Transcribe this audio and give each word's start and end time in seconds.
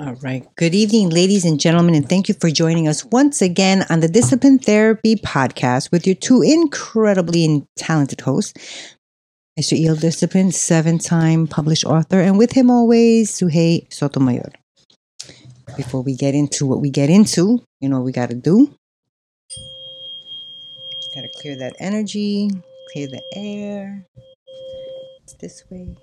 All 0.00 0.14
right. 0.22 0.46
Good 0.54 0.76
evening, 0.76 1.10
ladies 1.10 1.44
and 1.44 1.58
gentlemen, 1.58 1.96
and 1.96 2.08
thank 2.08 2.28
you 2.28 2.34
for 2.34 2.50
joining 2.50 2.86
us 2.86 3.04
once 3.06 3.42
again 3.42 3.84
on 3.90 3.98
the 3.98 4.06
Discipline 4.06 4.60
Therapy 4.60 5.16
Podcast 5.16 5.90
with 5.90 6.06
your 6.06 6.14
two 6.14 6.40
incredibly 6.40 7.66
talented 7.74 8.20
hosts, 8.20 8.94
Mr. 9.58 9.72
E.L. 9.72 9.96
Discipline, 9.96 10.52
seven 10.52 10.98
time 10.98 11.48
published 11.48 11.84
author, 11.84 12.20
and 12.20 12.38
with 12.38 12.52
him 12.52 12.70
always, 12.70 13.32
Suhey 13.32 13.92
Sotomayor. 13.92 14.52
Before 15.76 16.02
we 16.02 16.14
get 16.14 16.32
into 16.32 16.64
what 16.64 16.80
we 16.80 16.90
get 16.90 17.10
into, 17.10 17.64
you 17.80 17.88
know 17.88 18.00
we 18.00 18.12
got 18.12 18.30
to 18.30 18.36
do? 18.36 18.72
Got 21.12 21.22
to 21.22 21.28
clear 21.40 21.56
that 21.56 21.74
energy, 21.80 22.50
clear 22.92 23.08
the 23.08 23.22
air. 23.34 24.06
It's 25.24 25.34
this 25.34 25.64
way. 25.68 25.96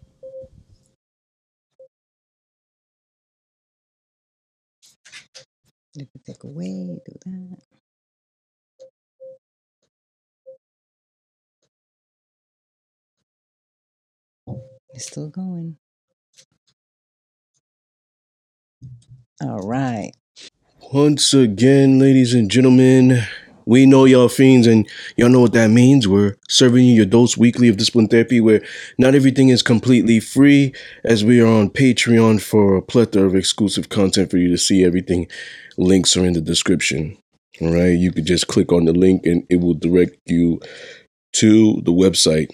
Let 5.97 6.07
me 6.13 6.21
take 6.25 6.43
away, 6.43 6.99
do 7.05 7.13
that. 7.25 7.57
It's 14.93 15.07
still 15.07 15.29
going. 15.29 15.77
All 19.41 19.59
right. 19.59 20.11
Once 20.93 21.33
again, 21.33 21.99
ladies 21.99 22.33
and 22.33 22.49
gentlemen, 22.51 23.23
we 23.65 23.85
know 23.85 24.05
y'all 24.05 24.29
fiends 24.29 24.67
and 24.67 24.87
y'all 25.17 25.29
know 25.29 25.41
what 25.41 25.53
that 25.53 25.69
means. 25.69 26.07
We're 26.07 26.35
serving 26.47 26.85
you 26.85 26.93
your 26.93 27.05
dose 27.05 27.35
weekly 27.35 27.67
of 27.67 27.77
discipline 27.77 28.07
therapy 28.07 28.39
where 28.39 28.63
not 28.97 29.15
everything 29.15 29.49
is 29.49 29.61
completely 29.61 30.19
free 30.19 30.73
as 31.03 31.23
we 31.23 31.41
are 31.41 31.47
on 31.47 31.69
Patreon 31.69 32.41
for 32.41 32.75
a 32.75 32.81
plethora 32.81 33.25
of 33.25 33.35
exclusive 33.35 33.89
content 33.89 34.29
for 34.29 34.37
you 34.37 34.49
to 34.49 34.57
see 34.57 34.83
everything. 34.83 35.27
Links 35.77 36.15
are 36.15 36.25
in 36.25 36.33
the 36.33 36.41
description. 36.41 37.17
All 37.61 37.73
right. 37.73 37.97
You 37.97 38.11
could 38.11 38.25
just 38.25 38.47
click 38.47 38.71
on 38.71 38.85
the 38.85 38.93
link 38.93 39.25
and 39.25 39.45
it 39.49 39.61
will 39.61 39.73
direct 39.73 40.17
you 40.25 40.59
to 41.33 41.81
the 41.83 41.91
website. 41.91 42.49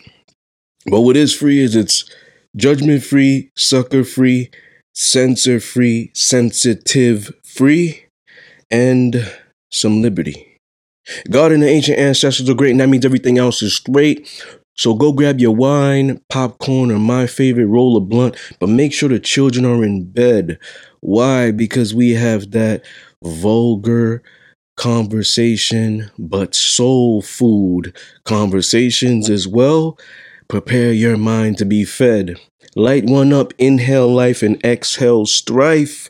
But 0.86 1.02
what 1.02 1.18
is 1.18 1.36
free 1.36 1.60
is 1.60 1.76
it's 1.76 2.10
judgment 2.56 3.04
free, 3.04 3.52
sucker 3.56 4.04
free, 4.04 4.50
censor 4.94 5.60
free, 5.60 6.12
sensitive 6.14 7.32
free, 7.44 8.06
and 8.70 9.32
some 9.72 10.02
liberty. 10.02 10.51
God 11.30 11.52
and 11.52 11.64
the 11.64 11.68
ancient 11.68 11.98
ancestors 11.98 12.50
are 12.50 12.54
great, 12.54 12.72
and 12.72 12.80
that 12.80 12.90
means 12.90 13.06
everything 13.06 13.38
else 13.38 13.62
is 13.62 13.76
straight. 13.76 14.30
So 14.76 14.94
go 14.94 15.12
grab 15.12 15.40
your 15.40 15.56
wine, 15.56 16.22
popcorn, 16.30 16.92
or 16.92 17.00
my 17.00 17.28
favorite 17.28 17.66
roll 17.66 17.98
of 17.98 18.10
blunt, 18.10 18.36
but 18.60 18.70
make 18.70 18.94
sure 18.94 19.10
the 19.10 19.20
children 19.20 19.66
are 19.66 19.84
in 19.84 20.06
bed. 20.06 20.60
Why? 21.02 21.52
Because 21.52 21.94
we 21.94 22.12
have 22.12 22.52
that 22.52 22.84
vulgar 23.24 24.24
conversation, 24.78 26.10
but 26.18 26.56
soul 26.56 27.22
food 27.22 27.96
conversations 28.24 29.30
as 29.30 29.48
well. 29.48 30.00
Prepare 30.48 30.94
your 30.94 31.18
mind 31.18 31.58
to 31.60 31.66
be 31.66 31.84
fed. 31.84 32.38
Light 32.76 33.06
one 33.06 33.34
up, 33.34 33.54
inhale 33.58 34.12
life, 34.12 34.42
and 34.42 34.64
exhale 34.66 35.26
strife. 35.26 36.10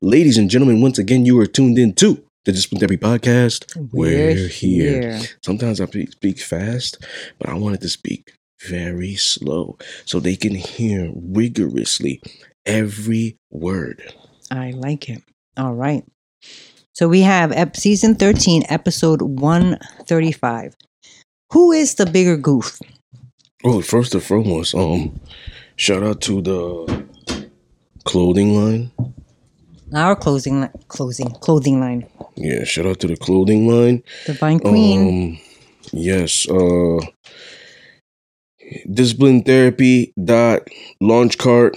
Ladies 0.00 0.38
and 0.38 0.50
gentlemen, 0.50 0.80
once 0.80 0.98
again, 0.98 1.26
you 1.26 1.38
are 1.38 1.46
tuned 1.46 1.78
in 1.78 1.92
to 1.94 2.24
the 2.44 2.52
Discipline 2.52 2.80
Therapy 2.80 2.96
Podcast. 2.96 3.76
We're 3.92 4.34
We're, 4.34 4.48
here. 4.48 5.12
here. 5.12 5.20
Sometimes 5.42 5.80
I 5.80 5.86
speak 5.86 6.40
fast, 6.40 7.04
but 7.38 7.48
I 7.48 7.54
wanted 7.54 7.80
to 7.82 7.88
speak 7.88 8.34
very 8.68 9.14
slow 9.14 9.76
so 10.04 10.20
they 10.20 10.36
can 10.36 10.54
hear 10.54 11.10
rigorously 11.14 12.20
every 12.66 13.36
word. 13.50 14.02
I 14.50 14.70
like 14.72 15.08
it. 15.08 15.22
All 15.56 15.74
right. 15.74 16.04
So 16.94 17.08
we 17.08 17.22
have 17.22 17.52
ep- 17.52 17.76
season 17.76 18.14
13, 18.14 18.64
episode 18.68 19.22
135. 19.22 20.74
Who 21.52 21.72
is 21.72 21.94
the 21.94 22.06
bigger 22.06 22.36
goof? 22.36 22.78
Oh, 23.64 23.80
first 23.80 24.14
and 24.14 24.22
foremost, 24.22 24.74
um, 24.74 25.20
shout 25.76 26.02
out 26.02 26.20
to 26.22 26.42
the 26.42 27.06
clothing 28.04 28.54
line. 28.54 28.90
Our 29.94 30.16
closing, 30.16 30.62
li- 30.62 30.68
closing, 30.88 31.30
clothing 31.30 31.80
line. 31.80 32.06
Yeah, 32.36 32.64
shout 32.64 32.86
out 32.86 33.00
to 33.00 33.06
the 33.08 33.16
clothing 33.16 33.68
line. 33.68 34.02
Divine 34.26 34.58
Queen. 34.58 35.34
Um, 35.34 35.38
yes. 35.92 36.48
Uh, 36.48 37.00
discipline 38.92 39.42
therapy 39.42 40.12
dot 40.24 40.62
launchcart 41.02 41.76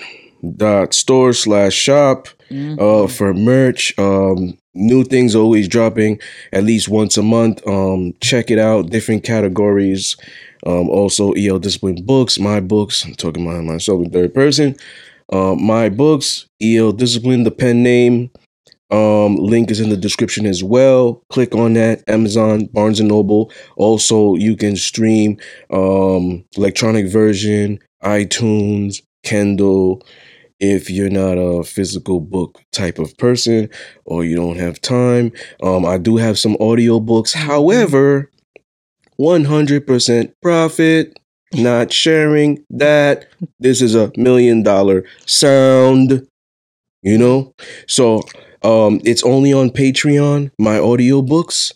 dot 0.56 0.94
store 0.94 1.34
slash 1.34 1.74
shop 1.74 2.28
Mhm. 2.52 2.80
uh 2.80 3.08
for 3.08 3.34
merch 3.34 3.98
um 3.98 4.56
new 4.76 5.04
things 5.04 5.36
always 5.36 5.68
dropping 5.68 6.20
at 6.54 6.64
least 6.64 6.88
once 6.88 7.18
a 7.18 7.24
month 7.24 7.66
um 7.68 8.14
check 8.22 8.52
it 8.52 8.60
out 8.60 8.92
different 8.92 9.24
categories 9.24 10.16
um 10.68 10.88
also 10.90 11.32
el 11.32 11.58
discipline 11.58 11.98
books 12.06 12.38
my 12.40 12.60
books 12.60 13.04
i'm 13.04 13.16
talking 13.16 13.46
about 13.48 13.64
myself 13.64 14.06
in 14.06 14.12
third 14.12 14.32
person 14.34 14.76
uh, 15.32 15.56
my 15.56 15.90
books 15.90 16.48
el 16.62 16.92
discipline 16.92 17.44
the 17.44 17.52
pen 17.52 17.84
name 17.84 18.30
um, 18.92 19.36
link 19.36 19.72
is 19.72 19.80
in 19.80 19.90
the 19.90 19.98
description 19.98 20.46
as 20.46 20.64
well. 20.64 21.24
Click 21.30 21.56
on 21.56 21.74
that. 21.74 22.04
Amazon, 22.08 22.66
Barnes 22.66 23.00
and 23.00 23.10
Noble. 23.10 23.52
Also, 23.78 24.36
you 24.36 24.56
can 24.56 24.76
stream 24.76 25.38
um, 25.72 26.46
electronic 26.56 27.08
version, 27.08 27.80
iTunes, 28.04 29.02
Kindle. 29.24 30.02
If 30.60 30.90
you're 30.90 31.10
not 31.10 31.38
a 31.38 31.64
physical 31.64 32.22
book 32.22 32.62
type 32.72 32.98
of 33.00 33.18
person 33.18 33.70
or 34.06 34.24
you 34.24 34.36
don't 34.36 34.58
have 34.58 34.80
time, 34.80 35.34
um, 35.62 35.86
I 35.86 35.98
do 35.98 36.18
have 36.18 36.40
some 36.40 36.56
audio 36.62 37.00
books. 37.00 37.34
However, 37.34 38.32
100% 39.20 40.34
profit. 40.42 41.20
Not 41.56 41.92
sharing 41.92 42.64
that. 42.70 43.28
This 43.60 43.82
is 43.82 43.96
a 43.96 44.12
million 44.18 44.64
dollar 44.64 45.06
sound. 45.26 46.28
You 47.02 47.18
know? 47.18 47.54
So 47.88 48.24
um, 48.64 49.00
it's 49.06 49.24
only 49.24 49.54
on 49.54 49.70
Patreon, 49.70 50.52
my 50.58 50.78
audiobooks, 50.78 51.74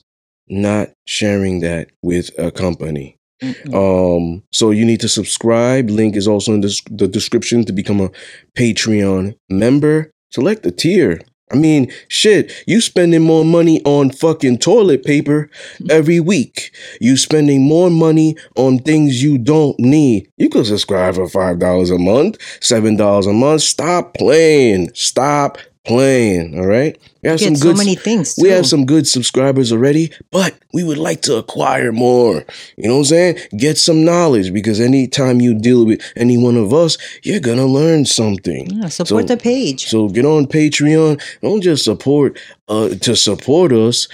not 0.48 0.90
sharing 1.06 1.60
that 1.62 1.90
with 2.02 2.32
a 2.40 2.52
company. 2.52 3.16
Mm-mm. 3.42 3.74
Um, 3.74 4.44
so 4.52 4.72
you 4.72 4.86
need 4.86 5.00
to 5.02 5.08
subscribe. 5.10 5.90
Link 5.90 6.16
is 6.16 6.28
also 6.28 6.54
in 6.54 6.62
the, 6.62 6.82
the 6.92 7.08
description 7.08 7.64
to 7.66 7.72
become 7.72 8.02
a 8.02 8.10
Patreon 8.58 9.36
member. 9.50 10.12
Select 10.32 10.64
the 10.64 10.72
tier. 10.72 11.22
I 11.52 11.56
mean, 11.56 11.92
shit, 12.08 12.54
you 12.68 12.80
spending 12.80 13.24
more 13.24 13.44
money 13.44 13.82
on 13.84 14.12
fucking 14.12 14.60
toilet 14.60 15.04
paper 15.04 15.50
every 15.90 16.20
week. 16.20 16.72
You 17.02 17.18
spending 17.18 17.64
more 17.68 17.90
money 17.90 18.36
on 18.56 18.80
things 18.80 19.24
you 19.24 19.40
don't 19.40 19.80
need. 19.80 20.32
You 20.38 20.50
could 20.50 20.68
subscribe 20.68 21.16
for 21.16 21.26
$5 21.26 21.96
a 21.96 21.98
month, 21.98 22.38
$7 22.60 23.30
a 23.30 23.34
month. 23.34 23.62
Stop 23.62 24.14
playing. 24.14 24.92
Stop 24.94 25.58
playing. 25.90 26.58
All 26.60 26.68
right. 26.68 26.98
We 27.24 27.30
have 27.30 27.40
some 27.42 27.56
so 27.56 27.64
good 27.66 27.78
many 27.78 27.96
things. 27.96 28.36
we 28.42 28.50
have 28.50 28.66
some 28.66 28.86
good 28.86 29.06
subscribers 29.08 29.72
already, 29.74 30.12
but 30.32 30.54
we 30.74 30.84
would 30.84 30.98
like 31.00 31.22
to 31.24 31.36
acquire 31.36 31.92
more. 31.92 32.46
You 32.78 32.88
know 32.88 32.94
what 32.94 33.00
I'm 33.00 33.06
saying? 33.06 33.38
Get 33.58 33.78
some 33.78 34.06
knowledge 34.06 34.54
because 34.54 34.80
anytime 34.80 35.42
you 35.42 35.54
deal 35.54 35.86
with 35.86 36.00
any 36.16 36.38
one 36.38 36.56
of 36.56 36.72
us, 36.74 36.98
you're 37.24 37.42
gonna 37.42 37.66
learn 37.66 38.06
something. 38.06 38.70
Yeah, 38.72 38.88
support 38.88 39.28
So- 39.28 39.36
the 39.36 39.38
page. 39.38 39.88
So 39.88 40.08
get 40.08 40.26
on 40.26 40.46
Patreon. 40.46 41.20
Don't 41.42 41.62
just 41.62 41.84
support 41.84 42.40
uh 42.70 42.90
to 43.06 43.16
support 43.16 43.74
us. 43.74 44.08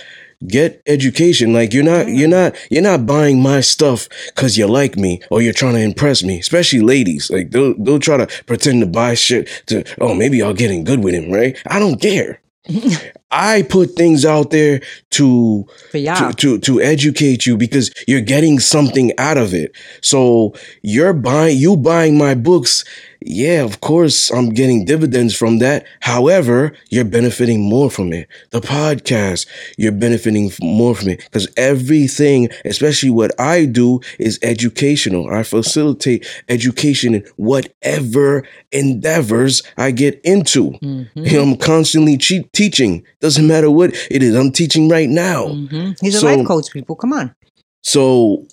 Get 0.47 0.81
education. 0.85 1.53
Like 1.53 1.73
you're 1.73 1.83
not 1.83 2.07
you're 2.07 2.29
mm-hmm. 2.29 2.53
not 2.53 2.67
you're 2.69 2.83
not 2.83 3.06
buying 3.06 3.41
my 3.41 3.61
stuff 3.61 4.07
because 4.28 4.57
you 4.57 4.67
like 4.67 4.97
me 4.97 5.22
or 5.29 5.41
you're 5.41 5.53
trying 5.53 5.75
to 5.75 5.81
impress 5.81 6.23
me. 6.23 6.39
Especially 6.39 6.81
ladies. 6.81 7.29
Like 7.29 7.51
they'll 7.51 7.73
they'll 7.78 8.00
try 8.00 8.17
to 8.17 8.28
pretend 8.45 8.81
to 8.81 8.88
buy 8.88 9.13
shit 9.13 9.63
to 9.67 9.84
oh 10.01 10.13
maybe 10.13 10.38
y'all 10.38 10.53
getting 10.53 10.84
good 10.84 11.03
with 11.03 11.13
him, 11.13 11.31
right? 11.31 11.57
I 11.67 11.79
don't 11.79 12.01
care. 12.01 12.41
I 13.31 13.64
put 13.64 13.91
things 13.96 14.23
out 14.25 14.52
there 14.52 14.81
to 15.11 15.67
to, 16.16 16.34
to 16.37 16.59
to 16.59 16.81
educate 16.81 17.46
you 17.46 17.58
because 17.58 17.91
you're 18.08 18.22
getting 18.22 18.59
something 18.59 19.11
out 19.17 19.37
of 19.37 19.53
it. 19.53 19.75
So 20.02 20.53
you're 20.81 21.14
buying 21.14 21.58
you 21.58 21.75
buying 21.75 22.17
my 22.17 22.34
books. 22.34 22.85
Yeah, 23.27 23.63
of 23.63 23.81
course 23.81 24.31
I'm 24.31 24.49
getting 24.49 24.85
dividends 24.85 25.35
from 25.35 25.57
that. 25.57 25.85
However, 26.01 26.73
you're 26.91 27.03
benefiting 27.05 27.59
more 27.61 27.89
from 27.89 28.13
it. 28.13 28.27
The 28.51 28.61
podcast, 28.61 29.47
you're 29.79 29.91
benefiting 29.91 30.51
more 30.61 30.93
from 30.93 31.09
it 31.09 31.23
because 31.23 31.47
everything, 31.57 32.49
especially 32.66 33.09
what 33.09 33.31
I 33.39 33.66
do, 33.66 33.99
is 34.19 34.37
educational. 34.43 35.33
I 35.33 35.41
facilitate 35.41 36.27
education 36.49 37.16
in 37.16 37.25
whatever 37.37 38.45
endeavors 38.72 39.63
I 39.75 39.89
get 39.91 40.21
into. 40.23 40.71
Mhm. 40.83 41.41
I'm 41.41 41.57
constantly 41.57 42.17
che- 42.17 42.45
teaching. 42.53 43.03
Doesn't 43.21 43.47
matter 43.47 43.71
what 43.71 43.95
it 44.11 44.21
is. 44.21 44.35
I'm 44.35 44.51
teaching 44.51 44.87
right 44.87 45.09
now. 45.09 45.47
Mhm. 45.47 45.97
He's 45.99 46.21
a 46.21 46.25
life 46.25 46.45
coach, 46.45 46.71
people. 46.71 46.95
Come 46.95 47.13
on. 47.13 47.33
So 47.81 48.45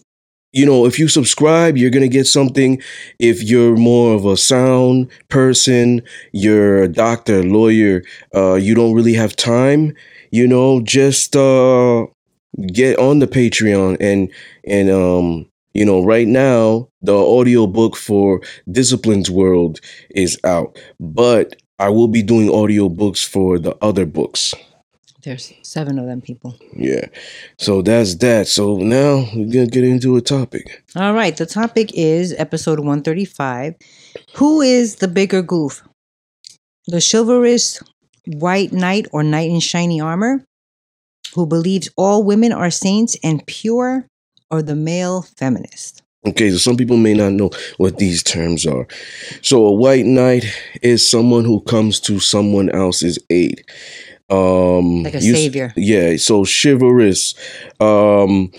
you 0.52 0.66
know, 0.66 0.86
if 0.86 0.98
you 0.98 1.08
subscribe, 1.08 1.76
you're 1.76 1.90
going 1.90 2.02
to 2.02 2.08
get 2.08 2.26
something. 2.26 2.80
If 3.18 3.42
you're 3.42 3.76
more 3.76 4.14
of 4.14 4.24
a 4.26 4.36
sound 4.36 5.10
person, 5.28 6.02
you're 6.32 6.82
a 6.82 6.88
doctor, 6.88 7.42
lawyer, 7.42 8.02
uh, 8.34 8.54
you 8.54 8.74
don't 8.74 8.94
really 8.94 9.14
have 9.14 9.34
time, 9.34 9.94
you 10.30 10.46
know, 10.46 10.80
just 10.82 11.34
uh, 11.36 12.06
get 12.72 12.98
on 12.98 13.18
the 13.18 13.26
Patreon 13.26 13.96
and, 14.00 14.30
and, 14.64 14.90
um, 14.90 15.48
you 15.74 15.86
know, 15.86 16.04
right 16.04 16.28
now, 16.28 16.88
the 17.00 17.14
audiobook 17.14 17.96
for 17.96 18.42
Disciplines 18.70 19.30
World 19.30 19.80
is 20.10 20.38
out, 20.44 20.78
but 21.00 21.56
I 21.78 21.88
will 21.88 22.08
be 22.08 22.22
doing 22.22 22.48
audiobooks 22.48 23.26
for 23.26 23.58
the 23.58 23.74
other 23.82 24.04
books. 24.04 24.54
There's 25.22 25.52
seven 25.62 25.98
of 25.98 26.06
them 26.06 26.20
people. 26.20 26.56
Yeah. 26.74 27.06
So 27.58 27.82
that's 27.82 28.16
that. 28.16 28.48
So 28.48 28.76
now 28.76 29.28
we're 29.34 29.52
going 29.52 29.66
to 29.66 29.70
get 29.70 29.84
into 29.84 30.16
a 30.16 30.20
topic. 30.20 30.82
All 30.96 31.14
right. 31.14 31.36
The 31.36 31.46
topic 31.46 31.92
is 31.94 32.34
episode 32.38 32.80
135. 32.80 33.74
Who 34.34 34.60
is 34.60 34.96
the 34.96 35.08
bigger 35.08 35.42
goof? 35.42 35.82
The 36.86 37.06
chivalrous 37.12 37.80
white 38.26 38.72
knight 38.72 39.06
or 39.12 39.22
knight 39.22 39.50
in 39.50 39.60
shiny 39.60 40.00
armor 40.00 40.44
who 41.34 41.46
believes 41.46 41.88
all 41.96 42.22
women 42.22 42.52
are 42.52 42.70
saints 42.70 43.16
and 43.22 43.44
pure, 43.46 44.06
or 44.50 44.62
the 44.62 44.76
male 44.76 45.22
feminist? 45.22 46.02
Okay, 46.26 46.50
so 46.50 46.58
some 46.58 46.76
people 46.76 46.96
may 46.96 47.14
not 47.14 47.32
know 47.32 47.50
what 47.78 47.96
these 47.98 48.22
terms 48.22 48.64
are. 48.64 48.86
So 49.40 49.64
a 49.66 49.72
white 49.72 50.06
knight 50.06 50.44
is 50.80 51.08
someone 51.08 51.44
who 51.44 51.60
comes 51.62 51.98
to 52.00 52.20
someone 52.20 52.70
else's 52.70 53.18
aid. 53.28 53.64
Um 54.32 55.02
Like 55.02 55.14
a 55.14 55.20
you 55.20 55.36
savior. 55.36 55.72
Yeah, 55.76 56.16
so 56.16 56.44
chivalrous. 56.44 57.34
Um 57.80 58.50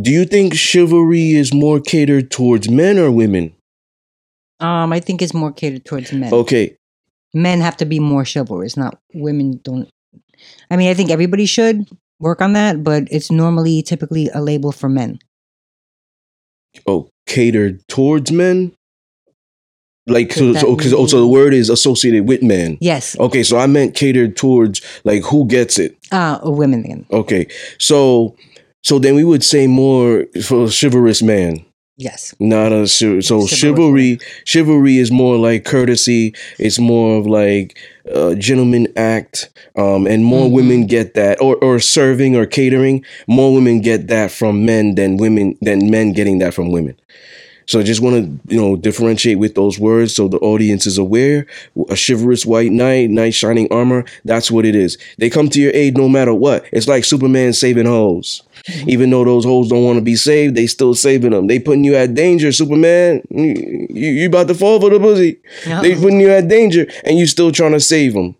do 0.00 0.10
you 0.10 0.24
think 0.24 0.54
chivalry 0.54 1.32
is 1.32 1.52
more 1.52 1.78
catered 1.80 2.30
towards 2.30 2.68
men 2.68 2.98
or 2.98 3.10
women? 3.10 3.52
Um, 4.58 4.92
I 4.92 5.00
think 5.00 5.20
it's 5.20 5.34
more 5.34 5.52
catered 5.52 5.84
towards 5.84 6.12
men. 6.12 6.32
Okay, 6.32 6.76
Men 7.34 7.60
have 7.60 7.76
to 7.78 7.86
be 7.86 7.98
more 7.98 8.24
chivalrous, 8.24 8.76
not 8.76 8.98
women 9.14 9.60
don't. 9.64 9.88
I 10.70 10.76
mean, 10.76 10.90
I 10.90 10.94
think 10.94 11.10
everybody 11.10 11.46
should 11.46 11.88
work 12.20 12.42
on 12.42 12.52
that, 12.52 12.84
but 12.84 13.04
it's 13.10 13.30
normally 13.30 13.82
typically 13.82 14.28
a 14.34 14.40
label 14.40 14.72
for 14.72 14.88
men. 14.88 15.18
oh, 16.86 17.08
catered 17.26 17.86
towards 17.88 18.30
men? 18.30 18.72
Like 20.06 20.32
so, 20.32 20.52
so, 20.54 20.66
oh, 20.96 21.06
the 21.06 21.26
word 21.28 21.54
is 21.54 21.70
associated 21.70 22.26
with 22.26 22.42
men. 22.42 22.76
Yes, 22.80 23.16
Okay, 23.20 23.44
so 23.44 23.56
I 23.56 23.66
meant 23.68 23.94
catered 23.94 24.36
towards 24.36 24.80
like 25.04 25.22
who 25.22 25.46
gets 25.46 25.78
it. 25.78 25.96
uh, 26.10 26.40
women 26.42 26.82
then. 26.82 27.06
Okay, 27.12 27.46
so 27.78 28.34
so 28.82 28.98
then 28.98 29.14
we 29.14 29.22
would 29.22 29.44
say 29.44 29.68
more 29.68 30.26
for 30.44 30.68
chivalrous 30.68 31.22
man, 31.22 31.64
Yes. 31.98 32.34
not 32.40 32.72
a 32.72 32.88
so 32.88 33.20
Chivalrous 33.20 33.50
chivalry. 33.56 34.18
Chivalry 34.44 34.98
is 34.98 35.12
more 35.12 35.36
like 35.36 35.64
courtesy. 35.64 36.34
It's 36.58 36.80
more 36.80 37.18
of 37.20 37.26
like 37.28 37.78
uh, 38.12 38.34
gentleman 38.34 38.88
act, 38.96 39.50
um, 39.76 40.08
and 40.08 40.24
more 40.24 40.48
Mhm. 40.48 40.52
women 40.52 40.86
get 40.88 41.14
that, 41.14 41.40
or 41.40 41.54
or 41.62 41.78
serving 41.78 42.34
or 42.34 42.44
catering. 42.44 43.04
More 43.28 43.54
women 43.54 43.80
get 43.80 44.08
that 44.08 44.32
from 44.32 44.66
men 44.66 44.96
than 44.96 45.16
women 45.16 45.56
than 45.62 45.88
men 45.92 46.12
getting 46.12 46.40
that 46.40 46.54
from 46.54 46.72
women. 46.72 46.96
So 47.66 47.80
I 47.80 47.82
just 47.82 48.00
want 48.00 48.16
to 48.16 48.54
you 48.54 48.60
know 48.60 48.76
differentiate 48.76 49.38
with 49.38 49.54
those 49.54 49.78
words 49.78 50.14
so 50.14 50.28
the 50.28 50.38
audience 50.38 50.86
is 50.86 50.98
aware. 50.98 51.46
A 51.88 51.96
chivalrous 51.96 52.44
white 52.46 52.72
knight, 52.72 53.10
knight 53.10 53.34
shining 53.34 53.68
armor. 53.70 54.04
That's 54.24 54.50
what 54.50 54.64
it 54.64 54.74
is. 54.74 54.98
They 55.18 55.30
come 55.30 55.48
to 55.50 55.60
your 55.60 55.72
aid 55.74 55.96
no 55.96 56.08
matter 56.08 56.34
what. 56.34 56.64
It's 56.72 56.88
like 56.88 57.04
Superman 57.04 57.52
saving 57.52 57.86
hoes. 57.86 58.42
Mm-hmm. 58.66 58.90
Even 58.90 59.10
though 59.10 59.24
those 59.24 59.44
hoes 59.44 59.68
don't 59.68 59.84
want 59.84 59.98
to 59.98 60.04
be 60.04 60.16
saved, 60.16 60.54
they 60.54 60.66
still 60.66 60.94
saving 60.94 61.32
them. 61.32 61.46
They 61.46 61.58
putting 61.58 61.84
you 61.84 61.96
at 61.96 62.14
danger, 62.14 62.52
Superman. 62.52 63.22
You, 63.30 63.86
you, 63.90 64.10
you 64.10 64.26
about 64.28 64.48
to 64.48 64.54
fall 64.54 64.80
for 64.80 64.90
the 64.90 65.00
pussy. 65.00 65.40
They 65.64 65.94
putting 65.94 66.20
you 66.20 66.30
at 66.30 66.48
danger, 66.48 66.86
and 67.04 67.18
you 67.18 67.26
still 67.26 67.50
trying 67.50 67.72
to 67.72 67.80
save 67.80 68.12
them. 68.12 68.36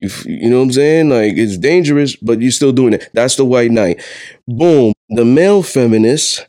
You, 0.00 0.10
you 0.26 0.50
know 0.50 0.58
what 0.58 0.64
I'm 0.64 0.72
saying? 0.72 1.08
Like 1.10 1.34
it's 1.36 1.58
dangerous, 1.58 2.16
but 2.16 2.40
you're 2.40 2.52
still 2.52 2.72
doing 2.72 2.94
it. 2.94 3.08
That's 3.12 3.36
the 3.36 3.44
white 3.44 3.70
knight. 3.70 4.00
Boom. 4.46 4.92
The 5.10 5.24
male 5.24 5.62
feminist 5.62 6.46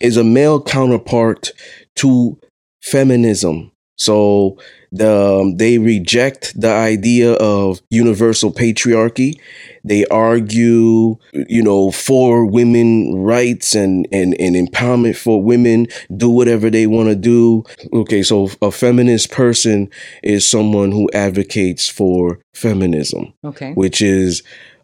is 0.00 0.16
a 0.16 0.24
male 0.24 0.62
counterpart 0.62 1.50
to 1.96 2.38
feminism. 2.82 3.70
So 3.96 4.58
the 4.90 5.38
um, 5.40 5.56
they 5.56 5.78
reject 5.78 6.58
the 6.60 6.70
idea 6.72 7.34
of 7.34 7.80
universal 7.90 8.52
patriarchy. 8.52 9.38
They 9.84 10.04
argue, 10.06 11.16
you 11.32 11.62
know, 11.62 11.90
for 11.92 12.44
women 12.44 13.14
rights 13.14 13.74
and 13.74 14.06
and, 14.10 14.34
and 14.40 14.56
empowerment 14.56 15.16
for 15.16 15.42
women. 15.42 15.86
Do 16.14 16.30
whatever 16.30 16.68
they 16.68 16.86
want 16.86 17.10
to 17.10 17.14
do. 17.14 17.64
Okay, 17.92 18.22
so 18.22 18.50
a 18.60 18.70
feminist 18.72 19.30
person 19.30 19.88
is 20.22 20.48
someone 20.48 20.90
who 20.90 21.08
advocates 21.14 21.88
for 21.88 22.40
feminism 22.54 23.32
Okay. 23.44 23.72
which 23.72 24.02
is 24.02 24.42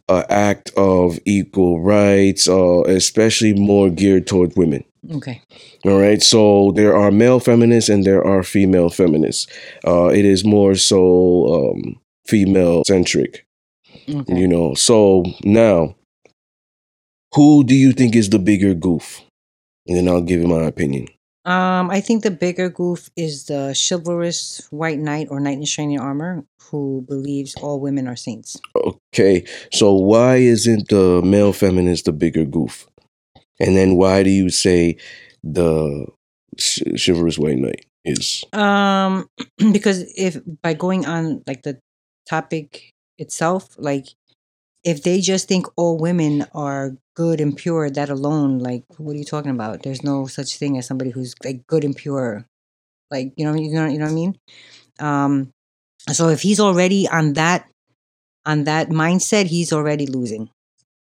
an 0.08 0.24
act 0.28 0.70
of 0.76 1.18
equal 1.24 1.80
rights, 1.80 2.48
uh, 2.48 2.82
especially 2.82 3.54
more 3.54 3.90
geared 3.90 4.26
toward 4.26 4.56
women. 4.56 4.84
Okay. 5.12 5.40
All 5.84 5.98
right, 6.00 6.22
so 6.22 6.72
there 6.74 6.96
are 6.96 7.10
male 7.10 7.40
feminists 7.40 7.88
and 7.88 8.04
there 8.04 8.24
are 8.26 8.42
female 8.42 8.90
feminists. 8.90 9.46
Uh, 9.86 10.06
it 10.08 10.24
is 10.24 10.44
more 10.44 10.74
so 10.74 11.72
um, 11.72 12.00
female 12.26 12.82
centric, 12.86 13.46
Okay. 14.08 14.38
you 14.38 14.48
know. 14.48 14.74
So 14.74 15.24
now, 15.44 15.94
who 17.34 17.64
do 17.64 17.74
you 17.74 17.92
think 17.92 18.16
is 18.16 18.30
the 18.30 18.38
bigger 18.38 18.74
goof? 18.74 19.22
And 19.86 19.96
then 19.96 20.08
I'll 20.08 20.20
give 20.22 20.40
you 20.40 20.48
my 20.48 20.64
opinion. 20.64 21.08
Um, 21.48 21.90
I 21.90 22.02
think 22.02 22.24
the 22.24 22.30
bigger 22.30 22.68
goof 22.68 23.08
is 23.16 23.46
the 23.46 23.72
chivalrous 23.72 24.68
white 24.68 24.98
knight 24.98 25.28
or 25.30 25.40
knight 25.40 25.56
in 25.56 25.64
shining 25.64 25.98
armor 25.98 26.44
who 26.70 27.02
believes 27.08 27.54
all 27.62 27.80
women 27.80 28.06
are 28.06 28.16
saints. 28.16 28.60
Okay, 28.76 29.46
so 29.72 29.94
why 29.94 30.36
isn't 30.36 30.88
the 30.88 31.22
male 31.22 31.54
feminist 31.54 32.04
the 32.04 32.12
bigger 32.12 32.44
goof? 32.44 32.86
And 33.58 33.74
then 33.74 33.96
why 33.96 34.22
do 34.22 34.28
you 34.28 34.50
say 34.50 34.98
the 35.42 36.06
ch- 36.58 36.82
chivalrous 37.02 37.38
white 37.38 37.56
knight 37.56 37.86
is? 38.04 38.44
Um, 38.52 39.30
because 39.72 40.04
if 40.18 40.38
by 40.60 40.74
going 40.74 41.06
on 41.06 41.42
like 41.46 41.62
the 41.62 41.80
topic 42.28 42.92
itself, 43.16 43.74
like 43.78 44.08
if 44.88 45.02
they 45.04 45.20
just 45.20 45.48
think 45.48 45.66
all 45.76 45.98
women 45.98 46.46
are 46.54 46.96
good 47.14 47.40
and 47.40 47.56
pure, 47.56 47.90
that 47.90 48.10
alone, 48.10 48.58
like 48.58 48.84
what 48.98 49.14
are 49.14 49.18
you 49.18 49.24
talking 49.24 49.50
about? 49.52 49.82
There's 49.82 50.02
no 50.04 50.26
such 50.26 50.56
thing 50.58 50.78
as 50.78 50.86
somebody 50.86 51.10
who's 51.10 51.34
like 51.44 51.66
good 51.66 51.84
and 51.84 51.96
pure. 51.96 52.46
Like 53.10 53.32
you 53.36 53.44
know, 53.46 53.54
you 53.54 53.72
know, 53.74 53.86
you 53.86 53.98
know 53.98 54.06
what 54.06 54.12
I 54.12 54.14
mean. 54.14 54.38
Um, 55.00 55.50
so 56.10 56.28
if 56.28 56.42
he's 56.42 56.60
already 56.60 57.08
on 57.08 57.34
that 57.34 57.66
on 58.46 58.64
that 58.64 58.90
mindset, 58.90 59.46
he's 59.46 59.72
already 59.72 60.06
losing. 60.06 60.50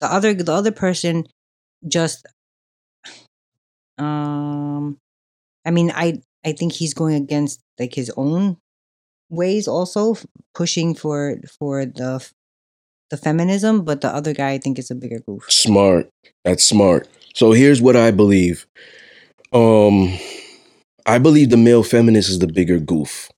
The 0.00 0.12
other 0.12 0.35
the 0.35 0.52
other 0.52 0.73
person 0.73 1.26
just 1.88 2.26
um 3.99 4.99
I 5.66 5.73
mean 5.73 5.92
I 5.95 6.23
I 6.45 6.52
think 6.52 6.73
he's 6.75 6.95
going 6.95 7.14
against 7.16 7.61
like 7.80 7.95
his 7.95 8.12
own 8.16 8.59
ways 9.30 9.68
also 9.68 10.16
pushing 10.54 10.95
for 10.95 11.38
for 11.59 11.87
the 11.87 12.26
the 13.10 13.16
feminism 13.16 13.84
but 13.84 14.00
the 14.00 14.08
other 14.08 14.32
guy 14.32 14.52
I 14.52 14.58
think 14.58 14.78
is 14.78 14.90
a 14.90 14.94
bigger 14.94 15.20
goof. 15.20 15.44
Smart. 15.48 16.10
That's 16.44 16.64
smart. 16.64 17.08
So 17.34 17.52
here's 17.52 17.82
what 17.82 17.96
I 17.96 18.10
believe. 18.10 18.66
Um, 19.52 20.16
I 21.06 21.18
believe 21.18 21.50
the 21.50 21.56
male 21.56 21.82
feminist 21.82 22.28
is 22.28 22.38
the 22.38 22.46
bigger 22.46 22.78
goof. 22.78 23.30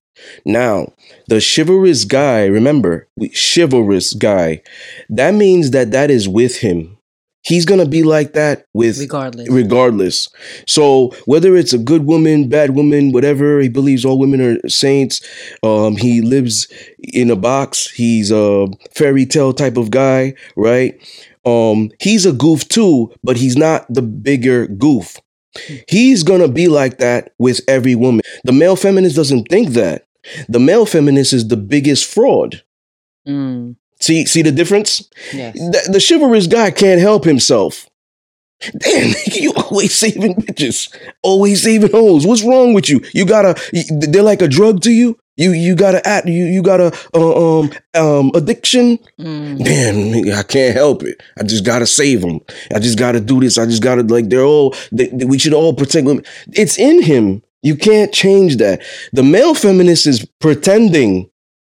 Now, 0.45 0.93
the 1.27 1.39
chivalrous 1.39 2.05
guy, 2.05 2.45
remember, 2.45 3.07
chivalrous 3.33 4.13
guy, 4.13 4.61
that 5.09 5.33
means 5.33 5.71
that 5.71 5.91
that 5.91 6.11
is 6.11 6.27
with 6.27 6.57
him. 6.57 6.97
He's 7.41 7.65
gonna 7.65 7.85
be 7.85 8.03
like 8.03 8.33
that 8.33 8.65
with 8.73 8.99
Regardless. 8.99 9.49
regardless. 9.49 10.29
So 10.67 11.11
whether 11.25 11.55
it's 11.55 11.73
a 11.73 11.77
good 11.77 12.05
woman, 12.05 12.49
bad 12.49 12.71
woman, 12.71 13.11
whatever, 13.11 13.59
he 13.61 13.69
believes 13.69 14.03
all 14.03 14.19
women 14.19 14.41
are 14.41 14.69
saints. 14.69 15.21
Um, 15.63 15.95
he 15.95 16.21
lives 16.21 16.67
in 16.99 17.29
a 17.31 17.35
box. 17.35 17.89
He's 17.89 18.29
a 18.31 18.67
fairy 18.93 19.25
tale 19.25 19.53
type 19.53 19.77
of 19.77 19.89
guy, 19.89 20.33
right? 20.57 20.99
Um, 21.45 21.91
he's 21.99 22.25
a 22.25 22.33
goof 22.33 22.67
too, 22.67 23.11
but 23.23 23.37
he's 23.37 23.55
not 23.55 23.85
the 23.89 24.01
bigger 24.01 24.67
goof. 24.67 25.17
He's 25.87 26.23
gonna 26.23 26.49
be 26.49 26.67
like 26.67 26.97
that 26.99 27.33
with 27.39 27.61
every 27.67 27.95
woman. 27.95 28.21
The 28.43 28.51
male 28.51 28.75
feminist 28.75 29.15
doesn't 29.15 29.45
think 29.49 29.69
that. 29.69 30.05
The 30.49 30.59
male 30.59 30.85
feminist 30.85 31.33
is 31.33 31.47
the 31.47 31.57
biggest 31.57 32.05
fraud. 32.05 32.61
Mm, 33.27 33.75
See, 33.99 34.25
see 34.25 34.41
the 34.41 34.51
difference? 34.51 35.07
yes. 35.33 35.53
the, 35.55 35.89
the 35.93 36.05
chivalrous 36.07 36.47
guy 36.47 36.71
can't 36.71 37.01
help 37.01 37.23
himself. 37.25 37.85
Damn, 38.79 39.13
you 39.31 39.53
always 39.55 39.95
saving 39.95 40.35
bitches, 40.35 40.93
always 41.23 41.63
saving 41.63 41.91
hoes. 41.91 42.25
What's 42.27 42.43
wrong 42.43 42.73
with 42.73 42.89
you? 42.89 43.01
You 43.13 43.25
gotta, 43.25 43.55
they're 44.09 44.23
like 44.23 44.41
a 44.41 44.47
drug 44.49 44.81
to 44.81 44.91
you. 44.91 45.17
You 45.37 45.53
you 45.53 45.73
got 45.73 45.91
to 45.91 46.05
act. 46.05 46.27
You 46.27 46.43
you 46.43 46.61
gotta 46.61 46.93
uh, 47.13 47.59
um 47.59 47.71
um 47.95 48.31
addiction. 48.35 48.97
Mm. 49.17 49.63
Damn, 49.63 50.37
I 50.37 50.43
can't 50.43 50.75
help 50.75 51.03
it. 51.03 51.21
I 51.39 51.43
just 51.43 51.63
gotta 51.63 51.85
save 51.85 52.19
them. 52.19 52.41
I 52.75 52.79
just 52.79 52.99
gotta 52.99 53.21
do 53.21 53.39
this. 53.39 53.57
I 53.57 53.65
just 53.65 53.81
gotta 53.81 54.03
like 54.03 54.27
they're 54.27 54.43
all. 54.43 54.75
They, 54.91 55.07
they- 55.07 55.23
we 55.23 55.39
should 55.39 55.53
all 55.53 55.73
protect 55.73 56.05
women. 56.05 56.25
It's 56.51 56.77
in 56.77 57.01
him. 57.01 57.41
You 57.61 57.77
can't 57.77 58.13
change 58.13 58.57
that. 58.57 58.81
The 59.13 59.23
male 59.23 59.55
feminist 59.55 60.05
is 60.07 60.25
pretending. 60.41 61.29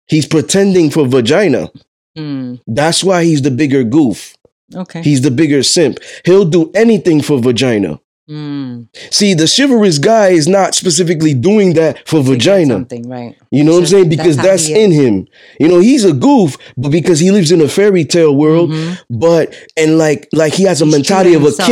He's 0.08 0.28
pretending 0.28 0.92
for 0.92 1.08
vagina. 1.08 1.72
Mm. 2.18 2.62
That's 2.68 3.04
why 3.04 3.24
he's 3.24 3.42
the 3.42 3.52
bigger 3.52 3.84
goof. 3.84 4.36
Okay. 4.74 5.02
He's 5.02 5.22
the 5.22 5.32
bigger 5.32 5.64
simp. 5.64 6.00
He'll 6.26 6.46
do 6.46 6.72
anything 6.74 7.22
for 7.22 7.40
vagina. 7.40 8.00
Mm. 8.28 8.88
See, 9.14 9.36
the 9.36 9.46
chivalrous 9.56 10.00
guy 10.00 10.30
is 10.30 10.48
not 10.48 10.74
specifically 10.74 11.36
doing 11.36 11.74
that 11.74 12.08
for 12.08 12.24
vagina. 12.24 12.74
Something 12.74 13.08
right. 13.08 13.38
You 13.52 13.64
know 13.64 13.74
what 13.74 13.80
I'm 13.82 13.86
saying? 13.86 14.10
Because 14.10 14.38
how 14.38 14.44
that's, 14.44 14.68
in 14.68 14.92
him. 14.92 15.28
You 15.60 15.68
know, 15.68 15.80
he's 15.80 16.04
a 16.06 16.14
goof, 16.14 16.58
but 16.76 16.90
because 16.90 17.20
he 17.20 17.30
lives 17.30 17.52
in 17.52 17.62
a 17.62 17.68
fairy 17.68 18.04
tale 18.04 18.36
world, 18.36 18.72
Mhm. 18.72 18.98
but 19.12 19.54
and 19.78 20.00
like 20.00 20.28
like 20.34 20.54
he 20.54 20.64
has 20.64 20.82
a 20.82 20.86
He's 20.86 20.96
mentality 20.96 21.36
of 21.36 21.44
a 21.44 21.46
himself, 21.46 21.70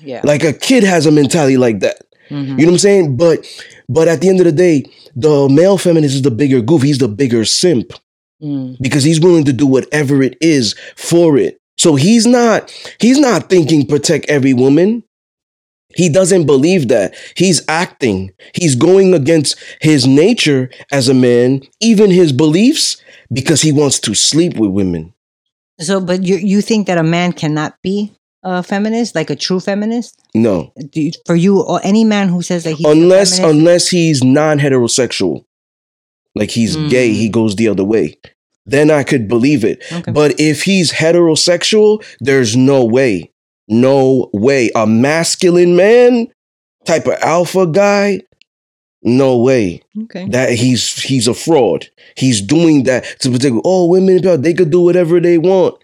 kid. 0.00 0.08
Yeah. 0.08 0.20
Like 0.22 0.44
a 0.44 0.52
kid 0.52 0.84
has 0.84 1.06
a 1.06 1.10
mentality 1.10 1.56
like 1.56 1.80
that. 1.80 1.96
Mhm. 2.30 2.50
You 2.50 2.66
know 2.66 2.72
what 2.72 2.72
I'm 2.74 2.78
saying? 2.78 3.16
But 3.16 3.44
but 3.88 4.06
at 4.06 4.20
the 4.20 4.28
end 4.28 4.38
of 4.38 4.46
the 4.46 4.52
day, 4.52 4.84
the 5.16 5.48
male 5.48 5.76
feminist 5.78 6.14
is 6.14 6.22
the 6.22 6.30
bigger 6.30 6.60
goof. 6.60 6.82
He's 6.82 6.98
the 6.98 7.08
bigger 7.08 7.44
simp 7.44 7.92
Mm. 8.42 8.76
because 8.82 9.02
he's 9.02 9.20
willing 9.20 9.44
to 9.44 9.52
do 9.52 9.66
whatever 9.66 10.22
it 10.22 10.36
is 10.42 10.74
for 10.94 11.38
it. 11.38 11.58
So 11.78 11.94
he's 11.94 12.26
not 12.26 12.70
he's 13.00 13.18
not 13.18 13.48
thinking 13.48 13.86
protect 13.86 14.26
every 14.28 14.52
woman. 14.52 15.04
He 15.94 16.10
doesn't 16.10 16.44
believe 16.44 16.88
that. 16.88 17.14
He's 17.36 17.62
acting. 17.68 18.32
He's 18.54 18.74
going 18.74 19.14
against 19.14 19.58
his 19.80 20.06
nature 20.06 20.70
as 20.92 21.08
a 21.08 21.14
man, 21.14 21.62
even 21.80 22.10
his 22.10 22.32
beliefs 22.32 23.02
because 23.32 23.62
he 23.62 23.72
wants 23.72 23.98
to 24.00 24.14
sleep 24.14 24.56
with 24.58 24.70
women. 24.70 25.14
So, 25.80 26.00
but 26.00 26.22
you 26.22 26.36
you 26.36 26.60
think 26.60 26.86
that 26.86 26.98
a 26.98 27.02
man 27.02 27.32
cannot 27.32 27.80
be 27.82 28.12
a 28.42 28.62
feminist, 28.62 29.14
like 29.14 29.30
a 29.30 29.36
true 29.36 29.60
feminist? 29.60 30.20
No. 30.34 30.72
Do 30.90 31.00
you, 31.00 31.12
for 31.26 31.34
you, 31.34 31.62
or 31.62 31.80
any 31.82 32.04
man 32.04 32.28
who 32.28 32.42
says 32.42 32.64
that 32.64 32.72
he's 32.72 32.86
a 32.86 32.90
unless 32.90 33.38
feminist? 33.38 33.58
unless 33.58 33.88
he's 33.88 34.22
non-heterosexual. 34.24 35.44
Like 36.36 36.50
he's 36.50 36.76
Mm. 36.76 36.90
gay, 36.90 37.12
he 37.12 37.28
goes 37.28 37.56
the 37.56 37.68
other 37.68 37.84
way. 37.84 38.14
Then 38.66 38.90
I 38.90 39.02
could 39.04 39.26
believe 39.28 39.64
it. 39.64 39.82
Okay. 39.92 40.12
But 40.12 40.38
if 40.40 40.62
he's 40.64 40.92
heterosexual, 40.92 42.04
there's 42.20 42.56
no 42.56 42.84
way. 42.84 43.30
No 43.68 44.28
way. 44.32 44.70
A 44.74 44.86
masculine 44.86 45.76
man, 45.76 46.28
type 46.84 47.06
of 47.06 47.14
alpha 47.22 47.66
guy, 47.66 48.20
no 49.02 49.38
way. 49.38 49.82
okay. 50.04 50.28
That 50.28 50.50
he's 50.50 51.00
he's 51.02 51.28
a 51.28 51.34
fraud. 51.34 51.86
He's 52.16 52.40
doing 52.40 52.84
that 52.84 53.04
to 53.20 53.30
protect. 53.30 53.54
Oh, 53.64 53.86
women 53.86 54.20
they 54.42 54.52
could 54.54 54.70
do 54.70 54.80
whatever 54.82 55.20
they 55.20 55.38
want. 55.38 55.76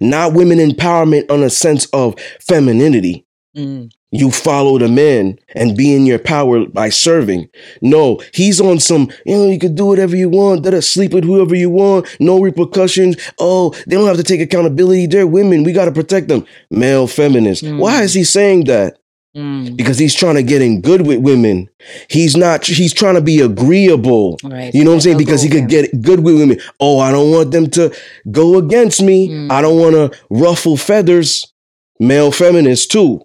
Not 0.00 0.34
women 0.34 0.58
empowerment 0.58 1.30
on 1.30 1.42
a 1.42 1.50
sense 1.50 1.86
of 1.92 2.14
femininity. 2.40 3.24
Mm. 3.58 3.90
You 4.10 4.30
follow 4.30 4.78
the 4.78 4.88
man 4.88 5.38
and 5.54 5.76
be 5.76 5.94
in 5.94 6.06
your 6.06 6.18
power 6.18 6.64
by 6.66 6.88
serving. 6.88 7.50
No, 7.82 8.22
he's 8.32 8.60
on 8.60 8.78
some, 8.78 9.10
you 9.26 9.36
know, 9.36 9.50
you 9.50 9.58
could 9.58 9.74
do 9.74 9.84
whatever 9.84 10.16
you 10.16 10.30
want, 10.30 10.62
that 10.62 10.80
sleep 10.82 11.12
with 11.12 11.24
whoever 11.24 11.54
you 11.54 11.68
want, 11.68 12.06
no 12.18 12.40
repercussions. 12.40 13.16
Oh, 13.38 13.70
they 13.86 13.96
don't 13.96 14.06
have 14.06 14.16
to 14.16 14.22
take 14.22 14.40
accountability. 14.40 15.06
They're 15.06 15.26
women. 15.26 15.62
We 15.62 15.72
got 15.72 15.86
to 15.86 15.92
protect 15.92 16.28
them. 16.28 16.46
Male 16.70 17.06
feminist. 17.06 17.64
Mm. 17.64 17.80
Why 17.80 18.02
is 18.02 18.14
he 18.14 18.24
saying 18.24 18.64
that? 18.64 18.98
Mm. 19.36 19.76
Because 19.76 19.98
he's 19.98 20.14
trying 20.14 20.36
to 20.36 20.42
get 20.42 20.62
in 20.62 20.80
good 20.80 21.06
with 21.06 21.18
women. 21.18 21.68
He's 22.08 22.34
not, 22.34 22.64
he's 22.64 22.94
trying 22.94 23.16
to 23.16 23.20
be 23.20 23.40
agreeable. 23.40 24.38
Right. 24.42 24.74
You 24.74 24.84
know 24.84 24.90
what 24.90 24.96
I'm 24.96 25.00
saying? 25.02 25.18
Because 25.18 25.42
he 25.42 25.50
could 25.50 25.68
get 25.68 26.00
good 26.00 26.20
with 26.20 26.38
women. 26.38 26.60
Oh, 26.80 26.98
I 26.98 27.12
don't 27.12 27.30
want 27.30 27.50
them 27.50 27.68
to 27.70 27.94
go 28.30 28.56
against 28.56 29.02
me. 29.02 29.28
Mm. 29.28 29.50
I 29.52 29.60
don't 29.60 29.78
want 29.78 29.94
to 29.96 30.18
ruffle 30.30 30.78
feathers. 30.78 31.52
Male 32.00 32.32
feminist 32.32 32.90
too. 32.90 33.24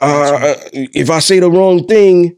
Uh, 0.00 0.54
if 0.72 1.10
I 1.10 1.18
say 1.20 1.38
the 1.40 1.50
wrong 1.50 1.86
thing, 1.86 2.36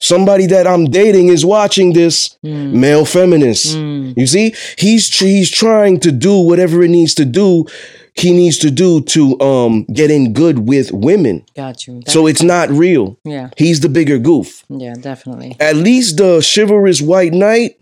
somebody 0.00 0.46
that 0.46 0.66
I'm 0.66 0.86
dating 0.86 1.28
is 1.28 1.44
watching 1.44 1.92
this. 1.92 2.36
Mm. 2.44 2.72
Male 2.74 3.04
feminist. 3.04 3.76
Mm. 3.76 4.16
You 4.16 4.26
see, 4.26 4.54
he's 4.78 5.14
he's 5.18 5.50
trying 5.50 6.00
to 6.00 6.12
do 6.12 6.38
whatever 6.40 6.82
it 6.82 6.88
needs 6.90 7.14
to 7.14 7.24
do. 7.24 7.66
He 8.14 8.32
needs 8.32 8.58
to 8.58 8.70
do 8.70 9.00
to 9.02 9.40
um 9.40 9.84
get 9.84 10.10
in 10.10 10.32
good 10.32 10.68
with 10.68 10.90
women. 10.92 11.44
Got 11.56 11.86
you. 11.86 12.00
That- 12.00 12.10
So 12.10 12.26
it's 12.26 12.42
not 12.42 12.68
real. 12.68 13.16
yeah, 13.24 13.50
He's 13.56 13.80
the 13.80 13.88
bigger 13.88 14.18
goof. 14.18 14.64
yeah, 14.68 14.94
definitely. 14.94 15.56
At 15.60 15.76
least 15.76 16.16
the 16.16 16.42
chivalrous 16.54 17.00
white 17.00 17.32
knight 17.32 17.76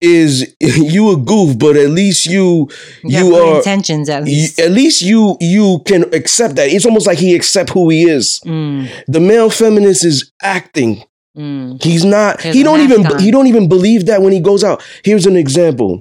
is 0.00 0.54
you 0.60 1.10
a 1.10 1.16
goof, 1.16 1.58
but 1.58 1.76
at 1.76 1.90
least 1.90 2.26
you 2.26 2.68
You, 3.02 3.26
you 3.28 3.36
are 3.36 3.56
intentions 3.58 4.08
at 4.08 4.20
you, 4.26 4.32
least. 4.32 4.58
at 4.60 4.70
least 4.70 5.02
you 5.02 5.36
you 5.40 5.80
can 5.86 6.04
accept 6.14 6.56
that. 6.56 6.68
It's 6.70 6.86
almost 6.86 7.06
like 7.06 7.18
he 7.18 7.34
accept 7.34 7.70
who 7.70 7.88
he 7.90 8.04
is. 8.08 8.40
Mm. 8.46 8.88
The 9.08 9.20
male 9.20 9.50
feminist 9.50 10.04
is 10.04 10.30
acting. 10.42 11.02
Mm. 11.36 11.82
He's 11.82 12.04
not. 12.04 12.40
There's 12.42 12.54
he 12.56 12.62
don't 12.62 12.80
even. 12.80 13.06
on. 13.06 13.18
He 13.20 13.30
don't 13.30 13.46
even 13.46 13.68
believe 13.68 14.06
that 14.06 14.20
when 14.22 14.32
he 14.32 14.40
goes 14.40 14.64
out. 14.64 14.82
Here's 15.04 15.26
an 15.26 15.36
example. 15.36 16.00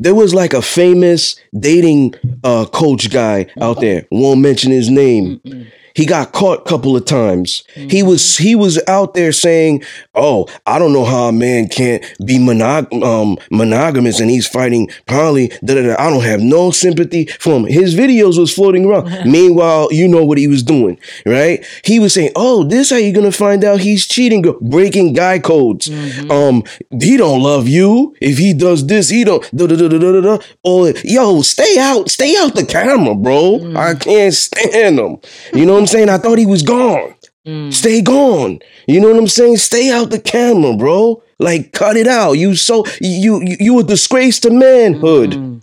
There 0.00 0.14
was 0.14 0.34
like 0.34 0.52
a 0.52 0.62
famous 0.62 1.36
dating 1.58 2.14
uh, 2.42 2.64
coach 2.66 3.10
guy 3.10 3.46
out 3.60 3.80
there. 3.80 4.06
Won't 4.10 4.40
mention 4.40 4.72
his 4.72 4.88
name. 4.90 5.40
Mm-mm. 5.44 5.66
He 5.94 6.06
got 6.06 6.32
caught 6.32 6.60
a 6.60 6.68
couple 6.68 6.96
of 6.96 7.04
times. 7.04 7.62
He 7.74 8.02
Mhm. 8.02 8.06
was 8.06 8.36
he 8.36 8.54
was 8.54 8.80
out 8.86 9.14
there 9.14 9.32
saying, 9.32 9.82
"Oh, 10.14 10.46
I 10.66 10.78
don't 10.78 10.92
know 10.92 11.04
how 11.04 11.24
a 11.28 11.32
man 11.32 11.68
can't 11.68 12.02
be 12.24 12.38
monog- 12.38 13.02
um, 13.02 13.36
monogamous 13.50 14.20
and 14.20 14.30
he's 14.30 14.46
fighting 14.46 14.88
poly." 15.06 15.48
Da, 15.64 15.74
da, 15.74 15.82
da. 15.82 15.96
I 15.98 16.10
don't 16.10 16.22
have 16.24 16.40
no 16.40 16.70
sympathy 16.70 17.28
for 17.38 17.54
him. 17.56 17.64
His 17.66 17.94
videos 17.94 18.38
was 18.38 18.52
floating 18.52 18.84
around. 18.84 19.10
Meanwhile, 19.26 19.88
you 19.90 20.06
know 20.08 20.24
what 20.24 20.38
he 20.38 20.46
was 20.46 20.62
doing, 20.62 20.96
right? 21.26 21.64
He 21.84 21.98
was 21.98 22.12
saying, 22.14 22.30
"Oh, 22.36 22.62
this 22.64 22.90
how 22.90 22.96
you 22.96 23.12
gonna 23.12 23.32
find 23.32 23.64
out 23.64 23.80
he's 23.80 24.06
cheating, 24.06 24.44
breaking 24.60 25.12
guy 25.14 25.38
codes. 25.38 25.88
Mhm. 25.88 26.30
Um, 26.30 26.64
he 27.00 27.16
don't 27.16 27.42
love 27.42 27.68
you. 27.68 28.14
If 28.20 28.38
he 28.38 28.52
does 28.52 28.86
this, 28.86 29.08
he 29.08 29.24
don't. 29.24 29.42
Da, 29.56 29.66
da, 29.66 29.76
da, 29.76 29.88
da, 29.88 29.98
da, 29.98 30.20
da. 30.20 30.38
Or 30.64 30.92
yo, 31.04 31.42
stay 31.42 31.76
out, 31.78 32.10
stay 32.10 32.36
out 32.36 32.54
the 32.54 32.64
camera, 32.64 33.14
bro. 33.14 33.58
Mm. 33.60 33.76
I 33.76 33.94
can't 33.94 34.34
stand 34.34 34.98
him. 34.98 35.16
You 35.54 35.66
know 35.66 35.79
what 35.80 35.90
I'm 35.90 35.98
saying? 35.98 36.08
I 36.08 36.18
thought 36.18 36.38
he 36.38 36.46
was 36.46 36.62
gone. 36.62 37.14
Mm. 37.46 37.72
Stay 37.72 38.02
gone. 38.02 38.60
You 38.86 39.00
know 39.00 39.08
what 39.08 39.18
I'm 39.18 39.26
saying? 39.26 39.56
Stay 39.56 39.90
out 39.90 40.10
the 40.10 40.20
camera, 40.20 40.76
bro. 40.76 41.22
Like 41.38 41.72
cut 41.72 41.96
it 41.96 42.06
out. 42.06 42.32
You 42.32 42.54
so 42.54 42.84
you 43.00 43.40
you, 43.42 43.56
you 43.58 43.78
a 43.78 43.82
disgrace 43.82 44.38
to 44.40 44.50
manhood. 44.50 45.30
Mm. 45.30 45.62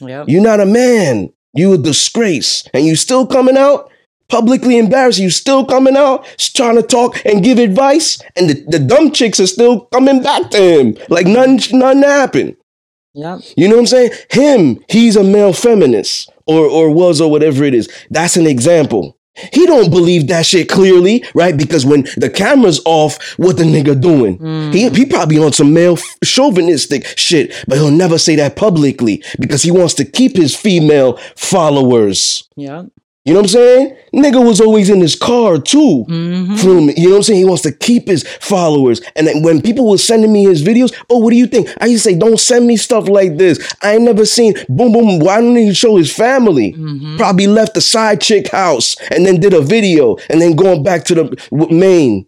Yep. 0.00 0.28
You're 0.28 0.42
not 0.42 0.60
a 0.60 0.66
man. 0.66 1.32
You 1.54 1.74
a 1.74 1.78
disgrace. 1.78 2.64
And 2.72 2.86
you 2.86 2.96
still 2.96 3.26
coming 3.26 3.56
out? 3.56 3.90
Publicly 4.28 4.78
embarrassed. 4.78 5.18
You 5.18 5.30
still 5.30 5.64
coming 5.64 5.96
out, 5.96 6.26
trying 6.38 6.76
to 6.76 6.82
talk 6.82 7.24
and 7.24 7.42
give 7.42 7.58
advice, 7.58 8.20
and 8.36 8.50
the, 8.50 8.64
the 8.68 8.78
dumb 8.78 9.10
chicks 9.10 9.40
are 9.40 9.46
still 9.46 9.80
coming 9.86 10.22
back 10.22 10.50
to 10.50 10.58
him 10.58 10.98
like 11.08 11.26
nothing, 11.26 11.78
nothing 11.78 12.02
happened. 12.02 12.56
Yep. 13.14 13.40
You 13.56 13.68
know 13.68 13.76
what 13.76 13.80
I'm 13.80 13.86
saying? 13.86 14.12
Him, 14.30 14.84
he's 14.88 15.16
a 15.16 15.24
male 15.24 15.52
feminist, 15.52 16.30
or 16.46 16.66
or 16.66 16.90
was, 16.90 17.20
or 17.20 17.30
whatever 17.30 17.64
it 17.64 17.74
is. 17.74 17.88
That's 18.10 18.36
an 18.36 18.46
example. 18.46 19.17
He 19.52 19.66
don't 19.66 19.90
believe 19.90 20.28
that 20.28 20.46
shit 20.46 20.68
clearly, 20.68 21.24
right? 21.34 21.56
Because 21.56 21.84
when 21.84 22.02
the 22.16 22.30
camera's 22.30 22.80
off, 22.84 23.38
what 23.38 23.56
the 23.56 23.64
nigga 23.64 24.00
doing? 24.00 24.38
Mm. 24.38 24.74
He 24.74 24.88
he 24.90 25.06
probably 25.06 25.38
on 25.38 25.52
some 25.52 25.72
male 25.72 25.98
chauvinistic 26.24 27.06
shit, 27.16 27.54
but 27.66 27.78
he'll 27.78 27.90
never 27.90 28.18
say 28.18 28.36
that 28.36 28.56
publicly 28.56 29.22
because 29.40 29.62
he 29.62 29.70
wants 29.70 29.94
to 29.94 30.04
keep 30.04 30.36
his 30.36 30.54
female 30.54 31.16
followers. 31.36 32.48
Yep. 32.56 32.86
You 33.24 33.34
know 33.34 33.40
what 33.40 33.46
I'm 33.46 33.48
saying? 33.52 33.96
Nigga 34.14 34.42
was 34.42 34.58
always 34.60 34.88
in 34.88 35.00
his 35.00 35.14
car 35.14 35.58
too. 35.58 36.04
hmm 36.08 36.54
From 36.56 36.88
you 36.96 37.04
know 37.08 37.10
what 37.10 37.16
I'm 37.16 37.22
saying? 37.24 37.38
He 37.40 37.44
wants 37.44 37.62
to 37.64 37.72
keep 37.72 38.08
his 38.08 38.26
followers. 38.40 39.02
And 39.16 39.26
then 39.26 39.42
when 39.42 39.60
people 39.60 39.90
were 39.90 39.98
sending 39.98 40.32
me 40.32 40.44
his 40.44 40.62
videos, 40.64 40.94
oh, 41.10 41.18
what 41.18 41.30
do 41.30 41.36
you 41.36 41.46
think? 41.46 41.68
I 41.80 41.86
used 41.86 42.04
to 42.04 42.10
say, 42.12 42.18
don't 42.18 42.40
send 42.40 42.66
me 42.66 42.76
stuff 42.78 43.06
like 43.06 43.36
this. 43.36 43.58
I 43.82 43.94
ain't 43.96 44.04
never 44.04 44.24
seen 44.24 44.54
boom 44.70 44.92
boom. 44.92 45.18
Why 45.18 45.40
don't 45.42 45.56
he 45.56 45.74
show 45.74 45.96
his 45.96 46.10
family? 46.14 46.70
hmm 46.70 47.16
Probably 47.18 47.46
left 47.48 47.74
the 47.74 47.80
side 47.82 48.20
chick 48.22 48.48
house 48.48 48.96
and 49.10 49.26
then 49.26 49.40
did 49.40 49.52
a 49.52 49.60
video 49.60 50.16
and 50.30 50.40
then 50.40 50.56
going 50.56 50.82
back 50.82 51.04
to 51.04 51.14
the 51.14 51.68
main. 51.70 52.26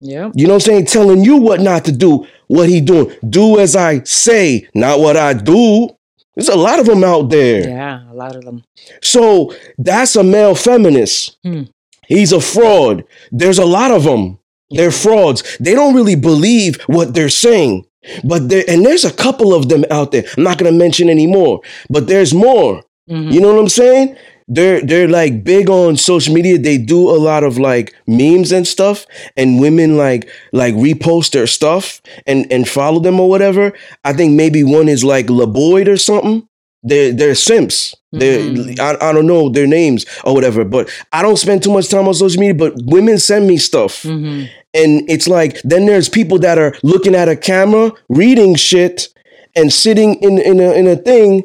Yeah. 0.00 0.30
You 0.34 0.46
know 0.46 0.54
what 0.54 0.68
I'm 0.68 0.72
saying? 0.72 0.86
Telling 0.86 1.24
you 1.24 1.36
what 1.38 1.60
not 1.60 1.86
to 1.86 1.92
do, 1.92 2.26
what 2.48 2.68
he 2.68 2.82
doing. 2.82 3.10
Do 3.26 3.58
as 3.60 3.74
I 3.74 4.02
say, 4.02 4.68
not 4.74 5.00
what 5.00 5.16
I 5.16 5.32
do. 5.32 5.88
There's 6.36 6.48
a 6.48 6.56
lot 6.56 6.80
of 6.80 6.86
them 6.86 7.04
out 7.04 7.30
there. 7.30 7.68
Yeah, 7.68 8.10
a 8.10 8.14
lot 8.14 8.34
of 8.36 8.44
them. 8.44 8.64
So 9.02 9.54
that's 9.78 10.16
a 10.16 10.24
male 10.24 10.54
feminist. 10.54 11.36
Hmm. 11.44 11.62
He's 12.06 12.32
a 12.32 12.40
fraud. 12.40 13.04
There's 13.30 13.58
a 13.58 13.64
lot 13.64 13.90
of 13.90 14.04
them. 14.04 14.38
They're 14.70 14.90
frauds. 14.90 15.42
They 15.58 15.74
don't 15.74 15.94
really 15.94 16.16
believe 16.16 16.80
what 16.86 17.14
they're 17.14 17.28
saying. 17.28 17.86
But 18.24 18.48
there, 18.50 18.64
and 18.68 18.84
there's 18.84 19.04
a 19.04 19.12
couple 19.12 19.54
of 19.54 19.68
them 19.68 19.84
out 19.90 20.10
there. 20.12 20.24
I'm 20.36 20.42
not 20.42 20.58
going 20.58 20.70
to 20.72 20.78
mention 20.78 21.08
any 21.08 21.26
more, 21.26 21.60
but 21.88 22.06
there's 22.06 22.34
more. 22.34 22.82
Mhm. 23.08 23.32
You 23.32 23.40
know 23.40 23.52
what 23.54 23.60
I'm 23.60 23.68
saying? 23.68 24.16
They're 24.48 24.80
they're 24.82 25.08
like 25.08 25.44
big 25.44 25.70
on 25.70 25.96
social 25.96 26.34
media. 26.34 26.58
They 26.58 26.78
do 26.78 27.08
a 27.10 27.16
lot 27.18 27.44
of 27.44 27.58
like 27.58 27.94
memes 28.06 28.52
and 28.52 28.66
stuff, 28.66 29.06
and 29.36 29.60
women 29.60 29.96
like 29.96 30.28
like 30.52 30.74
repost 30.74 31.32
their 31.32 31.46
stuff 31.46 32.00
and 32.26 32.50
and 32.52 32.68
follow 32.68 33.00
them 33.00 33.20
or 33.20 33.28
whatever. 33.28 33.72
I 34.04 34.12
think 34.12 34.34
maybe 34.34 34.62
one 34.64 34.88
is 34.88 35.02
like 35.04 35.26
LeBoyd 35.26 35.88
or 35.88 35.96
something. 35.96 36.46
They're 36.82 37.12
they're 37.12 37.34
simps. 37.34 37.94
They're 38.12 38.40
Mhm. 38.40 38.78
I, 38.78 39.08
I 39.08 39.12
don't 39.12 39.26
know 39.26 39.48
their 39.48 39.66
names 39.66 40.04
or 40.24 40.34
whatever. 40.34 40.64
But 40.64 40.90
I 41.12 41.22
don't 41.22 41.38
spend 41.38 41.62
too 41.62 41.72
much 41.72 41.88
time 41.88 42.06
on 42.06 42.14
social 42.14 42.38
media. 42.40 42.54
But 42.54 42.74
women 42.84 43.18
send 43.18 43.46
me 43.46 43.56
stuff, 43.56 44.02
Mhm. 44.02 44.48
and 44.74 45.10
it's 45.10 45.26
like 45.26 45.60
then 45.62 45.86
there's 45.86 46.08
people 46.10 46.38
that 46.40 46.58
are 46.58 46.76
looking 46.82 47.14
at 47.14 47.28
a 47.28 47.36
camera, 47.36 47.90
reading 48.10 48.54
shit, 48.54 49.08
and 49.56 49.72
sitting 49.72 50.14
in 50.16 50.38
in 50.38 50.60
a 50.60 50.72
in 50.72 50.86
a 50.86 50.96
thing, 50.96 51.44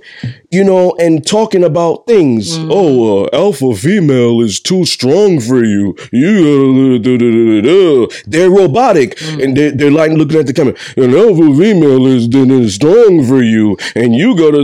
you 0.52 0.64
know, 0.64 0.96
and 1.00 1.26
talking 1.26 1.64
about 1.64 2.08
things. 2.08 2.58
Mhm. 2.58 2.68
Oh, 2.72 3.24
uh, 3.24 3.30
alpha 3.34 3.74
female 3.76 4.42
is 4.42 4.60
too 4.60 4.86
strong 4.86 5.40
for 5.40 5.64
you. 5.64 5.96
You 6.12 6.96
uh, 6.96 6.98
da, 7.06 7.18
da, 7.18 7.62
da, 7.62 8.08
they're 8.26 8.50
robotic, 8.50 9.18
Mm. 9.20 9.44
and 9.44 9.58
they're, 9.58 9.72
they're 9.72 9.92
like 9.92 10.12
looking 10.12 10.40
at 10.40 10.48
the 10.48 10.54
camera. 10.54 10.76
An 10.98 11.14
alpha 11.16 11.48
female 11.56 12.08
is, 12.08 12.28
da, 12.28 12.68
strong 12.68 13.24
for 13.26 13.44
you, 13.44 13.78
and 13.96 14.16
you 14.16 14.36
gotta 14.36 14.60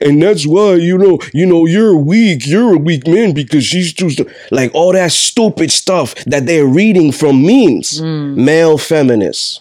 and 0.00 0.22
that's 0.22 0.46
why 0.46 0.74
you 0.74 0.96
know 0.98 1.18
you 1.34 1.46
know 1.46 1.66
you're 1.66 1.96
weak. 1.96 2.46
You're 2.46 2.74
a 2.74 2.78
weak 2.78 3.06
man 3.06 3.32
because 3.32 3.64
she's 3.64 3.92
too 3.92 4.10
strong. 4.10 4.28
Like 4.50 4.70
all 4.74 4.92
that 4.92 5.12
stupid 5.12 5.70
stuff 5.70 6.14
that 6.26 6.46
they're 6.46 6.66
reading 6.66 7.12
from 7.12 7.42
memes. 7.44 8.00
Mm. 8.00 8.36
Male 8.36 8.78
feminists. 8.78 9.60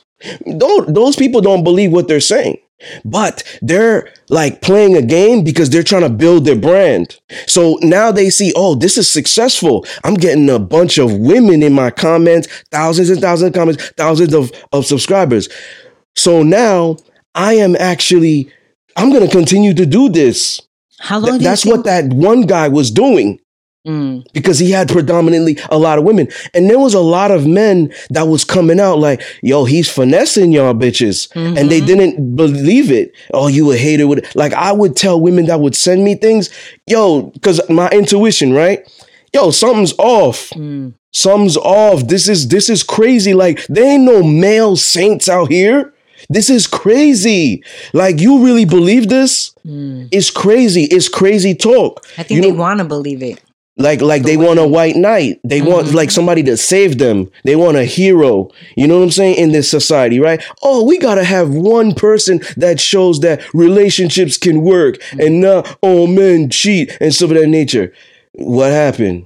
Don't 0.58 0.94
those 0.94 1.16
people 1.16 1.42
don't 1.42 1.64
believe 1.64 1.92
what 1.92 2.08
they're 2.08 2.20
saying. 2.20 2.58
But 3.04 3.44
they're 3.62 4.14
like 4.30 4.62
playing 4.62 4.96
a 4.96 5.02
game 5.02 5.44
because 5.44 5.70
they're 5.70 5.84
trying 5.84 6.04
to 6.04 6.10
build 6.10 6.46
their 6.46 6.56
brand. 6.56 7.20
So 7.48 7.80
now 7.82 8.12
they 8.12 8.30
see, 8.30 8.54
oh, 8.56 8.76
this 8.76 8.98
is 8.98 9.10
successful. 9.10 9.86
I'm 10.04 10.14
getting 10.14 10.50
a 10.50 10.60
bunch 10.60 10.98
of 10.98 11.18
women 11.18 11.64
in 11.64 11.74
my 11.74 11.90
comments, 11.90 12.48
thousands 12.72 13.10
and 13.10 13.20
thousands 13.20 13.50
of 13.50 13.56
comments, 13.56 13.90
thousands 13.98 14.34
of, 14.34 14.52
of 14.72 14.86
subscribers. 14.86 15.50
So 16.16 16.44
now 16.44 16.98
I 17.34 17.54
am 17.54 17.76
actually, 17.76 18.52
I'm 18.96 19.10
going 19.12 19.26
to 19.26 19.32
continue 19.32 19.74
to 19.74 19.86
do 19.86 20.10
this. 20.10 20.62
How 21.00 21.20
long? 21.20 21.32
Th- 21.32 21.42
that's 21.44 21.64
think- 21.64 21.76
what 21.76 21.86
that 21.86 22.06
one 22.14 22.42
guy 22.42 22.68
was 22.68 22.92
doing 22.92 23.40
Mm. 23.88 24.26
because 24.34 24.60
he 24.60 24.70
had 24.72 24.90
predominantly 24.90 25.58
a 25.72 25.78
lot 25.78 25.98
of 25.98 26.04
women. 26.04 26.28
And 26.54 26.70
there 26.70 26.78
was 26.80 26.94
a 26.94 27.00
lot 27.00 27.32
of 27.32 27.48
men 27.48 27.94
that 28.10 28.28
was 28.28 28.44
coming 28.44 28.80
out 28.82 29.00
like, 29.00 29.22
yo, 29.42 29.64
he's 29.64 29.90
finessing 29.90 30.52
y'all 30.52 30.74
bitches. 30.74 31.30
And 31.36 31.70
they 31.72 31.80
Mhm. 31.82 31.86
didn't 31.88 32.36
believe 32.36 32.92
it. 32.92 33.14
Oh, 33.34 33.48
you 33.48 33.72
a 33.72 33.78
hater 33.78 34.06
with 34.06 34.26
like 34.36 34.52
I 34.54 34.74
would 34.74 34.96
tell 34.98 35.22
women 35.22 35.46
that 35.46 35.62
would 35.62 35.76
send 35.76 36.04
me 36.04 36.16
things, 36.16 36.50
yo, 36.86 37.22
because 37.34 37.62
my 37.70 37.88
intuition, 37.90 38.52
right? 38.54 38.80
Yo, 39.34 39.52
something's 39.52 39.94
off. 39.98 40.50
Mm. 40.56 40.94
Something's 41.14 41.58
off. 41.58 42.08
This 42.08 42.28
is 42.28 42.50
this 42.50 42.70
is 42.70 42.84
crazy. 42.84 43.34
Like 43.34 43.66
there 43.68 43.86
ain't 43.86 44.04
no 44.04 44.22
male 44.22 44.76
saints 44.76 45.30
out 45.30 45.50
here. 45.50 45.94
This 46.30 46.50
is 46.50 46.68
crazy. 46.68 47.64
Like 47.94 48.20
you 48.20 48.44
really 48.44 48.66
believe 48.66 49.08
this? 49.08 49.52
Mm. 49.66 50.10
It's 50.12 50.30
crazy. 50.30 50.84
It's 50.86 51.08
crazy 51.08 51.56
talk. 51.56 52.06
I 52.18 52.24
think 52.24 52.38
You 52.38 52.42
they 52.52 52.58
want 52.58 52.80
to 52.80 52.86
believe 52.86 53.22
it. 53.24 53.40
Like 53.78 54.02
like 54.02 54.24
they 54.24 54.38
want 54.38 54.60
a 54.60 54.68
white 54.68 54.96
knight. 54.96 55.40
They 55.44 55.62
want 55.62 55.88
Mhm. 55.88 55.94
like 55.94 56.10
somebody 56.12 56.42
to 56.44 56.58
save 56.58 56.98
them. 56.98 57.30
They 57.44 57.56
want 57.56 57.78
a 57.78 57.84
hero. 57.86 58.50
You 58.76 58.88
know 58.88 58.98
what 58.98 59.04
I'm 59.04 59.12
saying 59.12 59.36
in 59.36 59.52
this 59.52 59.70
society, 59.70 60.20
right? 60.20 60.42
Oh, 60.64 60.84
we 60.84 60.98
got 60.98 61.16
to 61.16 61.24
have 61.24 61.50
one 61.52 61.94
person 61.94 62.42
that 62.58 62.80
shows 62.80 63.20
that 63.20 63.42
relationships 63.54 64.38
can 64.38 64.62
work 64.62 64.98
and 65.20 65.40
not 65.42 65.78
all 65.82 66.08
men 66.08 66.50
cheat 66.50 66.96
and 67.00 67.14
stuff 67.14 67.30
of 67.32 67.38
that 67.38 67.48
nature. 67.48 67.94
What 68.34 68.72
happened? 68.72 69.26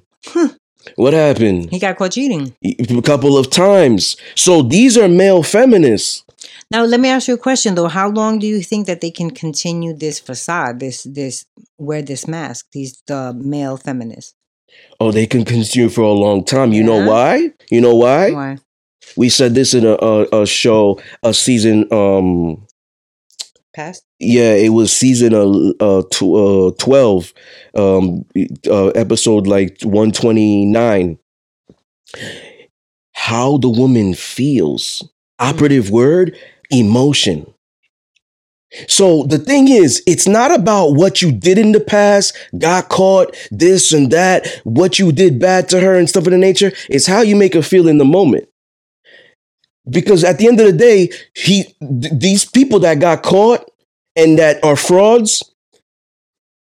What 0.95 1.13
happened? 1.13 1.69
He 1.71 1.79
got 1.79 1.95
caught 1.97 2.11
cheating. 2.11 2.53
A 2.65 3.01
couple 3.01 3.37
of 3.37 3.49
times. 3.49 4.17
So 4.35 4.61
these 4.61 4.97
are 4.97 5.07
male 5.07 5.43
feminists. 5.43 6.23
Now, 6.71 6.83
let 6.85 6.99
me 6.99 7.09
ask 7.09 7.27
you 7.27 7.35
a 7.35 7.37
question 7.37 7.75
though. 7.75 7.87
How 7.87 8.09
long 8.09 8.39
do 8.39 8.47
you 8.47 8.61
think 8.61 8.87
that 8.87 8.99
they 9.01 9.11
can 9.11 9.29
continue 9.31 9.93
this 9.93 10.19
facade, 10.19 10.79
this 10.79 11.03
this 11.03 11.45
wear 11.77 12.01
this 12.01 12.27
mask, 12.27 12.65
these 12.73 13.01
the 13.07 13.33
male 13.33 13.77
feminists? 13.77 14.33
Oh, 14.99 15.11
they 15.11 15.25
can 15.25 15.45
consume 15.45 15.89
for 15.89 16.01
a 16.01 16.11
long 16.11 16.43
time. 16.43 16.73
You 16.73 16.83
know 16.83 17.05
why? 17.05 17.49
You 17.69 17.81
know 17.81 17.95
why? 17.95 18.31
Why? 18.31 18.57
We 19.17 19.29
said 19.29 19.55
this 19.55 19.73
in 19.73 19.85
a, 19.85 19.95
a, 19.95 20.43
a 20.43 20.45
show, 20.45 21.01
a 21.23 21.33
season 21.33 21.91
um 21.91 22.67
Past? 23.73 24.03
Yeah, 24.19 24.53
it 24.53 24.69
was 24.69 24.91
season 24.91 25.33
uh, 25.33 25.47
uh, 25.79 26.03
tw- 26.11 26.35
uh 26.35 26.71
12, 26.77 27.33
um, 27.75 28.25
uh, 28.69 28.87
episode 28.87 29.47
like 29.47 29.81
129. 29.83 31.17
How 33.13 33.57
the 33.57 33.69
woman 33.69 34.13
feels. 34.13 35.07
Operative 35.39 35.89
word, 35.89 36.37
emotion. 36.69 37.51
So 38.87 39.23
the 39.23 39.37
thing 39.37 39.67
is, 39.67 40.01
it's 40.07 40.27
not 40.27 40.53
about 40.53 40.93
what 40.93 41.21
you 41.21 41.31
did 41.31 41.57
in 41.57 41.73
the 41.73 41.79
past, 41.79 42.37
got 42.57 42.89
caught, 42.89 43.35
this 43.51 43.91
and 43.91 44.11
that, 44.11 44.47
what 44.63 44.97
you 44.97 45.11
did 45.11 45.39
bad 45.39 45.67
to 45.69 45.79
her 45.81 45.95
and 45.95 46.07
stuff 46.07 46.25
of 46.25 46.31
the 46.31 46.37
nature. 46.37 46.71
It's 46.89 47.07
how 47.07 47.21
you 47.21 47.35
make 47.35 47.53
her 47.53 47.61
feel 47.61 47.87
in 47.87 47.97
the 47.97 48.05
moment. 48.05 48.47
Because 49.89 50.23
at 50.23 50.37
the 50.37 50.47
end 50.47 50.59
of 50.59 50.67
the 50.67 50.77
day, 50.77 51.09
he 51.35 51.63
th- 51.63 52.13
these 52.13 52.45
people 52.45 52.79
that 52.79 52.99
got 52.99 53.23
caught 53.23 53.69
and 54.15 54.39
that 54.39 54.63
are 54.63 54.75
frauds, 54.75 55.43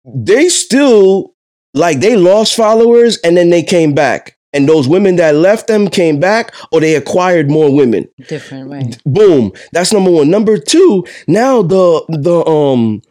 they 0.04 0.48
still 0.48 1.34
like 1.74 2.00
they 2.00 2.16
lost 2.16 2.56
followers 2.56 3.18
and 3.18 3.36
then 3.36 3.50
they 3.50 3.62
came 3.62 3.94
back. 3.94 4.38
And 4.52 4.68
those 4.68 4.86
women 4.88 5.16
that 5.16 5.34
left 5.34 5.66
them 5.66 5.88
came 5.88 6.20
back 6.20 6.54
or 6.70 6.80
they 6.80 6.94
acquired 6.94 7.50
more 7.50 7.74
women. 7.74 8.08
Different, 8.28 8.70
right? 8.70 8.98
Boom. 9.04 9.52
That's 9.72 9.92
number 9.92 10.10
one. 10.10 10.30
Number 10.30 10.58
two, 10.58 11.04
now 11.26 11.62
the 11.62 12.04
the 12.08 12.44
um 12.44 13.02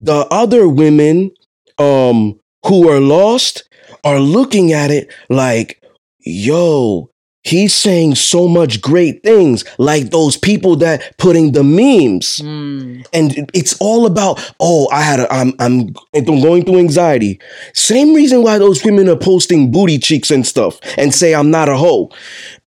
the 0.00 0.26
other 0.30 0.68
women 0.68 1.30
um 1.78 2.38
who 2.66 2.88
are 2.88 3.00
lost 3.00 3.64
are 4.04 4.20
looking 4.20 4.72
at 4.72 4.90
it 4.90 5.12
like, 5.28 5.82
yo, 6.20 7.09
he's 7.42 7.74
saying 7.74 8.14
so 8.14 8.48
much 8.48 8.80
great 8.80 9.22
things, 9.22 9.64
like 9.78 10.10
those 10.10 10.36
people 10.36 10.76
that 10.76 11.16
putting 11.18 11.52
the 11.52 11.64
memes. 11.64 12.38
Mm. 12.40 13.06
and 13.12 13.50
it's 13.54 13.76
all 13.80 14.06
about 14.06 14.52
oh 14.60 14.88
i 14.92 15.00
had 15.02 15.20
a 15.20 15.32
i'm 15.32 15.52
i'm 15.58 15.94
i'm 16.14 16.40
going 16.40 16.64
through 16.64 16.78
anxiety. 16.78 17.40
Same 17.74 18.14
reason 18.14 18.42
why 18.42 18.58
those 18.58 18.84
women 18.84 19.08
are 19.08 19.16
posting 19.16 19.70
booty 19.70 19.98
cheeks 19.98 20.30
and 20.30 20.46
stuff 20.46 20.78
and 20.96 21.14
say 21.14 21.34
i'm 21.34 21.50
not 21.50 21.68
a 21.68 21.76
hoe. 21.76 22.10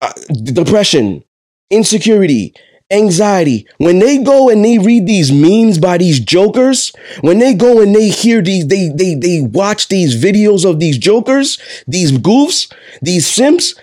Uh, 0.01 0.13
depression 0.45 1.25
insecurity 1.71 2.55
anxiety. 2.91 3.67
When 3.79 3.99
they 3.99 4.23
go 4.23 4.49
and 4.51 4.65
they 4.65 4.79
read 4.79 5.07
these 5.07 5.33
memes 5.33 5.79
by 5.79 5.99
these 5.99 6.21
jokers 6.21 6.93
when 7.23 7.39
they 7.39 7.55
go 7.55 7.81
and 7.81 7.95
they 7.95 8.09
hear 8.09 8.43
these 8.43 8.67
they 8.69 8.89
they 8.89 9.15
they 9.15 9.41
watch 9.41 9.89
these 9.89 10.23
videos 10.23 10.69
of 10.69 10.81
these 10.81 10.99
jokers 10.99 11.59
these 11.89 12.13
goofs 12.13 12.73
these 13.01 13.27
simps 13.27 13.75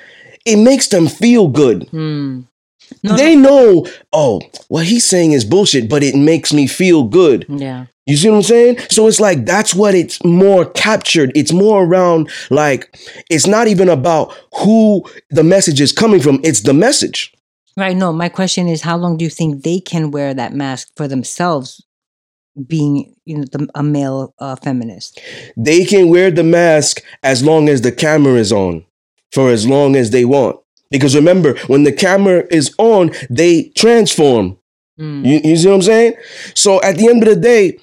it 0.45 0.58
makes 0.58 0.88
them 0.88 1.08
feel 1.08 1.47
good 1.47 1.88
Mm. 1.91 2.47
No, 3.04 3.15
they 3.15 3.36
know, 3.36 3.86
oh, 4.13 4.41
what 4.67 4.86
he's 4.86 5.06
saying 5.06 5.32
is 5.32 5.45
bullshit, 5.45 5.89
but 5.89 6.04
it 6.04 6.15
makes 6.15 6.54
me 6.54 6.67
feel 6.67 7.04
good. 7.04 7.45
Yeah. 7.49 7.86
You 8.06 8.17
see 8.17 8.30
what 8.30 8.38
I'm 8.38 8.43
saying? 8.43 8.80
So 8.89 9.08
it's 9.08 9.19
like 9.19 9.45
that's 9.45 9.75
what 9.75 9.95
it's 9.95 10.23
more 10.23 10.65
captured. 10.65 11.32
It's 11.36 11.54
more 11.54 11.84
around 11.84 12.30
like 12.49 12.97
it's 13.30 13.47
not 13.47 13.67
even 13.67 13.89
about 13.89 14.36
who 14.56 15.06
the 15.30 15.43
message 15.43 15.80
is 15.80 15.91
coming 15.91 16.19
from, 16.19 16.39
it's 16.43 16.62
the 16.62 16.73
message. 16.73 17.34
Right. 17.77 17.95
No, 17.95 18.12
my 18.12 18.27
question 18.27 18.67
is 18.67 18.82
how 18.82 18.97
long 18.97 19.17
do 19.17 19.23
you 19.23 19.30
think 19.30 19.63
they 19.63 19.80
can 19.80 20.12
wear 20.12 20.34
that 20.34 20.54
mask 20.54 20.89
for 20.97 21.08
themselves 21.08 21.86
being, 22.67 23.15
you 23.23 23.38
know, 23.38 23.45
the, 23.49 23.69
a 23.75 23.84
male 23.84 24.34
uh, 24.39 24.58
feminist? 24.58 25.21
They 25.56 25.86
can 25.86 26.10
wear 26.10 26.32
the 26.32 26.43
mask 26.43 27.01
as 27.23 27.43
long 27.43 27.69
as 27.69 27.82
the 27.82 27.91
camera 27.91 28.34
is 28.34 28.51
on, 28.51 28.84
for 29.32 29.50
as 29.50 29.67
long 29.67 29.96
as 29.96 30.12
they 30.12 30.26
want. 30.26 30.58
Because 30.89 31.15
remember, 31.15 31.58
when 31.67 31.84
the 31.84 31.91
camera 31.91 32.46
is 32.52 32.76
on, 32.78 33.12
they 33.30 33.72
transform. 33.76 34.58
Mm. 35.00 35.26
You, 35.26 35.52
you 35.52 35.58
see 35.58 35.67
what 35.67 35.76
I'm 35.76 35.82
saying? 35.82 36.13
So 36.54 36.82
at 36.82 36.98
the 36.98 37.08
end 37.08 37.24
of 37.24 37.30
the 37.30 37.39
day, 37.39 37.80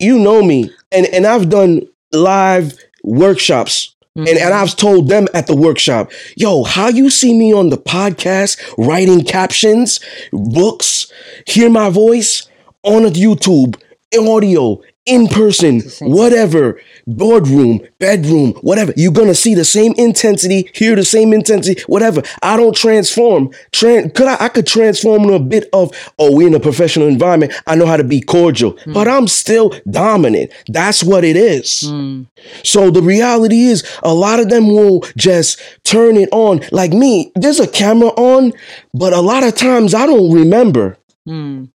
you 0.00 0.18
know 0.18 0.42
me, 0.42 0.70
and, 0.90 1.06
and 1.06 1.26
I've 1.26 1.50
done 1.50 1.82
live 2.12 2.76
workshops. 3.04 3.94
And, 4.16 4.30
and 4.30 4.52
I've 4.52 4.74
told 4.74 5.08
them 5.08 5.28
at 5.32 5.46
the 5.46 5.54
workshop, 5.54 6.10
yo, 6.36 6.64
how 6.64 6.88
you 6.88 7.08
see 7.08 7.38
me 7.38 7.54
on 7.54 7.68
the 7.68 7.78
podcast, 7.78 8.58
writing 8.76 9.22
captions, 9.22 10.00
books, 10.32 11.12
hear 11.46 11.70
my 11.70 11.88
voice 11.88 12.48
on 12.82 13.06
a 13.06 13.10
YouTube, 13.10 13.80
audio, 14.12 14.80
in 15.08 15.26
person, 15.28 15.76
It's 15.76 15.84
the 15.84 15.90
same. 15.90 16.10
whatever, 16.12 16.80
boardroom, 17.06 17.80
bedroom, 17.98 18.52
whatever. 18.60 18.92
You're 18.96 19.12
gonna 19.12 19.34
see 19.34 19.54
the 19.54 19.64
same 19.64 19.94
intensity, 19.96 20.70
hear 20.74 20.94
the 20.94 21.04
same 21.04 21.32
intensity, 21.32 21.82
whatever. 21.86 22.22
I 22.42 22.56
don't 22.56 22.76
transform. 22.76 23.50
Tran- 23.72 24.14
could 24.14 24.26
I? 24.28 24.36
I 24.40 24.48
could 24.48 24.66
transform 24.66 25.24
in 25.24 25.34
a 25.34 25.38
bit 25.40 25.68
of. 25.72 25.90
Oh, 26.18 26.34
we're 26.36 26.46
in 26.48 26.54
a 26.54 26.60
professional 26.60 27.08
environment. 27.08 27.52
I 27.66 27.74
know 27.74 27.86
how 27.86 27.96
to 27.96 28.04
be 28.04 28.20
cordial, 28.20 28.76
but 28.86 29.08
I'm 29.08 29.26
still 29.28 29.72
dominant. 29.90 30.52
That's 30.68 31.02
what 31.02 31.24
it 31.24 31.36
is. 31.36 31.84
Mm. 31.86 32.26
So 32.62 32.90
the 32.90 33.02
reality 33.02 33.62
is, 33.62 33.84
a 34.02 34.12
lot 34.14 34.40
of 34.40 34.48
them 34.50 34.68
will 34.68 35.00
just 35.16 35.60
turn 35.84 36.16
it 36.16 36.28
on. 36.32 36.60
Like 36.72 36.92
me, 36.92 37.32
there's 37.34 37.60
a 37.60 37.66
camera 37.66 38.08
on, 38.10 38.52
but 38.94 39.12
a 39.12 39.20
lot 39.20 39.42
of 39.44 39.54
times 39.56 39.94
I 39.94 40.06
don't 40.06 40.32
remember 40.32 40.96
Mm. 41.28 41.68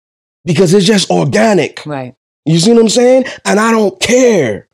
because 0.44 0.72
it's 0.74 0.86
just 0.86 1.10
organic. 1.10 1.84
Right. 1.86 2.14
You 2.44 2.58
see 2.58 2.72
what 2.72 2.80
I'm 2.80 2.88
saying? 2.88 3.24
And 3.44 3.60
I 3.60 3.70
don't 3.70 3.98
care 4.00 4.68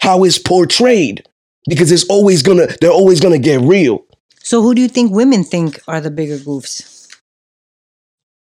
how 0.00 0.24
it's 0.24 0.38
portrayed 0.38 1.26
because 1.68 1.90
it's 1.92 2.04
always 2.08 2.42
gonna, 2.42 2.66
they're 2.80 2.90
always 2.90 3.20
gonna 3.20 3.38
get 3.38 3.60
real. 3.60 4.04
So 4.42 4.62
who 4.62 4.74
do 4.74 4.82
you 4.82 4.88
think 4.88 5.12
women 5.12 5.44
think 5.44 5.80
are 5.88 6.00
the 6.00 6.10
bigger 6.10 6.38
goofs? 6.38 7.08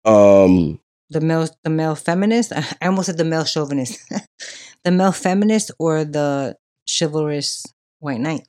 Um, 0.04 0.80
The 1.10 1.20
male 1.20 1.48
the 1.64 1.70
male 1.70 1.94
feminist? 1.94 2.52
I 2.82 2.86
almost 2.86 3.06
said 3.06 3.16
the 3.18 3.24
male 3.24 3.44
chauvinist. 3.44 3.98
the 4.84 4.90
male 4.90 5.12
feminist 5.12 5.70
or 5.78 6.04
the 6.04 6.56
chivalrous 6.86 7.64
white 8.00 8.20
knight? 8.20 8.46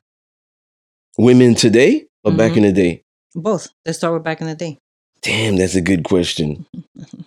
women 1.18 1.54
today 1.54 2.06
or 2.24 2.32
back 2.32 2.54
Mhm. 2.54 2.58
in 2.58 2.64
the 2.64 2.72
day? 2.72 3.04
Both. 3.36 3.68
Let's 3.86 3.98
start 3.98 4.14
with 4.14 4.24
back 4.24 4.40
in 4.42 4.48
the 4.48 4.56
day. 4.56 4.78
Damn, 5.22 5.58
that's 5.58 5.76
a 5.76 5.82
good 5.82 6.04
question. 6.06 6.66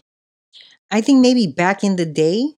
I 0.90 1.02
think 1.02 1.20
maybe 1.20 1.46
back 1.46 1.84
in 1.84 1.96
the 1.96 2.06
day, 2.06 2.54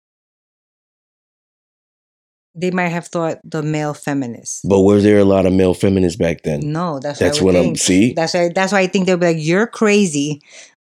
they 2.54 2.70
might 2.70 2.88
have 2.88 3.06
thought 3.08 3.38
the 3.44 3.62
male 3.62 3.94
feminist. 3.94 4.60
But 4.68 4.80
were 4.82 5.00
there 5.00 5.18
a 5.18 5.24
lot 5.24 5.46
of 5.46 5.52
male 5.52 5.74
feminists 5.74 6.16
back 6.18 6.42
then? 6.42 6.60
No, 6.72 6.98
that's 7.00 7.18
That's 7.18 7.40
what, 7.40 7.56
I 7.56 7.60
what 7.60 7.68
I'm 7.68 7.76
see. 7.76 8.12
That's 8.14 8.34
why. 8.34 8.50
That's 8.54 8.72
why 8.72 8.80
I 8.80 8.86
think 8.86 9.06
they'll 9.06 9.16
be 9.16 9.26
like, 9.26 9.36
"You're 9.44 9.66
crazy. 9.66 10.40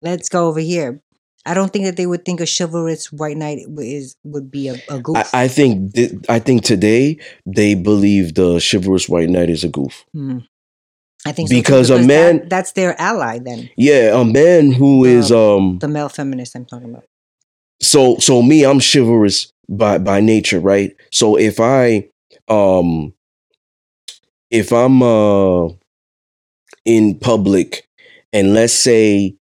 Let's 0.02 0.28
go 0.28 0.48
over 0.48 0.60
here." 0.60 1.00
I 1.48 1.54
don't 1.54 1.72
think 1.72 1.84
that 1.84 1.96
they 1.96 2.06
would 2.06 2.24
think 2.24 2.40
a 2.40 2.46
chivalrous 2.46 3.12
white 3.12 3.36
knight 3.36 3.60
is 3.78 4.16
would 4.24 4.50
be 4.50 4.68
a, 4.68 4.74
a 4.90 4.98
goof. 5.00 5.16
I, 5.32 5.44
I 5.44 5.48
think 5.48 5.94
th- 5.94 6.12
I 6.28 6.38
think 6.40 6.64
today 6.64 7.18
they 7.46 7.74
believe 7.74 8.34
the 8.34 8.58
chivalrous 8.60 9.08
white 9.08 9.28
knight 9.30 9.48
is 9.50 9.62
a 9.62 9.68
goof. 9.68 10.04
Hmm. 10.12 10.38
I 11.24 11.32
think 11.32 11.48
so 11.48 11.54
too, 11.54 11.60
Because 11.60 11.90
a 11.90 11.94
that- 11.98 12.06
man- 12.06 12.48
that's 12.48 12.72
their 12.72 13.00
ally. 13.00 13.38
Then 13.38 13.70
Yeah, 13.76 14.20
a 14.20 14.24
man 14.24 14.72
who 14.72 15.04
is 15.04 15.30
um 15.32 15.78
the 15.80 15.88
male 15.88 16.08
feminist 16.08 16.54
I'm 16.56 16.64
talking 16.64 16.90
about. 16.90 17.04
so 17.82 18.16
so 18.18 18.40
me 18.42 18.64
i'm 18.64 18.80
chivalrous 18.80 19.52
by 19.68 19.98
by 19.98 20.20
nature 20.20 20.60
right? 20.60 20.94
So 21.10 21.36
if 21.36 21.60
i 21.60 22.08
um 22.48 23.12
if 24.50 24.72
i'm 24.72 25.02
uh 25.02 25.68
in 26.84 27.18
public 27.18 27.88
and 28.32 28.54
let's 28.54 28.72
say 28.72 29.34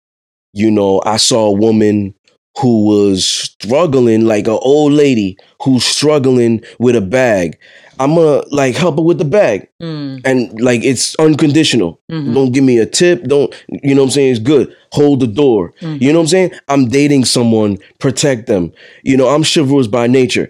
you 0.53 0.71
know 0.71 1.01
i 1.05 1.17
saw 1.17 1.47
a 1.47 1.51
woman 1.59 2.13
who 2.59 2.85
was 2.85 3.25
struggling 3.25 4.25
like 4.25 4.47
an 4.47 4.59
old 4.61 4.93
lady 4.93 5.37
who's 5.63 5.85
struggling 5.85 6.61
with 6.79 6.95
a 6.95 7.01
bag 7.01 7.57
i'm 7.99 8.15
gonna 8.15 8.43
like 8.51 8.75
help 8.75 8.95
her 8.97 9.01
with 9.03 9.17
the 9.17 9.25
bag 9.25 9.67
Mm, 9.81 10.21
and 10.25 10.61
like 10.61 10.83
it's 10.83 11.15
unconditional 11.17 11.99
mhm, 12.11 12.33
don't 12.33 12.51
give 12.51 12.63
me 12.63 12.77
a 12.79 12.85
tip 12.85 13.23
don't 13.23 13.53
you 13.69 13.93
know 13.95 14.01
what 14.01 14.07
i'm 14.07 14.11
saying 14.11 14.31
it's 14.31 14.39
good 14.39 14.75
hold 14.91 15.19
the 15.19 15.27
door 15.27 15.73
mhm. 15.81 16.01
you 16.01 16.11
know 16.13 16.19
what 16.19 16.23
I'm 16.23 16.27
saying? 16.29 16.51
I'm 16.69 16.87
dating 16.87 17.25
someone, 17.25 17.77
protect 17.99 18.47
them. 18.47 18.71
You 19.03 19.17
know, 19.17 19.27
I'm 19.27 19.43
chivalrous 19.43 19.87
by 19.87 20.07
nature. 20.07 20.49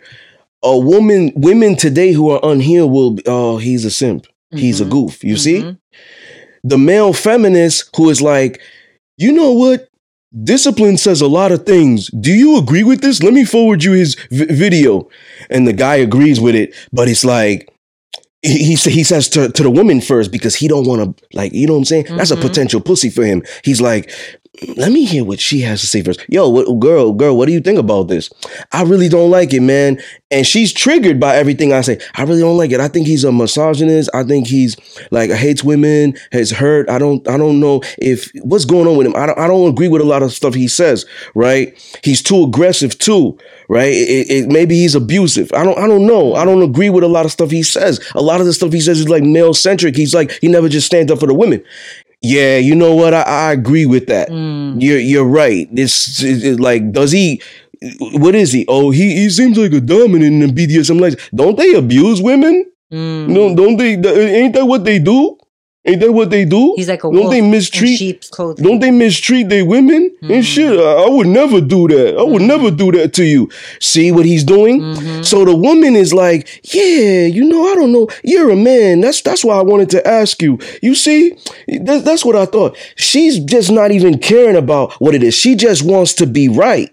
A 0.62 0.78
woman, 0.78 1.32
women 1.36 1.76
today 1.76 2.12
who 2.12 2.30
are 2.30 2.40
unhealed 2.44 2.92
will 2.92 3.12
be, 3.16 3.24
oh, 3.26 3.58
he's 3.58 3.86
a 3.86 3.90
simp. 3.92 4.28
He's 4.52 4.82
a 4.82 4.86
Mhm, 4.86 4.90
goof. 4.92 5.24
You 5.24 5.36
see? 5.38 5.62
mhm. 5.64 5.78
The 6.64 6.78
male 6.78 7.12
feminist 7.14 7.90
who 7.98 8.10
is 8.12 8.22
like, 8.22 8.62
you 9.18 9.32
know 9.32 9.52
what? 9.52 9.90
Discipline 10.44 10.98
says 10.98 11.22
a 11.22 11.28
lot 11.28 11.52
of 11.52 11.66
things. 11.66 12.08
Do 12.10 12.32
you 12.32 12.58
agree 12.58 12.84
with 12.84 13.02
this? 13.02 13.24
Let 13.24 13.34
me 13.34 13.46
forward 13.46 13.84
you 13.84 13.94
his 13.94 14.16
v- 14.32 14.46
video. 14.46 15.08
And 15.50 15.68
the 15.68 15.74
guy 15.74 15.96
agrees 15.96 16.40
with 16.42 16.56
it, 16.56 16.76
but 16.92 17.08
it's 17.08 17.24
like, 17.24 17.70
he, 18.42 18.76
he, 18.76 18.90
he 18.92 19.04
says 19.04 19.30
to, 19.30 19.50
to 19.50 19.64
the 19.64 19.72
woman 19.72 20.02
first 20.02 20.32
because 20.32 20.56
he 20.56 20.68
don't 20.68 20.86
want 20.86 21.18
to, 21.18 21.26
like, 21.34 21.54
you 21.54 21.66
know 21.68 21.74
what 21.74 21.80
I'm 21.80 21.86
saying? 21.86 22.06
That's 22.16 22.32
a 22.32 22.36
Mhm. 22.36 22.42
potential 22.42 22.82
pussy 22.82 23.10
for 23.10 23.24
him. 23.26 23.44
He's 23.64 23.82
like, 23.82 24.12
let 24.78 24.92
me 24.92 25.06
hear 25.06 25.24
what 25.24 25.40
she 25.40 25.62
has 25.62 25.82
to 25.82 25.88
say 25.88 26.02
first. 26.02 26.24
Yo, 26.30 26.50
what, 26.50 26.80
girl, 26.80 27.12
girl, 27.14 27.38
what 27.38 27.48
do 27.48 27.54
you 27.54 27.62
think 27.62 27.80
about 27.80 28.08
this? 28.08 28.30
I 28.72 28.84
really 28.84 29.10
don't 29.10 29.30
like 29.30 29.54
it, 29.54 29.62
man. 29.62 30.02
And 30.32 30.46
she's 30.46 30.74
triggered 30.74 31.20
by 31.20 31.36
everything 31.36 31.74
I 31.74 31.82
say. 31.82 32.00
I 32.16 32.24
really 32.24 32.42
don't 32.42 32.58
like 32.58 32.72
it. 32.72 32.80
I 32.80 32.88
think 32.88 33.08
he's 33.08 33.24
a 33.24 33.32
misogynist. 33.32 34.10
I 34.14 34.24
think 34.24 34.48
he's 34.48 34.76
like 35.12 35.32
hates 35.32 35.64
women, 35.64 36.16
has 36.32 36.52
hurt. 36.52 36.90
I 36.90 37.00
don't, 37.00 37.28
I 37.28 37.38
don't 37.38 37.60
know 37.60 37.82
if 37.98 38.32
what's 38.42 38.66
going 38.66 38.88
on 38.88 38.98
with 38.98 39.08
him. 39.08 39.16
I 39.16 39.26
don't, 39.28 39.40
I 39.40 39.48
don't 39.48 39.70
agree 39.70 39.88
with 39.88 40.02
a 40.02 40.06
lot 40.06 40.24
of 40.24 40.32
stuff 40.32 40.54
he 40.54 40.68
says. 40.68 41.06
Right? 41.34 41.78
He's 42.04 42.22
too 42.22 42.44
aggressive 42.44 42.98
too. 42.98 43.38
Right? 43.70 43.94
It, 43.94 44.30
it, 44.30 44.48
maybe 44.48 44.76
he's 44.76 44.96
abusive. 44.96 45.52
I 45.54 45.64
don't, 45.64 45.78
I 45.78 45.88
don't 45.88 46.06
know. 46.06 46.36
I 46.36 46.46
don't 46.46 46.62
agree 46.62 46.90
with 46.90 47.04
a 47.04 47.08
lot 47.08 47.26
of 47.26 47.32
stuff 47.32 47.50
he 47.52 47.64
says. 47.64 48.00
A 48.16 48.22
lot 48.22 48.40
of 48.40 48.46
the 48.46 48.54
stuff 48.54 48.72
he 48.72 48.82
says 48.82 49.00
is 49.00 49.10
like 49.10 49.24
male 49.24 49.54
centric. 49.54 49.96
He's 49.96 50.14
like 50.14 50.32
he 50.42 50.48
never 50.48 50.70
just 50.70 50.88
stands 50.88 51.12
up 51.12 51.20
for 51.20 51.28
the 51.28 51.34
women. 51.34 51.64
Yeah, 52.26 52.58
you 52.58 52.76
know 52.76 52.94
what? 52.96 53.14
I, 53.14 53.22
I 53.22 53.52
agree 53.54 53.86
with 53.86 54.08
that. 54.08 54.30
Mm, 54.30 54.82
You're 54.82 55.00
you're 55.00 55.26
right. 55.28 55.68
This 55.74 56.22
is 56.24 56.44
is 56.44 56.60
like 56.60 56.92
does 56.92 57.12
he? 57.12 57.42
What 58.00 58.36
is 58.36 58.52
he? 58.52 58.66
Oh, 58.68 58.90
he 58.92 59.14
he 59.16 59.30
seems 59.30 59.58
like 59.58 59.74
a 59.74 59.82
dominant 59.82 60.42
in 60.44 60.50
BDSM. 60.56 61.00
Like, 61.00 61.20
don't 61.34 61.58
they 61.58 61.74
abuse 61.76 62.22
women? 62.22 62.66
mm. 62.92 63.28
No, 63.28 63.56
don't 63.56 63.78
they? 63.78 63.94
Ain't 63.94 64.54
that 64.56 64.66
what 64.66 64.84
they 64.86 64.98
do? 65.00 65.38
Ain't 65.88 66.00
that 66.02 66.12
what 66.12 66.30
they 66.32 66.46
do? 66.46 66.74
He's 66.76 66.90
like 66.90 67.04
a 67.04 67.12
don't 67.12 67.30
they 67.30 67.42
mistreat? 67.42 67.98
sheep's 68.00 68.30
clothing. 68.30 68.64
Don't 68.66 68.80
they 68.80 68.92
mistreat 68.92 69.50
their 69.50 69.66
women 69.66 70.12
Mm. 70.24 70.36
and 70.36 70.46
shit? 70.46 70.80
I, 70.80 71.04
I 71.06 71.10
would 71.10 71.28
never 71.28 71.62
do 71.62 71.88
that. 71.90 72.18
I 72.18 72.24
would 72.24 72.42
Mm. 72.42 72.48
never 72.48 72.72
do 72.72 72.92
that 72.94 73.14
to 73.14 73.24
you. 73.24 73.50
See 73.80 74.12
what 74.12 74.26
he's 74.26 74.44
doing? 74.44 74.82
Mhm. 74.82 75.24
So 75.24 75.46
the 75.46 75.56
woman 75.56 75.96
is 75.96 76.14
like, 76.14 76.48
yeah, 76.74 77.26
you 77.28 77.44
know, 77.44 77.72
I 77.72 77.76
don't 77.76 77.92
know. 77.92 78.08
You're 78.24 78.50
a 78.52 78.56
man. 78.56 79.02
That's 79.02 79.22
that's 79.22 79.44
why 79.46 79.56
I 79.58 79.62
wanted 79.62 79.90
to 79.92 80.08
ask 80.08 80.42
you. 80.42 80.58
You 80.82 80.96
see, 80.96 81.34
that, 81.68 82.04
that's 82.06 82.26
what 82.26 82.36
I 82.36 82.46
thought. 82.46 82.76
She's 82.96 83.40
just 83.40 83.72
not 83.72 83.92
even 83.92 84.18
caring 84.18 84.56
about 84.56 84.94
what 84.94 85.14
it 85.16 85.22
is. 85.24 85.36
She 85.36 85.56
just 85.56 85.84
wants 85.84 86.14
to 86.16 86.26
be 86.26 86.48
right. 86.48 86.90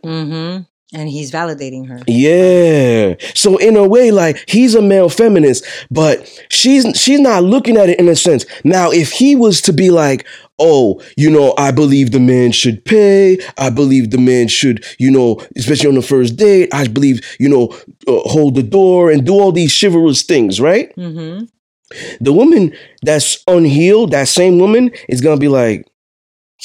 And 0.95 1.09
he's 1.09 1.31
validating 1.33 1.89
her. 1.89 2.01
Yeah. 2.07 3.15
So 3.35 3.57
in 3.57 3.77
a 3.77 3.87
way, 3.89 4.11
like 4.11 4.45
he's 4.49 4.75
a 4.75 4.83
male 4.83 5.09
feminist, 5.09 5.65
but 5.91 6.29
she's 6.51 6.87
she's 7.01 7.21
not 7.21 7.45
looking 7.45 7.77
at 7.77 7.89
it 7.89 7.99
in 7.99 8.09
a 8.09 8.17
sense. 8.17 8.45
Now, 8.63 8.91
if 8.91 9.11
he 9.11 9.35
was 9.35 9.63
to 9.63 9.73
be 9.73 9.91
like, 9.91 10.27
oh, 10.59 11.03
you 11.17 11.31
know, 11.31 11.55
I 11.57 11.71
believe 11.71 12.13
the 12.13 12.21
man 12.21 12.53
should 12.53 12.85
pay. 12.85 13.39
I 13.57 13.71
believe 13.71 14.11
the 14.11 14.19
man 14.19 14.49
should, 14.49 14.85
you 14.99 15.11
know, 15.11 15.41
especially 15.57 15.89
on 15.89 15.95
the 15.95 16.03
first 16.03 16.37
date. 16.37 16.69
I 16.73 16.87
believe, 16.89 17.21
you 17.41 17.49
know, 17.49 17.69
uh, 18.07 18.29
hold 18.29 18.55
the 18.55 18.63
door 18.63 19.11
and 19.11 19.25
do 19.25 19.33
all 19.33 19.53
these 19.53 19.79
chivalrous 19.79 20.23
things, 20.23 20.61
right? 20.61 20.95
Mm-hmm. 20.97 21.47
The 22.21 22.33
woman 22.33 22.75
that's 23.03 23.43
unhealed, 23.47 24.13
that 24.13 24.29
same 24.29 24.59
woman, 24.59 24.91
is 25.09 25.21
gonna 25.21 25.37
be 25.39 25.49
like, 25.49 25.87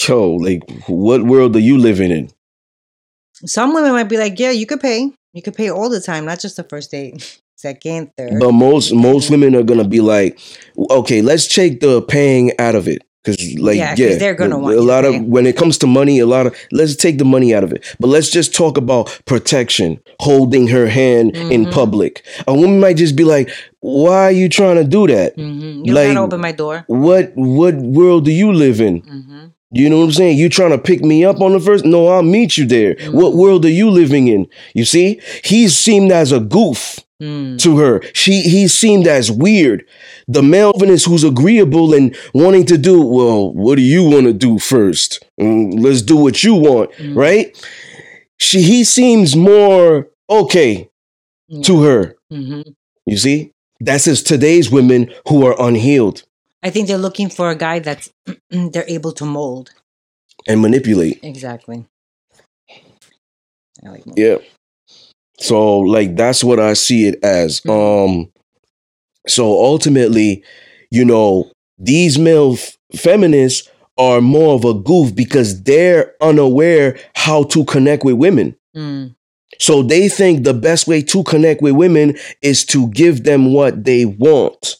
yo, 0.07 0.33
like, 0.33 0.61
what 0.87 1.23
world 1.23 1.55
are 1.55 1.59
you 1.59 1.77
living 1.77 2.11
in? 2.11 2.29
Some 3.45 3.73
women 3.73 3.91
might 3.91 4.10
be 4.10 4.17
like, 4.17 4.39
yeah, 4.39 4.52
you 4.52 4.65
could 4.65 4.80
pay. 4.82 5.12
You 5.34 5.41
could 5.41 5.56
pay 5.56 5.69
all 5.69 5.89
the 5.89 6.02
time, 6.02 6.26
not 6.26 6.39
just 6.39 6.56
the 6.58 6.63
first 6.63 6.91
date, 6.91 7.39
second, 7.56 8.12
third. 8.17 8.39
But 8.39 8.52
most 8.54 8.93
most 8.93 9.30
women 9.30 9.56
are 9.56 9.63
gonna 9.63 9.88
be 9.88 10.02
like, 10.02 10.39
okay, 10.89 11.21
let's 11.21 11.47
take 11.47 11.80
the 11.80 12.02
paying 12.02 12.52
out 12.60 12.76
of 12.76 12.88
it. 12.88 13.02
Cause 13.26 13.36
like 13.60 13.76
Yeah, 13.78 13.93
yeah, 13.97 14.15
they're 14.15 14.36
gonna 14.36 14.56
a, 14.56 14.60
want 14.60 14.78
a 14.78 14.82
lot 14.82 15.04
of 15.04 15.13
when 15.26 15.45
it 15.45 15.58
comes 15.58 15.78
to 15.80 15.88
money, 15.88 16.19
a 16.19 16.26
lot 16.26 16.47
of 16.47 16.56
let's 16.71 16.95
take 16.95 17.17
the 17.17 17.26
money 17.26 17.54
out 17.54 17.63
of 17.63 17.73
it. 17.73 17.84
But 18.00 18.08
let's 18.08 18.30
just 18.30 18.56
talk 18.56 18.78
about 18.78 19.19
protection, 19.26 20.00
holding 20.21 20.67
her 20.67 20.88
hand 20.88 21.36
in 21.36 21.65
Mhm. 21.65 21.71
public. 21.71 22.23
A 22.47 22.54
woman 22.54 22.80
might 22.80 22.95
just 22.95 23.15
be 23.17 23.26
like, 23.26 23.50
"Why 23.82 24.23
are 24.30 24.32
you 24.32 24.47
trying 24.47 24.78
to 24.78 24.86
do 24.86 25.08
that? 25.08 25.36
hmm 25.36 25.84
You 25.84 25.93
like- 25.93 26.08
gotta 26.08 26.21
open 26.21 26.39
my 26.39 26.54
door. 26.54 26.86
What 26.88 27.34
what 27.36 27.76
world 27.76 28.23
do 28.26 28.32
you 28.32 28.54
live 28.54 28.80
in? 28.80 29.00
hmm 29.02 29.45
You 29.71 29.89
know 29.89 29.97
what 29.99 30.06
I'm 30.06 30.12
saying? 30.12 30.38
You 30.38 30.49
trying 30.49 30.71
to 30.71 30.77
pick 30.77 31.03
me 31.03 31.25
up 31.25 31.41
on 31.41 31.51
the 31.51 31.60
first? 31.60 31.86
No, 31.86 32.08
I'll 32.08 32.23
meet 32.23 32.58
you 32.58 32.65
there. 32.65 32.95
What 33.12 33.34
Mhm. 33.34 33.38
world 33.38 33.65
are 33.65 33.69
you 33.71 33.89
living 33.89 34.27
in? 34.27 34.47
You 34.73 34.86
see, 34.86 35.19
he's 35.43 35.75
seemed 35.77 36.12
as 36.12 36.32
a 36.32 36.39
goof 36.39 36.99
Mm. 37.21 37.58
to 37.60 37.77
her. 37.77 38.01
She 38.13 38.41
he 38.41 38.67
seemed 38.67 39.08
as 39.08 39.30
weird. 39.32 39.84
The 40.27 40.41
male 40.43 40.71
feminist 40.73 41.06
who's 41.06 41.23
agreeable 41.23 41.93
and 41.93 42.15
wanting 42.34 42.65
to 42.67 42.77
do, 42.77 43.01
well, 43.01 43.51
what 43.53 43.75
do 43.75 43.82
you 43.82 44.03
want 44.03 44.25
to 44.27 44.34
do 44.34 44.58
first? 44.60 45.25
Mm, 45.41 45.80
let's 45.80 46.01
do 46.01 46.15
what 46.15 46.43
you 46.43 46.53
want, 46.53 46.91
Mm. 46.99 47.15
right? 47.15 47.58
She 48.39 48.62
he 48.62 48.84
seems 48.84 49.36
more 49.36 50.08
okay 50.30 50.89
to 51.63 51.82
her. 51.84 52.15
hmm 52.32 52.62
You 53.06 53.17
see? 53.17 53.51
That's 53.82 54.06
just 54.06 54.27
today's 54.27 54.69
women 54.71 55.10
who 55.27 55.45
are 55.45 55.56
unhealed 55.60 56.23
I 56.63 56.70
think 56.70 56.88
they're 56.88 56.98
looking 56.98 57.30
for 57.30 57.50
a 57.50 57.56
guy 57.56 57.80
that's 57.80 58.10
they're 58.50 58.86
able 58.88 59.12
to 59.13 59.26
mold. 59.26 59.72
and 60.48 60.62
manipulate. 60.62 61.20
Exactly. 61.24 61.86
Like. 63.84 64.04
Yeah. 64.15 64.38
So 65.39 65.80
like 65.80 66.15
that's 66.15 66.43
what 66.43 66.60
I 66.60 66.74
see 66.74 67.08
it 67.08 67.24
as. 67.24 67.62
Um 67.67 68.32
so 69.28 69.43
ultimately, 69.46 70.43
you 70.89 71.06
know, 71.06 71.52
these 71.78 72.17
male 72.17 72.54
f- 72.54 72.78
feminists 72.96 73.70
are 73.98 74.22
more 74.22 74.56
of 74.56 74.63
a 74.65 74.74
goof 74.74 75.13
because 75.15 75.62
they're 75.63 76.13
unaware 76.22 76.98
how 77.15 77.43
to 77.43 77.65
connect 77.65 78.04
with 78.04 78.15
women. 78.15 78.56
Mm. 78.76 79.15
So 79.60 79.84
they 79.84 80.08
think 80.08 80.43
the 80.43 80.54
best 80.54 80.88
way 80.88 81.02
to 81.04 81.24
connect 81.24 81.62
with 81.62 81.74
women 81.74 82.15
is 82.41 82.65
to 82.67 82.89
give 82.89 83.24
them 83.24 83.54
what 83.54 83.84
they 83.84 84.06
want. 84.06 84.78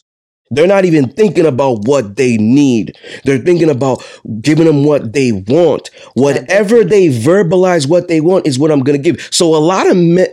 They're 0.50 0.66
not 0.66 0.84
even 0.84 1.08
thinking 1.10 1.46
about 1.46 1.84
what 1.86 2.16
they 2.16 2.36
need. 2.38 2.96
They're 3.24 3.38
thinking 3.38 3.70
about 3.70 4.02
giving 4.40 4.66
them 4.66 4.84
what 4.84 5.12
they 5.12 5.32
want. 5.32 5.90
Whatever 6.14 6.84
they 6.84 7.08
verbalize 7.08 7.88
what 7.88 8.08
they 8.08 8.20
want 8.20 8.46
is 8.46 8.58
what 8.58 8.70
I'm 8.70 8.80
going 8.80 9.00
to 9.00 9.12
give. 9.12 9.28
So 9.30 9.54
a 9.54 9.58
lot 9.58 9.86
of 9.86 9.96
men, 9.96 10.26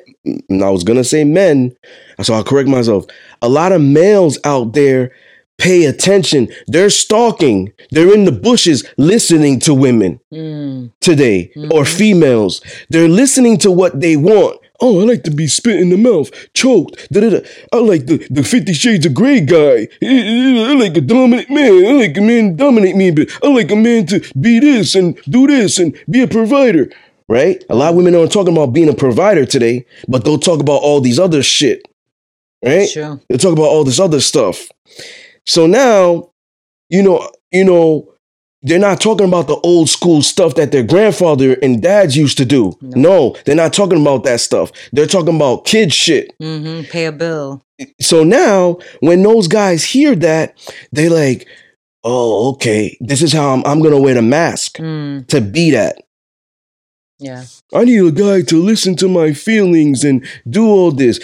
I 0.51 0.69
was 0.69 0.83
going 0.83 0.97
to 0.97 1.03
say 1.03 1.23
men, 1.23 1.75
so 2.21 2.33
I'll 2.33 2.43
correct 2.43 2.69
myself. 2.69 3.05
A 3.41 3.49
lot 3.49 3.71
of 3.71 3.81
males 3.81 4.39
out 4.43 4.73
there 4.73 5.11
pay 5.57 5.85
attention. 5.85 6.49
They're 6.67 6.89
stalking. 6.89 7.71
They're 7.91 8.13
in 8.13 8.25
the 8.25 8.31
bushes 8.31 8.83
listening 8.97 9.59
to 9.61 9.73
women 9.73 10.19
Mm. 10.33 10.91
today 10.99 11.51
or 11.71 11.83
Mhm. 11.83 11.87
females. 11.87 12.61
They're 12.89 13.07
listening 13.07 13.57
to 13.59 13.71
what 13.71 13.99
they 14.01 14.17
want. 14.17 14.57
Oh, 14.81 15.01
I 15.01 15.05
like 15.05 15.23
to 15.23 15.31
be 15.31 15.47
spit 15.47 15.79
in 15.79 15.89
the 15.89 15.97
mouth, 15.97 16.29
choked. 16.53 17.11
Da-da-da. 17.11 17.47
I 17.71 17.77
like 17.77 18.07
the, 18.07 18.25
the 18.29 18.43
Fifty 18.43 18.73
Shades 18.73 19.05
of 19.05 19.13
Grey 19.13 19.41
guy. 19.41 19.87
I 20.03 20.73
like 20.73 20.97
a 20.97 21.01
dominant 21.01 21.49
man. 21.49 21.85
I 21.85 21.91
like 21.93 22.17
a 22.17 22.21
man 22.21 22.51
to 22.51 22.55
dominate 22.55 22.95
me, 22.95 23.11
but 23.11 23.29
I 23.43 23.47
like 23.47 23.71
a 23.71 23.75
man 23.75 24.05
to 24.07 24.19
be 24.39 24.59
this 24.59 24.95
and 24.95 25.17
do 25.29 25.47
this 25.47 25.79
and 25.79 25.97
be 26.09 26.21
a 26.21 26.27
provider. 26.27 26.91
Right? 27.27 27.63
A 27.69 27.75
lot 27.75 27.89
of 27.89 27.95
women 27.95 28.13
aren't 28.13 28.31
talking 28.31 28.53
about 28.53 28.73
being 28.73 28.89
a 28.89 28.93
provider 28.93 29.45
today, 29.45 29.85
but 30.07 30.23
they'll 30.23 30.37
talk 30.37 30.59
about 30.59 30.81
all 30.83 31.01
these 31.01 31.19
other 31.19 31.41
shit. 31.41 31.81
Right? 32.63 32.87
Sure. 32.87 33.19
They'll 33.29 33.39
talk 33.39 33.53
about 33.53 33.69
all 33.69 33.83
this 33.83 33.99
other 33.99 34.19
stuff. 34.21 34.67
So 35.47 35.65
now, 35.67 36.31
you 36.89 37.01
know, 37.01 37.31
you 37.51 37.63
know, 37.63 38.13
they're 38.65 38.79
not 38.79 38.99
talking 38.99 39.27
about 39.27 39.47
the 39.47 39.55
old 39.57 39.87
school 39.89 40.21
stuff 40.21 40.55
that 40.55 40.71
their 40.71 40.83
grandfather 40.83 41.53
and 41.61 41.81
dads 41.81 42.17
used 42.17 42.37
to 42.39 42.45
do. 42.45 42.73
No. 42.81 43.01
No, 43.05 43.35
they're 43.45 43.55
not 43.55 43.73
talking 43.73 44.01
about 44.01 44.23
that 44.25 44.41
stuff. 44.41 44.71
They're 44.91 45.05
talking 45.07 45.35
about 45.35 45.65
kid 45.65 45.93
shit. 45.93 46.33
hmm 46.39 46.81
Pay 46.89 47.05
a 47.05 47.11
bill. 47.11 47.61
So 48.01 48.23
now, 48.23 48.77
when 49.01 49.21
those 49.23 49.47
guys 49.47 49.83
hear 49.83 50.15
that, 50.15 50.55
they 50.91 51.09
like, 51.09 51.47
oh, 52.03 52.51
okay, 52.53 52.97
this 52.99 53.21
is 53.21 53.31
how 53.33 53.53
I'm, 53.53 53.63
I'm 53.65 53.81
gonna 53.81 53.99
wear 53.99 54.13
the 54.15 54.21
mask 54.21 54.77
Mm. 54.77 55.27
to 55.27 55.41
be 55.41 55.71
that. 55.71 56.01
Yeah. 57.19 57.45
I 57.73 57.85
need 57.85 58.03
a 58.03 58.11
guy 58.11 58.41
to 58.41 58.61
listen 58.61 58.95
to 58.97 59.07
my 59.07 59.31
feelings 59.33 60.03
and 60.03 60.25
do 60.49 60.67
all 60.67 60.91
this. 60.91 61.19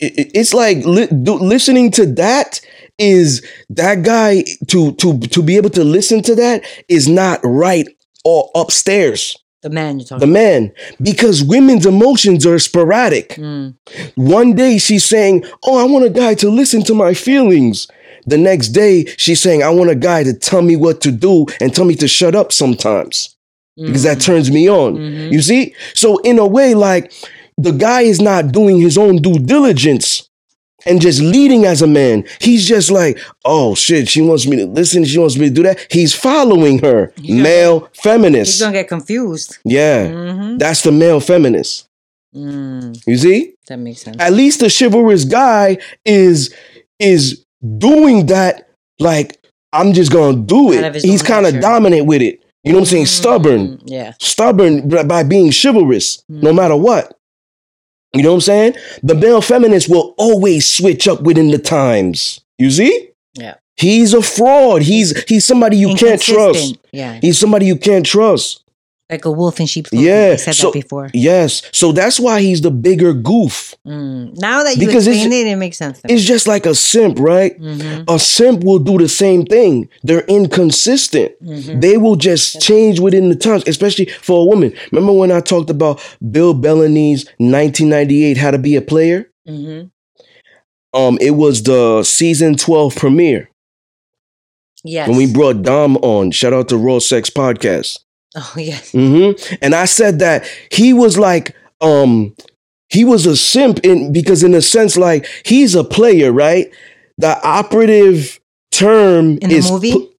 It- 0.00 0.18
it- 0.18 0.30
it's 0.34 0.52
like 0.54 0.84
li- 0.84 1.08
do, 1.22 1.34
listening 1.34 1.90
to 1.92 2.06
that 2.14 2.60
is 2.98 3.42
that 3.70 4.02
guy 4.02 4.44
to 4.68 4.92
to 4.92 5.18
to 5.18 5.42
be 5.42 5.56
able 5.56 5.70
to 5.70 5.84
listen 5.84 6.22
to 6.22 6.34
that 6.34 6.62
is 6.88 7.08
not 7.08 7.40
right 7.42 7.86
or 8.24 8.50
upstairs. 8.54 9.36
The 9.62 9.70
man 9.70 9.98
you're 9.98 10.06
talking 10.06 10.20
the 10.20 10.26
man. 10.32 10.72
Because 11.02 11.42
women's 11.42 11.86
emotions 11.86 12.46
are 12.46 12.58
sporadic. 12.58 13.30
Mm. 13.36 13.74
one 14.16 14.54
day 14.54 14.78
she's 14.78 15.04
saying 15.04 15.44
oh 15.64 15.78
i 15.78 15.84
want 15.84 16.04
a 16.04 16.10
guy 16.10 16.34
to 16.34 16.48
listen 16.50 16.82
to 16.84 16.94
my 16.94 17.14
feelings. 17.14 17.88
The 18.26 18.38
next 18.38 18.68
day 18.68 19.06
she's 19.16 19.40
saying 19.40 19.62
i 19.62 19.70
want 19.70 19.90
a 19.90 19.94
guy 19.94 20.24
to 20.24 20.32
tell 20.34 20.62
me 20.62 20.76
what 20.76 21.00
to 21.02 21.10
do 21.10 21.46
and 21.60 21.74
tell 21.74 21.84
me 21.86 21.94
to 21.96 22.08
shut 22.08 22.34
up 22.34 22.52
sometimes. 22.52 23.34
Because 23.78 24.04
that 24.04 24.20
turns 24.22 24.50
me 24.50 24.70
on. 24.70 24.96
Mhm. 24.96 25.32
you 25.32 25.42
see? 25.42 25.74
So 25.94 26.16
in 26.18 26.38
a 26.38 26.46
way, 26.46 26.72
like 26.74 27.12
the 27.58 27.72
guy 27.72 28.02
is 28.02 28.20
not 28.20 28.52
doing 28.52 28.80
his 28.80 28.96
own 28.98 29.16
due 29.16 29.38
diligence 29.38 30.28
and 30.84 31.00
just 31.00 31.20
leading 31.20 31.64
as 31.64 31.82
a 31.82 31.86
man. 31.86 32.24
He's 32.40 32.66
just 32.66 32.90
like, 32.90 33.18
oh 33.44 33.74
shit, 33.74 34.08
she 34.08 34.20
wants 34.22 34.46
me 34.46 34.56
to 34.56 34.66
listen, 34.66 35.04
she 35.04 35.18
wants 35.18 35.36
me 35.36 35.48
to 35.48 35.54
do 35.54 35.62
that. 35.64 35.86
He's 35.90 36.14
following 36.14 36.78
her. 36.80 37.12
He's 37.16 37.42
male 37.42 37.88
He's 37.92 38.02
feminist. 38.02 38.60
gonna 38.60 38.72
get 38.72 38.88
confused. 38.88 39.58
yeah. 39.64 40.08
hmm 40.08 40.58
That's 40.58 40.82
the 40.82 40.92
male 40.92 41.20
feminist. 41.20 41.88
Mm. 42.34 43.02
You 43.06 43.16
see? 43.16 43.54
That 43.68 43.78
makes 43.78 44.02
sense. 44.02 44.16
At 44.20 44.32
least 44.32 44.60
the 44.60 44.68
chivalrous 44.76 45.24
guy 45.24 45.78
is 46.04 46.54
is 46.98 47.44
doing 47.78 48.26
that 48.26 48.68
like 49.00 49.38
I'm 49.72 49.92
just 49.92 50.12
gonna 50.12 50.36
do 50.38 50.72
it. 50.72 51.02
He's 51.02 51.22
kind 51.22 51.46
of 51.46 51.60
dominant 51.60 52.06
with 52.06 52.22
it. 52.22 52.42
You 52.64 52.72
know 52.72 52.78
what 52.78 52.82
I'm 52.82 52.86
saying? 52.90 53.06
Stubborn 53.06 53.78
Mm, 53.78 53.82
Yeah. 53.86 54.12
stubborn 54.20 54.88
by 54.88 55.22
being 55.22 55.52
chivalrous, 55.52 56.22
no 56.28 56.52
Mm. 56.52 56.56
matter 56.56 56.76
what. 56.76 57.15
You 58.14 58.22
know 58.22 58.30
what 58.30 58.36
I'm 58.36 58.40
saying? 58.42 58.76
The 59.02 59.14
male 59.14 59.40
feminist 59.42 59.88
will 59.88 60.14
always 60.16 60.68
switch 60.68 61.06
up 61.06 61.22
within 61.22 61.50
the 61.50 61.58
times. 61.58 62.40
You 62.58 62.70
see? 62.70 63.10
Yeah. 63.34 63.54
He's 63.76 64.14
a 64.14 64.22
fraud. 64.22 64.82
He's 64.82 65.22
he's 65.24 65.44
somebody 65.44 65.76
you 65.76 65.94
can't 65.94 66.20
trust. 66.20 66.78
Yeah. 66.92 67.18
He's 67.20 67.38
somebody 67.38 67.66
you 67.66 67.76
can't 67.76 68.06
trust. 68.06 68.64
Like 69.08 69.24
a 69.24 69.30
wolf 69.30 69.60
in 69.60 69.66
sheep's 69.66 69.90
clothing. 69.90 70.04
Yeah, 70.08 70.34
said 70.34 70.56
so- 70.56 70.66
that 70.68 70.72
before. 70.72 71.10
Yes. 71.14 71.62
So 71.72 71.92
that's 71.92 72.18
why 72.18 72.40
he's 72.40 72.60
the 72.60 72.72
bigger 72.72 73.12
goof. 73.12 73.74
Mm. 73.86 74.36
Now 74.40 74.64
that 74.64 74.76
you 74.76 74.86
Because 74.86 75.06
explained 75.06 75.32
it, 75.32 75.46
it 75.46 75.54
makes 75.56 75.76
sense. 75.78 76.00
It's 76.08 76.24
just 76.24 76.48
like 76.48 76.66
a 76.66 76.74
simp, 76.74 77.18
right? 77.20 77.56
hmm 77.56 78.02
A 78.08 78.18
simp 78.18 78.64
will 78.64 78.80
do 78.80 78.98
the 78.98 79.08
same 79.08 79.44
thing. 79.44 79.88
They're 80.02 80.24
inconsistent. 80.26 81.32
hmm 81.40 81.78
They 81.78 81.96
will 81.98 82.16
just 82.16 82.60
change 82.60 82.98
within 82.98 83.28
the 83.28 83.36
times, 83.36 83.62
especially 83.68 84.06
for 84.06 84.40
a 84.42 84.44
woman. 84.44 84.72
Remember 84.90 85.12
when 85.12 85.30
I 85.30 85.38
talked 85.40 85.70
about 85.70 86.00
Bill 86.32 86.52
Bellamy's 86.52 87.26
1998 87.38 88.36
How 88.38 88.50
to 88.50 88.58
Be 88.58 88.74
a 88.74 88.82
Player? 88.82 89.30
hmm 89.46 89.82
Um, 90.92 91.16
it 91.20 91.32
was 91.32 91.62
the 91.62 92.02
season 92.02 92.56
12 92.56 92.96
premiere 92.96 93.50
Yes. 94.82 95.08
when 95.08 95.16
we 95.16 95.32
brought 95.32 95.62
Dom 95.62 95.96
on. 95.98 96.30
Shout 96.32 96.52
out 96.52 96.68
to 96.70 96.76
Raw 96.76 96.98
Sex 96.98 97.30
Podcast. 97.30 98.00
oh 98.38 98.52
yes. 98.56 98.92
hmm 98.92 99.30
And 99.62 99.74
I 99.74 99.86
said 99.86 100.18
that 100.20 100.46
he 100.70 100.92
was 100.92 101.18
like, 101.18 101.54
um, 101.80 102.34
he 102.88 103.04
was 103.04 103.26
a 103.26 103.36
simp 103.36 103.80
in 103.84 104.12
because 104.12 104.42
in 104.42 104.54
a 104.54 104.62
sense, 104.62 104.96
like 104.96 105.26
he's 105.44 105.74
a 105.74 105.82
player, 105.84 106.32
right? 106.32 106.68
The 107.18 107.40
operative 107.42 108.38
term 108.70 109.38
In 109.38 109.48
the 109.50 109.56
is 109.56 109.70
movie? 109.70 109.92
pu- 109.92 110.10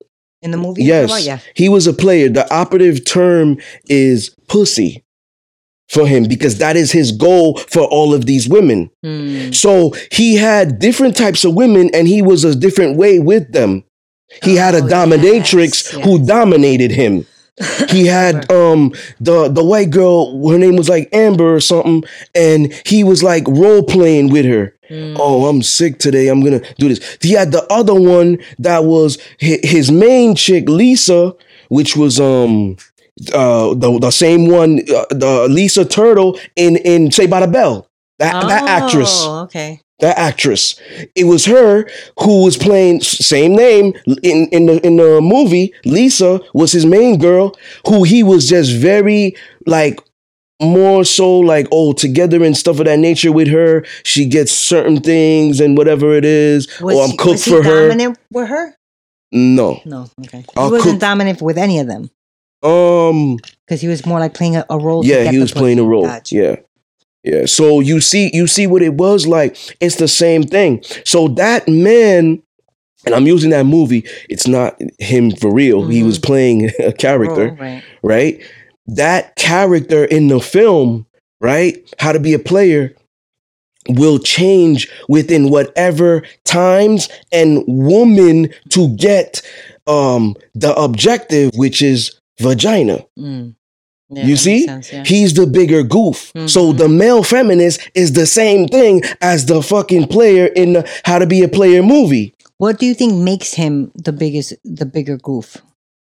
In 0.41 0.51
the 0.51 0.57
movie. 0.57 0.83
yes, 0.83 1.25
about? 1.25 1.43
he 1.55 1.69
was 1.69 1.87
a 1.87 1.93
player. 1.93 2.27
The 2.29 2.51
operative 2.53 3.05
term 3.05 3.57
is 3.87 4.35
pussy 4.47 5.03
for 5.89 6.05
him 6.05 6.25
because 6.27 6.57
that 6.57 6.75
is 6.75 6.91
his 6.91 7.11
goal 7.13 7.57
for 7.57 7.83
all 7.83 8.13
of 8.13 8.25
these 8.25 8.49
women. 8.49 8.89
Yeah. 9.03 9.11
Mm. 9.11 9.55
So 9.55 9.93
he 10.11 10.35
had 10.35 10.79
different 10.79 11.15
types 11.15 11.45
of 11.45 11.53
women 11.53 11.89
and 11.93 12.07
he 12.07 12.21
was 12.21 12.43
a 12.43 12.53
different 12.55 12.97
way 12.97 13.19
with 13.19 13.53
them. 13.53 13.83
He 14.43 14.55
had 14.57 14.75
a 14.75 14.79
Oh, 14.83 14.87
dominatrix 14.87 15.55
yes, 15.55 15.91
who 16.03 16.25
dominated 16.25 16.91
him. 16.91 17.25
He 17.89 18.05
had 18.05 18.51
um 18.51 18.93
the 19.19 19.47
the 19.47 19.63
white 19.63 19.89
girl, 19.89 20.47
her 20.49 20.57
name 20.59 20.75
was 20.75 20.89
like 20.89 21.09
Amber 21.11 21.55
or 21.55 21.59
something, 21.59 22.03
and 22.35 22.71
he 22.85 23.03
was 23.03 23.23
like 23.23 23.47
role 23.47 23.81
playing 23.83 24.29
with 24.29 24.45
her. 24.45 24.75
Mm. 24.89 25.17
Oh, 25.19 25.47
I'm 25.47 25.63
sick 25.63 25.97
today. 25.97 26.27
I'm 26.27 26.43
gonna 26.43 26.61
do 26.77 26.87
this. 26.87 27.17
He 27.21 27.33
had 27.33 27.51
the 27.51 27.65
other 27.71 27.95
one 27.95 28.37
that 28.59 28.83
was 28.83 29.17
his 29.39 29.91
main 29.91 30.35
chick, 30.35 30.69
Lisa, 30.69 31.33
which 31.69 31.97
was 31.97 32.19
um 32.19 32.77
uh 33.33 33.73
the, 33.73 33.97
the 33.99 34.11
same 34.11 34.47
one, 34.47 34.79
uh, 34.93 35.05
the 35.09 35.47
Lisa 35.49 35.83
Turtle 35.83 36.39
in 36.55 36.75
in 36.77 37.11
Saved 37.11 37.31
by 37.31 37.39
the 37.39 37.47
Bell. 37.47 37.89
That 38.19 38.47
that 38.47 38.67
actress 38.67 39.11
Oh, 39.23 39.41
okay. 39.43 39.81
That 39.99 40.17
actress. 40.17 40.79
It 41.15 41.23
was 41.25 41.45
her 41.45 41.89
who 42.19 42.43
was 42.43 42.55
playing 42.57 43.01
same 43.01 43.55
name 43.55 43.93
in 44.23 44.47
in 44.49 44.65
the 44.67 44.85
in 44.85 44.97
the 44.97 45.19
movie. 45.21 45.73
Lisa 45.85 46.39
was 46.53 46.71
his 46.71 46.85
main 46.85 47.17
girl, 47.17 47.55
who 47.87 48.03
he 48.03 48.21
was 48.23 48.47
just 48.47 48.71
very 48.75 49.35
like 49.65 49.99
more 50.61 51.03
so 51.03 51.39
like 51.39 51.67
oh 51.71 51.93
together 51.93 52.43
and 52.43 52.57
stuff 52.57 52.79
of 52.79 52.85
that 52.85 52.99
nature 52.99 53.31
with 53.31 53.47
her. 53.47 53.85
She 54.03 54.25
gets 54.25 54.51
certain 54.51 54.99
things 55.01 55.59
and 55.59 55.77
whatever 55.77 56.13
it 56.13 56.25
is. 56.25 56.67
Was 56.81 56.95
or 56.95 57.03
I'm 57.03 57.09
he- 57.11 57.17
cooked 57.17 57.31
was 57.33 57.45
he 57.45 57.51
for 57.51 57.63
her. 57.63 57.87
dominant 57.89 58.17
with 58.31 58.47
her? 58.49 58.75
No, 59.31 59.81
No. 59.85 60.09
Okay. 60.25 60.45
I'll 60.55 60.67
he 60.67 60.71
wasn't 60.71 60.93
cook- 60.93 61.01
dominant 61.01 61.41
with 61.41 61.57
any 61.57 61.79
of 61.79 61.87
them 61.87 62.09
um, 62.63 63.37
because 63.65 63.81
he 63.81 63.87
was 63.87 64.05
more 64.05 64.19
like 64.19 64.33
playing 64.33 64.55
a, 64.55 64.65
a 64.69 64.77
role. 64.79 65.03
to 65.03 65.09
yeah, 65.09 65.23
get 65.25 65.33
he 65.33 65.39
was 65.39 65.51
playing 65.51 65.79
a 65.79 65.83
role. 65.83 66.03
Gotcha. 66.03 66.35
Yeah. 66.35 66.55
Yeah. 67.27 67.45
So 67.45 67.79
you 67.81 67.99
see, 68.01 68.29
you 68.33 68.47
see 68.47 68.67
what 68.67 68.81
it 68.81 68.93
was 68.93 69.27
like. 69.27 69.57
It's 69.79 69.95
the 69.97 70.07
same 70.07 70.43
thing. 70.43 70.83
So 71.05 71.27
that 71.29 71.67
man, 71.67 72.41
and 73.05 73.15
I'm 73.15 73.27
using 73.27 73.51
that 73.51 73.65
movie, 73.65 74.03
it's 74.29 74.47
not 74.47 74.79
him 74.99 75.31
for 75.31 75.53
real. 75.53 75.87
He 75.87 76.01
Mhm. 76.01 76.05
was 76.05 76.19
playing 76.19 76.71
a 76.79 76.93
character, 76.93 77.47
Role, 77.47 77.57
right. 77.57 77.83
right? 78.03 78.39
That 78.87 79.35
character 79.35 80.05
in 80.05 80.27
the 80.29 80.39
film, 80.39 81.05
right? 81.41 81.77
How 81.99 82.11
to 82.13 82.19
be 82.19 82.33
a 82.33 82.39
player 82.39 82.93
will 83.89 84.19
change 84.19 84.89
within 85.07 85.49
whatever 85.49 86.23
times 86.45 87.09
and 87.31 87.63
woman 87.67 88.49
to 88.69 88.89
get 88.95 89.41
um 89.87 90.35
the 90.55 90.73
objective 90.75 91.51
which 91.55 91.81
is 91.81 92.19
vagina 92.41 93.05
Mm. 93.17 93.55
Yeah, 94.09 94.25
You 94.25 94.35
see? 94.37 94.65
sense, 94.65 94.93
yeah. 94.93 95.03
He's 95.05 95.33
the 95.33 95.45
bigger 95.45 95.83
goof. 95.83 96.31
So 96.45 96.71
Mhm. 96.73 96.77
the 96.77 96.87
male 96.87 97.23
feminist 97.23 97.81
is 97.93 98.13
the 98.13 98.25
same 98.25 98.67
thing 98.67 99.01
as 99.21 99.45
the 99.47 99.61
fucking 99.61 100.07
player 100.07 100.45
in 100.45 100.73
the 100.73 100.87
How 101.03 101.19
to 101.19 101.25
Be 101.27 101.43
a 101.43 101.49
Player 101.49 101.83
movie. 101.83 102.33
What 102.57 102.79
do 102.79 102.85
you 102.85 102.93
think 102.93 103.13
makes 103.15 103.53
him 103.53 103.91
the 103.95 104.13
biggest, 104.13 104.53
the 104.63 104.85
bigger 104.85 105.17
goof 105.17 105.57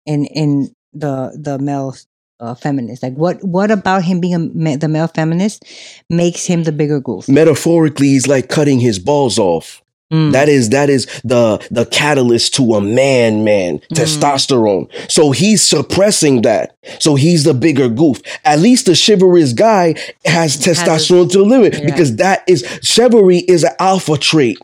in 0.06 0.24
in 0.26 0.70
the 0.94 1.32
the 1.36 1.58
male 1.58 1.94
uh, 2.38 2.54
feminist? 2.54 3.02
Like, 3.02 3.14
what 3.14 3.42
what 3.44 3.70
about 3.72 4.04
him 4.04 4.20
being 4.20 4.34
a 4.34 4.38
ma- 4.38 4.76
the 4.76 4.88
male 4.88 5.08
feminist 5.08 5.64
makes 6.08 6.46
him 6.46 6.62
the 6.62 6.72
bigger 6.72 7.00
goof? 7.00 7.28
Metaphorically, 7.28 8.08
he's 8.08 8.26
like 8.28 8.48
cutting 8.48 8.78
his 8.80 8.98
balls 8.98 9.36
off. 9.38 9.82
Mm. 10.12 10.32
That 10.32 10.48
is 10.48 10.70
that 10.70 10.90
is 10.90 11.06
the 11.22 11.64
the 11.70 11.86
catalyst 11.86 12.54
to 12.54 12.74
a 12.74 12.80
man 12.80 13.44
man 13.44 13.78
Mm. 13.78 13.96
testosterone. 13.96 14.88
So 15.10 15.30
he's 15.30 15.62
suppressing 15.62 16.42
that. 16.42 16.76
So 16.98 17.14
he's 17.14 17.44
the 17.44 17.54
bigger 17.54 17.88
goof. 17.88 18.20
At 18.44 18.58
least 18.60 18.86
the 18.86 18.94
chivalrous 19.06 19.52
guy 19.52 19.94
has 20.24 20.56
testosterone 20.56 21.30
to 21.32 21.38
the 21.38 21.44
limit 21.44 21.74
yeah. 21.78 21.84
because 21.86 22.16
that 22.16 22.42
is 22.48 22.66
chivalry 22.82 23.38
is 23.38 23.64
an 23.64 23.72
alpha 23.78 24.16
trait. 24.16 24.58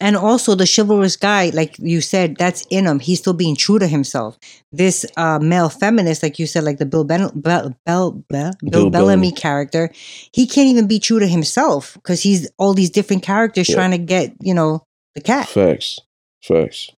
And 0.00 0.16
also 0.16 0.54
the 0.54 0.70
chivalrous 0.72 1.16
guy, 1.16 1.50
like 1.52 1.76
you 1.80 2.00
said, 2.00 2.36
that's 2.36 2.64
in 2.70 2.86
him. 2.86 3.00
He's 3.00 3.18
still 3.18 3.32
being 3.32 3.56
true 3.56 3.80
to 3.80 3.86
himself. 3.88 4.38
This 4.70 5.04
uh, 5.16 5.40
male 5.40 5.68
feminist, 5.68 6.22
like 6.22 6.38
you 6.38 6.46
said, 6.46 6.62
like 6.62 6.78
the 6.78 6.86
Bill 6.86 7.02
ben- 7.02 7.32
Bell, 7.34 7.74
Bell, 7.84 8.12
Bell, 8.30 8.52
Bill 8.62 8.90
Bellamy 8.90 8.90
Bellamy. 8.90 9.32
character, 9.32 9.90
he 10.32 10.46
can't 10.46 10.68
even 10.68 10.86
be 10.86 11.00
true 11.00 11.18
to 11.18 11.26
himself 11.26 11.94
because 11.94 12.22
he's 12.22 12.48
all 12.58 12.74
these 12.74 12.90
different 12.90 13.24
characters 13.24 13.68
Yeah. 13.68 13.74
trying 13.74 13.90
to 13.90 13.98
get, 13.98 14.32
you 14.40 14.54
know, 14.54 14.84
the 15.18 15.24
cat. 15.24 15.48
Facts. 15.48 16.00
Facts. 16.42 16.90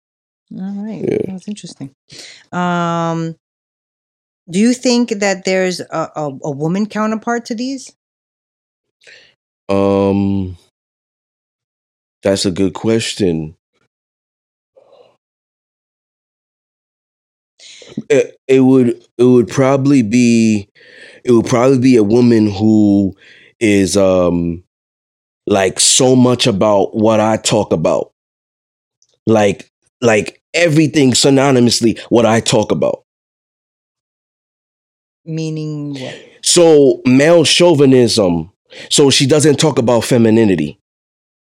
All 0.53 0.85
right, 0.85 1.05
Yeah. 1.07 1.33
that's 1.33 1.49
interesting. 1.49 1.95
Um, 2.53 3.37
do 4.51 4.59
you 4.59 4.75
think 4.75 5.11
that 5.11 5.45
there's 5.45 5.81
a, 5.81 6.11
a, 6.17 6.39
a 6.45 6.51
woman 6.51 6.87
counterpart 6.87 7.45
to 7.47 7.55
these? 7.55 7.95
Um 9.69 10.57
that's 12.23 12.45
a 12.47 12.51
good 12.51 12.75
question. 12.75 13.57
It, 18.11 18.37
it 18.47 18.61
would 18.61 19.03
it 19.19 19.25
would 19.25 19.49
probably 19.49 20.03
be 20.03 20.69
it 21.25 21.33
would 21.33 21.47
probably 21.47 21.79
be 21.79 21.97
a 21.97 22.03
woman 22.03 22.51
who 22.51 23.17
is 23.61 23.97
um 23.97 24.65
like 25.49 25.81
so 25.81 26.15
much 26.15 26.47
about 26.47 26.95
what 26.95 27.21
I 27.21 27.37
talk 27.39 27.73
about. 27.73 28.13
Like 29.27 29.71
like 30.01 30.43
everything 30.55 31.13
synonymously 31.13 31.99
what 32.09 32.27
I 32.27 32.41
talk 32.41 32.71
about. 32.71 33.05
Meaning 35.25 35.95
what? 35.95 36.15
So 36.43 37.01
male 37.05 37.45
chauvinism. 37.45 38.53
So 38.91 39.11
she 39.11 39.27
doesn't 39.27 39.57
talk 39.59 39.79
about 39.79 40.05
femininity. 40.05 40.79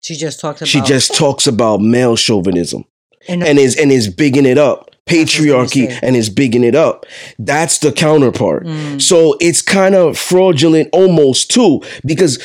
She 0.01 0.15
just 0.15 0.39
talked 0.39 0.61
about. 0.61 0.69
She 0.69 0.81
just 0.81 1.13
talks 1.13 1.47
about 1.47 1.81
male 1.81 2.15
chauvinism 2.15 2.85
and, 3.27 3.43
and 3.43 3.59
is 3.59 3.75
and 3.75 3.91
is 3.91 4.07
bigging 4.07 4.45
it 4.45 4.57
up. 4.57 4.88
What 5.09 5.19
I 5.19 5.57
was 5.61 5.73
gonna 5.73 5.87
Patriarchy 5.87 5.99
and 6.03 6.15
is 6.15 6.29
bigging 6.29 6.63
it 6.63 6.75
up. 6.75 7.05
That's 7.37 7.79
the 7.79 7.91
counterpart. 7.91 8.65
Mm, 8.65 9.01
So 9.01 9.35
it's 9.39 9.61
kind 9.61 9.95
of 9.95 10.17
fraudulent 10.17 10.89
almost 10.93 11.51
too, 11.51 11.81
because 12.05 12.39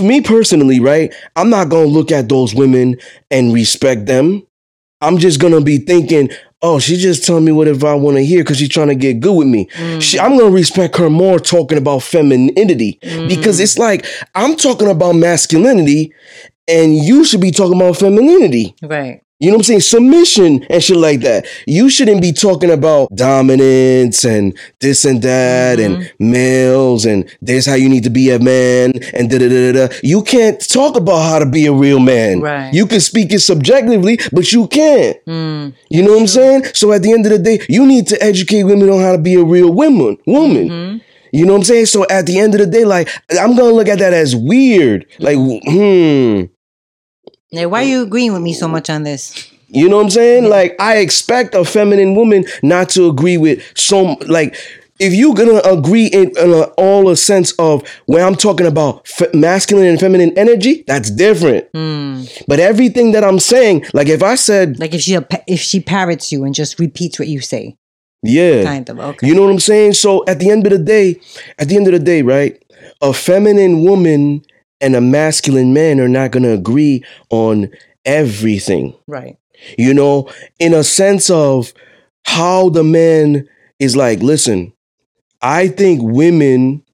me 0.00 0.20
personally, 0.20 0.80
right? 0.80 1.12
I'm 1.36 1.50
not 1.50 1.68
gonna 1.68 1.86
look 1.86 2.10
at 2.12 2.28
those 2.28 2.54
women 2.54 2.96
and 3.30 3.52
respect 3.52 4.06
them. 4.06 4.42
I'm 5.00 5.18
just 5.18 5.40
gonna 5.40 5.60
be 5.60 5.78
thinking, 5.78 6.30
oh, 6.60 6.80
she's 6.80 7.00
just 7.00 7.24
telling 7.24 7.44
me 7.44 7.52
whatever 7.52 7.86
I 7.86 7.94
want 7.94 8.16
to 8.16 8.24
hear 8.24 8.42
because 8.42 8.56
she's 8.58 8.68
trying 8.68 8.88
to 8.88 8.96
get 8.96 9.20
good 9.20 9.34
with 9.34 9.46
me. 9.46 9.66
mm, 9.66 10.02
She, 10.02 10.18
I'm 10.18 10.36
gonna 10.36 10.50
respect 10.50 10.96
her 10.96 11.08
more 11.08 11.38
talking 11.38 11.78
about 11.78 12.02
femininity 12.02 12.98
because 13.28 13.58
mm. 13.58 13.62
it's 13.62 13.78
like 13.78 14.04
I'm 14.34 14.56
talking 14.56 14.88
about 14.90 15.14
masculinity, 15.14 16.12
and 16.66 16.96
you 16.96 17.24
should 17.24 17.40
be 17.40 17.50
talking 17.52 17.80
about 17.80 17.96
femininity. 17.96 18.74
right. 18.82 19.22
You 19.40 19.50
know 19.50 19.56
what 19.56 19.60
I'm 19.60 19.64
saying? 19.64 19.80
Submission 19.80 20.64
and 20.68 20.82
shit 20.82 20.96
like 20.96 21.20
that. 21.20 21.46
You 21.66 21.88
shouldn't 21.88 22.20
be 22.20 22.32
talking 22.32 22.70
about 22.72 23.08
dominance 23.14 24.24
and 24.24 24.56
this 24.80 25.04
and 25.04 25.22
that 25.22 25.78
Mm-hmm. 25.78 26.00
and 26.02 26.10
males 26.18 27.04
and 27.04 27.28
this 27.40 27.66
how 27.66 27.74
you 27.74 27.88
need 27.88 28.02
to 28.04 28.10
be 28.10 28.30
a 28.30 28.38
man 28.38 28.92
and 29.14 29.30
da 29.30 29.38
da 29.38 29.48
da 29.48 29.72
da. 29.86 29.94
You 30.02 30.22
can't 30.22 30.58
talk 30.68 30.96
about 30.96 31.22
how 31.22 31.38
to 31.38 31.46
be 31.46 31.66
a 31.66 31.72
real 31.72 32.00
man. 32.00 32.40
Right. 32.40 32.72
You 32.74 32.86
can 32.86 33.00
speak 33.00 33.32
it 33.32 33.40
subjectively, 33.40 34.18
but 34.32 34.50
you 34.52 34.66
can't. 34.66 35.16
Mm, 35.26 35.74
You 35.88 36.02
know 36.02 36.12
what 36.12 36.20
I'm 36.22 36.26
saying? 36.26 36.64
So 36.74 36.92
at 36.92 37.02
the 37.02 37.12
end 37.12 37.26
of 37.26 37.32
the 37.32 37.38
day, 37.38 37.60
you 37.68 37.86
need 37.86 38.06
to 38.08 38.20
educate 38.22 38.64
women 38.64 38.88
on 38.90 39.00
how 39.00 39.12
to 39.12 39.18
be 39.18 39.34
a 39.34 39.44
real 39.44 39.70
woman. 39.72 40.18
Woman. 40.26 40.68
mhm. 40.68 41.00
You 41.32 41.44
know 41.44 41.52
what 41.52 41.58
I'm 41.58 41.64
saying? 41.64 41.86
So 41.86 42.06
at 42.08 42.24
the 42.26 42.38
end 42.38 42.54
of 42.54 42.60
the 42.60 42.66
day, 42.66 42.84
like 42.84 43.08
I'm 43.38 43.54
gonna 43.54 43.72
look 43.74 43.88
at 43.88 43.98
that 44.00 44.14
as 44.14 44.34
weird. 44.34 45.06
Like, 45.20 45.36
hmm. 45.36 46.44
Now, 47.52 47.68
why 47.68 47.82
are 47.82 47.86
you 47.86 48.02
agreeing 48.02 48.32
with 48.32 48.42
me 48.42 48.52
so 48.52 48.68
much 48.68 48.90
on 48.90 49.04
this? 49.04 49.50
You 49.68 49.88
know 49.88 49.96
what 49.96 50.04
I'm 50.04 50.10
saying? 50.10 50.48
Like 50.48 50.76
I 50.80 50.98
expect 50.98 51.54
a 51.54 51.64
feminine 51.64 52.14
woman 52.14 52.44
not 52.62 52.88
to 52.90 53.06
agree 53.08 53.36
with 53.36 53.62
some 53.76 54.16
like 54.26 54.56
if 54.98 55.12
you're 55.12 55.34
gonna 55.34 55.60
agree 55.64 56.06
in, 56.06 56.36
in 56.36 56.50
a, 56.52 56.62
all 56.76 57.08
a 57.08 57.16
sense 57.16 57.52
of 57.52 57.86
where 58.06 58.26
I'm 58.26 58.34
talking 58.34 58.66
about 58.66 59.06
f- 59.20 59.32
masculine 59.34 59.86
and 59.86 60.00
feminine 60.00 60.36
energy, 60.36 60.84
that's 60.86 61.10
different. 61.10 61.70
Mm. 61.72 62.44
But 62.46 62.60
everything 62.60 63.12
that 63.12 63.22
I'm 63.24 63.38
saying, 63.38 63.84
like 63.92 64.08
if 64.08 64.22
I 64.22 64.34
said, 64.34 64.78
Like 64.80 64.94
if 64.94 65.02
she 65.02 65.16
if 65.46 65.60
she 65.60 65.80
parrots 65.80 66.32
you 66.32 66.44
and 66.44 66.54
just 66.54 66.78
repeats 66.78 67.18
what 67.18 67.28
you 67.28 67.40
say, 67.40 67.76
yeah, 68.22 68.64
kind 68.64 68.88
of. 68.88 68.98
Okay. 68.98 69.26
you 69.28 69.34
know 69.34 69.42
what 69.42 69.50
I'm 69.50 69.60
saying. 69.60 69.94
So 69.94 70.24
at 70.26 70.38
the 70.40 70.50
end 70.50 70.66
of 70.66 70.72
the 70.72 70.78
day, 70.78 71.20
at 71.58 71.68
the 71.68 71.76
end 71.76 71.86
of 71.86 71.92
the 71.92 72.00
day, 72.00 72.22
right, 72.22 72.60
a 73.00 73.12
feminine 73.12 73.82
woman 73.84 74.42
and 74.80 74.94
a 74.94 75.00
masculine 75.00 75.72
man 75.72 76.00
are 76.00 76.08
not 76.08 76.30
gonna 76.30 76.50
agree 76.52 77.04
on 77.30 77.70
everything. 78.04 78.94
right. 79.06 79.36
you 79.76 79.92
know, 79.92 80.30
in 80.58 80.72
a 80.72 80.84
sense 80.84 81.30
of 81.30 81.72
how 82.24 82.68
the 82.68 82.84
man 82.84 83.48
is 83.78 83.96
like, 83.96 84.20
listen, 84.20 84.72
I 85.42 85.68
think 85.68 86.00
women, 86.02 86.84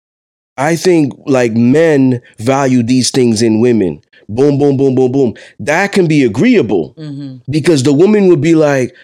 I 0.57 0.77
think 0.77 1.13
like 1.27 1.53
men 1.53 2.21
value 2.39 2.83
these 2.83 3.11
things 3.11 3.43
in 3.43 3.61
women. 3.61 4.03
Boom, 4.29 4.59
boom, 4.59 4.77
boom, 4.77 4.95
boom, 4.95 5.13
boom. 5.13 5.35
That 5.59 5.93
can 5.93 6.07
be 6.07 6.25
agreeable 6.25 6.95
hmm 6.97 7.37
because 7.51 7.83
the 7.83 7.93
woman 7.93 8.29
would 8.29 8.41
be 8.41 8.55
like, 8.55 8.95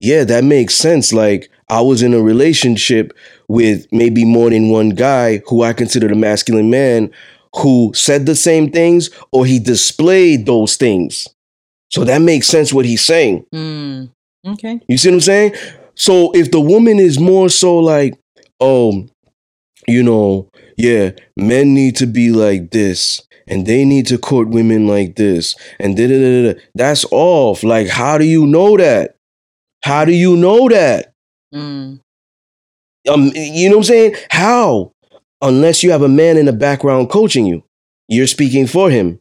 yeah, 0.00 0.24
that 0.24 0.44
makes 0.44 0.74
sense. 0.74 1.12
Like, 1.12 1.48
I 1.68 1.80
was 1.80 2.02
in 2.02 2.12
a 2.12 2.20
relationship 2.20 3.12
with 3.48 3.86
maybe 3.92 4.24
more 4.24 4.50
than 4.50 4.68
one 4.68 4.90
guy 4.90 5.42
who 5.46 5.62
I 5.62 5.72
considered 5.72 6.12
a 6.12 6.16
masculine 6.16 6.70
man 6.70 7.10
who 7.56 7.92
said 7.94 8.26
the 8.26 8.34
same 8.34 8.70
things 8.70 9.10
or 9.32 9.46
he 9.46 9.58
displayed 9.58 10.46
those 10.46 10.76
things. 10.76 11.28
So 11.90 12.04
that 12.04 12.20
makes 12.20 12.48
sense 12.48 12.72
what 12.72 12.84
he's 12.84 13.04
saying. 13.04 13.44
Mm. 13.54 14.10
Okay. 14.46 14.80
You 14.88 14.98
see 14.98 15.10
what 15.10 15.14
I'm 15.14 15.20
saying? 15.20 15.54
So 15.94 16.32
if 16.32 16.50
the 16.50 16.60
woman 16.60 16.98
is 16.98 17.20
more 17.20 17.48
so 17.48 17.78
like, 17.78 18.14
oh, 18.60 19.06
you 19.86 20.02
know, 20.02 20.48
yeah, 20.76 21.12
men 21.36 21.74
need 21.74 21.96
to 21.96 22.06
be 22.06 22.30
like 22.30 22.70
this 22.70 23.22
and 23.46 23.66
they 23.66 23.84
need 23.84 24.06
to 24.08 24.18
court 24.18 24.48
women 24.48 24.86
like 24.86 25.16
this 25.16 25.54
and 25.78 25.96
da 25.96 26.08
da 26.08 26.18
da 26.18 26.52
da, 26.52 26.60
that's 26.74 27.04
off. 27.10 27.62
Like, 27.62 27.88
how 27.88 28.18
do 28.18 28.24
you 28.24 28.46
know 28.46 28.76
that? 28.76 29.16
How 29.82 30.04
do 30.04 30.12
you 30.12 30.36
know 30.36 30.68
that? 30.68 31.12
Mm. 31.54 32.00
Um, 33.06 33.30
you 33.34 33.68
know 33.68 33.76
what 33.76 33.80
I'm 33.80 33.84
saying? 33.84 34.14
How? 34.30 34.92
Unless 35.44 35.82
you 35.82 35.90
have 35.92 36.02
a 36.02 36.08
man 36.08 36.36
in 36.38 36.46
the 36.46 36.52
background 36.52 37.10
coaching 37.10 37.46
you, 37.46 37.62
you're 38.08 38.26
speaking 38.26 38.66
for 38.66 38.90
him. 38.90 39.20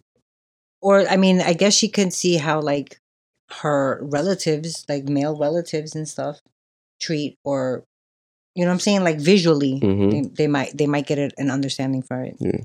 Or 0.82 1.08
I 1.08 1.18
mean, 1.18 1.42
I 1.42 1.54
guess 1.54 1.74
she 1.76 1.88
can 1.90 2.12
see 2.12 2.38
how 2.38 2.62
like 2.62 2.98
her 3.62 4.00
relatives, 4.02 4.86
like 4.90 5.04
male 5.06 5.38
relatives 5.38 5.96
and 5.96 6.08
stuff, 6.08 6.40
treat 7.00 7.36
or 7.44 7.84
you 8.56 8.64
know 8.64 8.70
what 8.70 8.74
I'm 8.76 8.80
saying, 8.80 9.04
like 9.04 9.20
visually, 9.20 9.80
Mhm. 9.82 10.12
they, 10.12 10.22
they 10.44 10.48
might 10.48 10.78
they 10.78 10.88
might 10.88 11.08
get 11.08 11.20
an 11.38 11.52
understanding 11.52 12.02
for 12.02 12.24
it. 12.24 12.36
Yeah. 12.40 12.62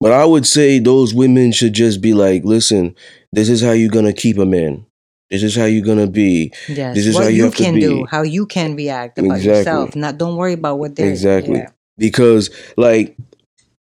But 0.00 0.12
I 0.12 0.24
would 0.24 0.46
say 0.46 0.78
those 0.78 1.14
women 1.14 1.52
should 1.52 1.72
just 1.72 2.00
be 2.00 2.12
like, 2.14 2.44
listen, 2.44 2.94
this 3.32 3.48
is 3.48 3.60
how 3.62 3.72
you're 3.72 3.90
gonna 3.90 4.12
keep 4.12 4.38
a 4.38 4.44
man. 4.46 4.84
This 5.30 5.42
is 5.42 5.56
how 5.56 5.64
you're 5.64 5.84
gonna 5.84 6.06
be. 6.06 6.52
Yes, 6.68 6.94
This 6.94 7.06
is 7.06 7.14
what 7.14 7.24
how 7.24 7.28
you 7.30 7.36
you 7.38 7.44
have 7.44 7.54
to 7.56 7.62
can 7.64 7.74
do, 7.80 8.06
how 8.06 8.22
you 8.22 8.46
can 8.46 8.76
react 8.76 9.18
about 9.18 9.36
Exactly. 9.36 9.58
yourself. 9.58 9.96
Not 9.96 10.18
don't 10.18 10.36
worry 10.36 10.52
about 10.54 10.78
what 10.78 10.94
they're 10.96 11.08
Exactly. 11.10 11.58
yeah. 11.58 11.70
Because 11.98 12.50
like 12.76 13.16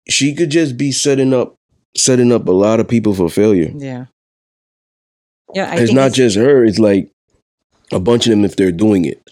she 0.09 0.35
could 0.35 0.51
just 0.51 0.77
be 0.77 0.93
setting 0.93 1.35
up 1.35 1.55
setting 1.97 2.33
up 2.33 2.47
a 2.49 2.53
lot 2.53 2.81
of 2.81 2.89
people 2.89 3.15
for 3.15 3.29
failure. 3.29 3.71
Yeah. 3.75 4.07
Yeah, 5.55 5.71
I 5.71 5.77
it's 5.77 5.93
not 5.93 6.13
just 6.13 6.37
her, 6.37 6.65
it's 6.65 6.79
like 6.79 7.11
a 7.93 8.01
bunch 8.01 8.27
of 8.27 8.31
them 8.31 8.45
if 8.45 8.57
they're 8.57 8.73
doing 8.73 9.05
it. 9.05 9.23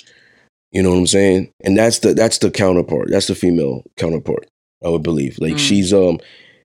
You 0.73 0.83
know 0.83 0.91
what 0.91 0.99
I'm 0.99 1.07
saying? 1.07 1.51
And 1.63 1.77
that's 1.77 2.01
the 2.01 2.15
that's 2.15 2.39
the 2.39 2.51
counterpart. 2.51 3.09
That's 3.11 3.27
the 3.27 3.35
female 3.35 3.83
counterpart, 3.97 4.47
I 4.85 4.89
would 4.89 5.03
believe. 5.03 5.39
Like 5.41 5.55
Mm. 5.55 5.59
she's 5.59 5.93
um 5.93 6.19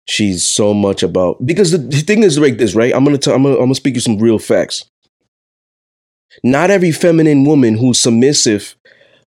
she's 0.08 0.48
so 0.48 0.74
much 0.74 1.04
about 1.04 1.46
because 1.46 1.72
the, 1.72 1.78
the 1.78 1.98
thing 2.00 2.24
is 2.24 2.40
like 2.40 2.58
this, 2.58 2.74
right? 2.76 2.94
I'm 2.94 3.04
gonna 3.04 3.18
tell 3.18 3.36
I'm 3.36 3.44
gonna, 3.44 3.56
I'm 3.56 3.62
gonna 3.62 3.76
speak 3.76 3.96
you 3.96 4.02
some 4.02 4.18
real 4.20 4.40
facts. 4.40 4.86
Not 6.44 6.70
every 6.72 6.92
feminine 6.92 7.44
woman 7.44 7.76
who's 7.78 8.00
submissive 8.00 8.76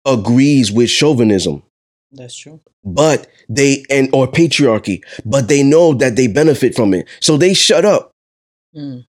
agrees 0.05 0.71
with 0.71 0.89
chauvinism. 0.89 1.63
That's 2.11 2.35
true. 2.35 2.59
but 2.83 3.27
they 3.47 3.83
and 3.89 4.09
or 4.13 4.27
patriarchy, 4.27 5.01
but 5.25 5.47
they 5.47 5.63
know 5.63 5.93
that 5.93 6.15
they 6.15 6.27
benefit 6.27 6.75
from 6.75 6.93
it. 6.93 7.07
So 7.19 7.37
they 7.37 7.53
shut 7.53 7.85
up. 7.85 8.11
Mm. 8.75 9.05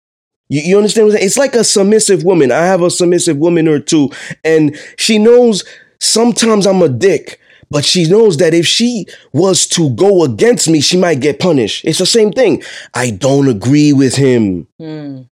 You, 0.49 0.61
you 0.61 0.77
understand 0.77 1.07
what 1.07 1.13
I'm 1.13 1.17
saying? 1.17 1.25
It's 1.27 1.37
like 1.37 1.55
a 1.55 1.63
submissive 1.63 2.23
woman. 2.23 2.51
I 2.51 2.65
have 2.65 2.81
a 2.81 2.91
submissive 2.91 3.37
woman 3.37 3.67
or 3.67 3.79
two, 3.79 4.09
and 4.43 4.77
she 4.97 5.17
knows 5.17 5.63
sometimes 5.99 6.67
I'm 6.67 6.81
a 6.81 6.89
dick, 6.89 7.39
but 7.69 7.85
she 7.85 8.07
knows 8.09 8.37
that 8.37 8.53
if 8.53 8.67
she 8.67 9.05
was 9.33 9.65
to 9.67 9.89
go 9.95 10.23
against 10.23 10.67
me, 10.69 10.81
she 10.81 10.97
might 10.97 11.21
get 11.21 11.39
punished. 11.39 11.85
It's 11.85 11.99
the 11.99 12.05
same 12.05 12.31
thing. 12.31 12.61
I 12.93 13.11
don't 13.11 13.47
agree 13.47 13.93
with 13.93 14.15
him. 14.15 14.67
Mm. 14.79 15.29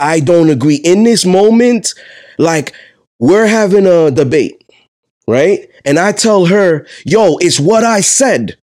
I 0.00 0.18
don't 0.20 0.50
agree. 0.50 0.76
In 0.76 1.04
this 1.04 1.24
moment, 1.24 1.94
like 2.38 2.72
we're 3.20 3.46
having 3.46 3.86
a 3.86 4.10
debate, 4.10 4.61
right? 5.32 5.68
And 5.84 5.98
I 5.98 6.12
tell 6.12 6.46
her, 6.46 6.86
yo, 7.04 7.38
it's 7.38 7.58
what 7.58 7.84
I 7.84 8.02
said. 8.02 8.58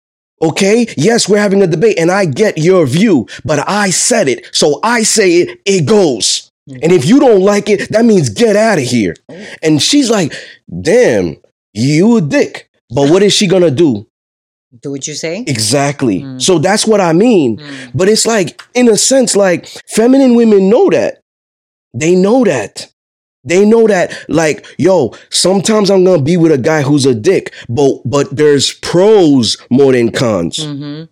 Okay. 0.42 0.86
Yes, 0.96 1.28
we're 1.28 1.38
having 1.38 1.62
a 1.62 1.66
debate 1.66 1.98
and 1.98 2.10
I 2.10 2.26
get 2.26 2.58
your 2.58 2.86
view, 2.86 3.26
but 3.44 3.66
I 3.68 3.90
said 3.90 4.28
it. 4.28 4.54
So 4.54 4.80
I 4.82 5.02
say 5.02 5.36
it, 5.36 5.60
it 5.64 5.86
goes. 5.86 6.50
And 6.68 6.90
if 6.90 7.06
you 7.06 7.20
don't 7.20 7.42
like 7.42 7.70
it, 7.70 7.88
that 7.90 8.04
means 8.04 8.28
get 8.28 8.56
out 8.56 8.78
of 8.78 8.84
here. 8.84 9.14
And 9.62 9.80
she's 9.80 10.10
like, 10.10 10.32
damn, 10.82 11.36
you 11.72 12.16
a 12.16 12.20
dick. 12.20 12.68
But 12.90 13.08
what 13.10 13.22
is 13.22 13.32
she 13.32 13.46
gonna 13.46 13.70
do? 13.70 14.06
Do 14.82 14.90
what 14.90 15.06
you 15.06 15.14
say. 15.14 15.44
Exactly. 15.46 16.22
Mm. 16.22 16.42
So 16.42 16.58
that's 16.58 16.86
what 16.86 17.00
I 17.00 17.12
mean. 17.12 17.58
Mm. 17.58 17.92
But 17.94 18.08
it's 18.08 18.26
like, 18.26 18.60
in 18.74 18.88
a 18.88 18.96
sense, 18.96 19.36
like 19.36 19.66
feminine 19.88 20.34
women 20.34 20.68
know 20.68 20.90
that. 20.90 21.20
They 21.94 22.16
know 22.16 22.44
that. 22.44 22.92
They 23.46 23.64
know 23.64 23.86
that, 23.86 24.12
like, 24.28 24.66
yo, 24.76 25.14
sometimes 25.30 25.90
I'm 25.90 26.04
gonna 26.04 26.20
be 26.22 26.36
with 26.36 26.52
a 26.52 26.58
guy 26.58 26.82
who's 26.82 27.06
a 27.06 27.14
dick, 27.14 27.54
but 27.68 28.02
but 28.04 28.34
there's 28.36 28.74
pros 28.74 29.56
more 29.70 29.92
than 29.92 30.10
cons. 30.10 30.58
Mm-hmm. 30.58 31.04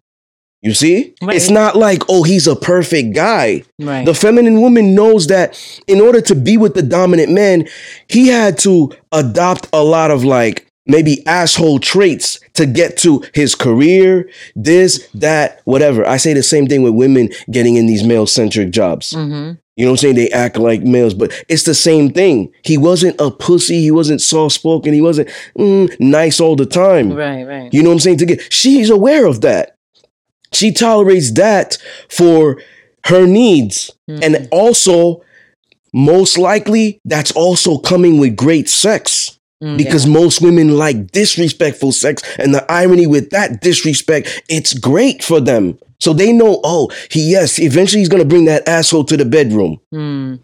You 0.64 0.72
see? 0.72 1.14
Right. 1.20 1.36
It's 1.36 1.50
not 1.50 1.76
like, 1.76 2.02
oh, 2.08 2.22
he's 2.22 2.46
a 2.46 2.56
perfect 2.56 3.14
guy. 3.14 3.64
Right. 3.78 4.06
The 4.06 4.14
feminine 4.14 4.62
woman 4.62 4.94
knows 4.94 5.26
that 5.26 5.60
in 5.86 6.00
order 6.00 6.22
to 6.22 6.34
be 6.34 6.56
with 6.56 6.72
the 6.72 6.82
dominant 6.82 7.30
man, 7.30 7.68
he 8.08 8.28
had 8.28 8.58
to 8.60 8.90
adopt 9.12 9.68
a 9.74 9.84
lot 9.84 10.10
of 10.10 10.24
like 10.24 10.66
maybe 10.86 11.24
asshole 11.26 11.80
traits 11.80 12.40
to 12.54 12.64
get 12.64 12.96
to 12.98 13.22
his 13.34 13.54
career, 13.54 14.28
this, 14.56 15.06
that, 15.12 15.60
whatever. 15.64 16.06
I 16.06 16.16
say 16.16 16.32
the 16.32 16.42
same 16.42 16.66
thing 16.66 16.82
with 16.82 16.94
women 16.94 17.28
getting 17.50 17.76
in 17.76 17.86
these 17.86 18.02
male 18.02 18.26
centric 18.26 18.70
jobs. 18.70 19.12
mm-hmm. 19.12 19.58
You 19.76 19.84
know 19.84 19.90
what 19.90 19.94
I'm 19.94 20.02
saying? 20.02 20.14
They 20.14 20.30
act 20.30 20.56
like 20.56 20.82
males, 20.82 21.14
but 21.14 21.32
it's 21.48 21.64
the 21.64 21.74
same 21.74 22.10
thing. 22.10 22.52
He 22.62 22.78
wasn't 22.78 23.20
a 23.20 23.30
pussy. 23.30 23.80
He 23.80 23.90
wasn't 23.90 24.20
soft 24.20 24.54
spoken. 24.54 24.92
He 24.94 25.00
wasn't 25.00 25.28
mm, 25.58 25.94
nice 25.98 26.40
all 26.40 26.54
the 26.54 26.66
time. 26.66 27.12
Right. 27.12 27.42
Right. 27.44 27.74
You 27.74 27.82
know 27.82 27.88
what 27.88 27.94
I'm 27.94 28.00
saying? 28.00 28.18
To 28.18 28.26
get, 28.26 28.52
she's 28.52 28.88
aware 28.88 29.26
of 29.26 29.40
that. 29.40 29.76
She 30.52 30.70
tolerates 30.70 31.32
that 31.32 31.78
for 32.08 32.62
her 33.06 33.26
needs. 33.26 33.90
Mhm. 34.08 34.22
And 34.22 34.48
also, 34.52 35.22
most 35.92 36.38
likely, 36.38 37.00
that's 37.04 37.32
also 37.32 37.78
coming 37.78 38.18
with 38.18 38.36
great 38.36 38.68
sex 38.68 39.38
Mm, 39.62 39.78
because 39.78 40.06
most 40.06 40.42
women 40.42 40.76
like 40.76 41.10
disrespectful 41.12 41.92
sex. 41.92 42.22
And 42.38 42.52
the 42.54 42.70
irony 42.70 43.06
with 43.06 43.30
that 43.30 43.60
disrespect, 43.60 44.42
it's 44.48 44.74
great 44.74 45.22
for 45.22 45.40
them. 45.40 45.78
So 46.04 46.12
they 46.12 46.32
know, 46.32 46.60
oh, 46.62 46.90
he, 47.10 47.30
yes, 47.30 47.58
eventually 47.58 48.00
he's 48.02 48.10
going 48.10 48.22
to 48.22 48.28
bring 48.28 48.44
that 48.44 48.68
asshole 48.68 49.04
to 49.04 49.16
the 49.16 49.24
bedroom. 49.24 49.80
Mm. 49.92 50.40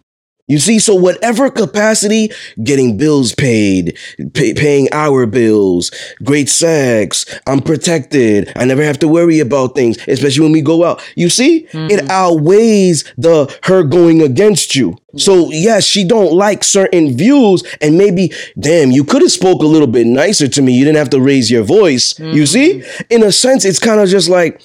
You 0.49 0.59
see, 0.59 0.81
so 0.81 0.97
whatever 0.97 1.49
capacity, 1.49 2.31
getting 2.65 2.97
bills 2.97 3.33
paid, 3.35 3.97
pay, 4.35 4.53
paying 4.53 4.89
our 4.91 5.25
bills, 5.25 5.93
great 6.25 6.49
sex, 6.49 7.25
I'm 7.47 7.61
protected. 7.61 8.51
I 8.57 8.65
never 8.65 8.83
have 8.83 8.99
to 9.01 9.07
worry 9.07 9.39
about 9.39 9.77
things, 9.77 9.97
especially 10.09 10.43
when 10.43 10.51
we 10.53 10.61
go 10.61 10.83
out. 10.83 11.01
You 11.15 11.29
see, 11.29 11.69
it 11.73 12.01
Mhm. 12.01 12.09
outweighs 12.11 13.05
the 13.17 13.55
her 13.65 13.85
going 13.85 14.23
against 14.23 14.75
you. 14.75 14.97
So 15.17 15.53
yes, 15.53 15.85
she 15.85 16.03
don't 16.03 16.33
like 16.33 16.65
certain 16.65 17.17
views, 17.17 17.63
and 17.81 17.97
maybe, 17.97 18.33
damn, 18.59 18.91
you 18.91 19.05
could 19.05 19.23
have 19.23 19.31
spoke 19.31 19.63
a 19.63 19.67
little 19.67 19.87
bit 19.87 20.07
nicer 20.09 20.49
to 20.49 20.63
me. 20.63 20.73
You 20.73 20.85
didn't 20.85 20.99
have 20.99 21.11
to 21.11 21.21
raise 21.21 21.49
your 21.49 21.63
voice. 21.63 22.19
You 22.19 22.45
see, 22.47 22.83
in 23.09 23.23
a 23.23 23.31
sense, 23.31 23.65
it's 23.65 23.79
kind 23.79 24.01
of 24.01 24.09
just 24.09 24.29
like, 24.29 24.61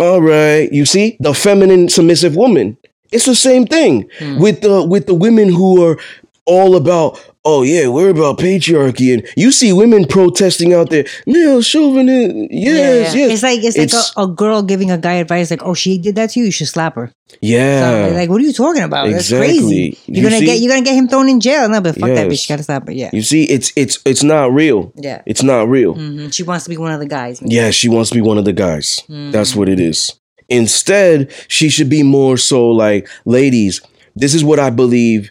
all 0.00 0.20
right, 0.22 0.70
you 0.72 0.84
see, 0.86 1.16
the 1.20 1.34
feminine 1.34 1.88
submissive 1.88 2.36
woman. 2.36 2.76
It's 3.10 3.26
the 3.26 3.34
same 3.34 3.66
thing 3.66 4.08
Mm. 4.20 4.40
with 4.40 4.60
the 4.62 4.82
with 4.86 5.06
the 5.06 5.14
women 5.14 5.48
who 5.50 5.84
are 5.84 5.98
all 6.46 6.76
about 6.76 7.20
oh 7.44 7.62
yeah 7.62 7.88
we're 7.88 8.10
about 8.10 8.38
patriarchy 8.38 9.12
and 9.12 9.26
you 9.36 9.50
see 9.50 9.72
women 9.72 10.04
protesting 10.06 10.72
out 10.72 10.90
there 10.90 11.04
male 11.26 11.60
chauvinist 11.60 12.34
yes 12.52 13.14
yeah, 13.14 13.20
yes 13.26 13.32
It's 13.32 13.42
like 13.42 13.58
it's, 13.64 13.76
It's- 13.76 14.12
like 14.16 14.26
a, 14.26 14.30
a 14.30 14.32
girl 14.32 14.62
giving 14.62 14.90
a 14.92 14.98
guy 14.98 15.14
advice 15.14 15.50
like, 15.50 15.62
"Oh, 15.64 15.74
she 15.74 15.98
did 15.98 16.14
that 16.14 16.30
to 16.30 16.38
you. 16.40 16.46
You 16.46 16.52
should 16.52 16.68
slap 16.68 16.94
her." 16.94 17.10
yeah 17.40 18.08
So, 18.10 18.14
like, 18.14 18.28
what 18.28 18.40
are 18.40 18.44
you 18.44 18.52
talking 18.52 18.82
about? 18.82 19.10
That's 19.10 19.28
crazy. 19.30 19.98
You're 20.06 20.16
You 20.16 20.22
gonna 20.22 20.38
see? 20.38 20.44
get 20.46 20.60
you're 20.60 20.70
gonna 20.70 20.84
get 20.84 20.94
him 20.94 21.08
thrown 21.08 21.28
in 21.28 21.40
jail. 21.40 21.68
No, 21.68 21.80
but 21.80 21.96
fuck 21.96 22.10
that 22.10 22.28
bitch. 22.28 22.48
You 22.48 22.52
gotta 22.54 22.62
stop 22.62 22.86
her. 22.86 22.92
Yeah, 22.92 23.10
you 23.12 23.22
see 23.22 23.44
it's 23.44 23.72
it's 23.74 23.98
it's 24.04 24.22
not 24.22 24.52
real 24.52 24.92
yeah. 24.96 25.22
it's 25.26 25.42
not 25.42 25.68
real 25.68 25.94
hmm 25.94 26.28
She 26.28 26.42
wants 26.44 26.64
to 26.64 26.70
be 26.70 26.76
one 26.76 26.92
of 26.92 27.00
the 27.00 27.06
guys. 27.06 27.40
man. 27.42 27.50
yeah 27.50 27.70
she 27.70 27.88
wants 27.88 28.10
to 28.10 28.14
be 28.14 28.20
one 28.22 28.38
of 28.38 28.44
the 28.44 28.52
guys 28.52 29.00
Mhm. 29.08 29.32
that's 29.32 29.56
what 29.56 29.68
it 29.68 29.80
is 29.80 30.12
instead 30.48 31.32
she 31.48 31.68
should 31.68 31.88
be 31.88 32.02
more 32.02 32.36
so 32.36 32.68
like 32.70 33.08
ladies 33.24 33.80
this 34.14 34.34
is 34.34 34.44
what 34.44 34.58
i 34.58 34.68
believe 34.70 35.30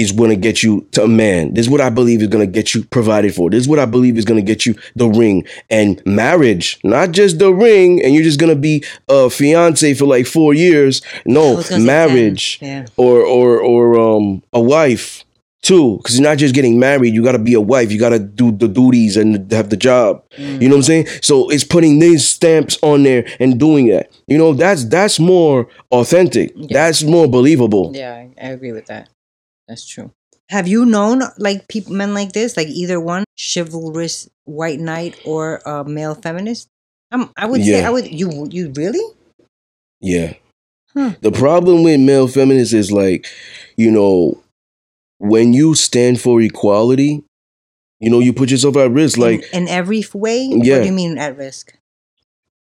is 0.00 0.12
going 0.12 0.30
to 0.30 0.36
get 0.36 0.62
you 0.62 0.86
to 0.92 1.04
a 1.04 1.08
man. 1.08 1.54
This 1.54 1.66
is 1.66 1.70
what 1.70 1.80
I 1.80 1.90
believe 1.90 2.22
is 2.22 2.28
going 2.28 2.46
to 2.46 2.50
get 2.50 2.74
you 2.74 2.84
provided 2.84 3.34
for. 3.34 3.50
This 3.50 3.62
is 3.62 3.68
what 3.68 3.78
I 3.78 3.86
believe 3.86 4.16
is 4.18 4.24
going 4.24 4.40
to 4.44 4.46
get 4.46 4.66
you 4.66 4.74
the 4.96 5.08
ring 5.08 5.46
and 5.68 6.02
marriage, 6.06 6.78
not 6.84 7.12
just 7.12 7.38
the 7.38 7.52
ring, 7.52 8.02
and 8.02 8.14
you're 8.14 8.24
just 8.24 8.40
going 8.40 8.54
to 8.54 8.60
be 8.60 8.84
a 9.08 9.30
fiance 9.30 9.94
for 9.94 10.06
like 10.06 10.26
four 10.26 10.54
years. 10.54 11.02
No, 11.26 11.54
was 11.54 11.68
gonna 11.68 11.80
say 11.82 11.86
marriage 11.86 12.58
Yeah. 12.60 12.86
or 12.96 13.20
or 13.20 13.60
or 13.60 13.98
um 13.98 14.42
a 14.52 14.60
wife 14.60 15.24
too, 15.62 15.98
because 15.98 16.18
you're 16.18 16.28
not 16.28 16.38
just 16.38 16.54
getting 16.54 16.78
married. 16.78 17.12
You 17.14 17.22
got 17.22 17.32
to 17.32 17.38
be 17.38 17.52
a 17.54 17.60
wife. 17.60 17.92
You 17.92 17.98
got 17.98 18.10
to 18.10 18.18
do 18.18 18.50
the 18.50 18.66
duties 18.66 19.16
and 19.18 19.50
have 19.52 19.68
the 19.68 19.76
job. 19.76 20.24
Mm. 20.38 20.62
You 20.62 20.68
know 20.68 20.76
what 20.76 20.78
I'm 20.78 20.82
saying? 20.84 21.06
So 21.20 21.50
it's 21.50 21.64
putting 21.64 21.98
these 21.98 22.26
stamps 22.26 22.78
on 22.82 23.02
there 23.02 23.26
and 23.38 23.60
doing 23.60 23.88
that. 23.88 24.10
You 24.26 24.38
know, 24.38 24.54
that's 24.54 24.84
that's 24.86 25.18
more 25.20 25.68
authentic. 25.92 26.52
Yeah. 26.56 26.66
That's 26.70 27.02
more 27.02 27.28
believable. 27.28 27.92
Yeah, 27.94 28.26
I 28.40 28.46
agree 28.48 28.72
with 28.72 28.86
that. 28.86 29.10
That's 29.70 29.86
true. 29.86 30.12
Have 30.50 30.68
you 30.68 30.84
known 30.84 31.22
like 31.38 31.68
people, 31.68 31.94
men 31.94 32.14
like 32.14 32.32
this, 32.32 32.56
like 32.58 32.68
either 32.68 33.00
one, 33.00 33.24
chivalrous 33.38 34.28
white 34.44 34.80
knight 34.80 35.16
or 35.24 35.62
a 35.66 35.84
male 35.84 36.16
feminist? 36.16 36.68
Um, 37.12 37.32
I 37.38 37.46
would 37.46 37.62
say 37.64 37.80
Yeah. 37.80 37.88
I 37.88 37.90
would. 37.90 38.06
You 38.12 38.48
you 38.50 38.72
really? 38.76 39.04
Yeah. 40.00 40.34
Hmm. 40.94 41.10
The 41.22 41.32
problem 41.32 41.84
with 41.84 42.00
male 42.00 42.28
feminists 42.28 42.74
is 42.74 42.92
like, 42.92 43.26
you 43.76 43.90
know, 43.92 44.42
when 45.18 45.54
you 45.54 45.74
stand 45.74 46.20
for 46.20 46.40
equality, 46.42 47.24
you 48.00 48.10
know, 48.10 48.20
you 48.20 48.32
put 48.32 48.50
yourself 48.50 48.76
at 48.76 48.90
risk. 48.90 49.18
Like 49.18 49.44
in, 49.52 49.64
in 49.64 49.68
every 49.68 50.04
way. 50.14 50.48
What 50.50 50.66
Yeah. 50.66 50.80
do 50.80 50.86
you 50.86 50.92
mean 50.92 51.18
at 51.18 51.36
risk? 51.36 51.74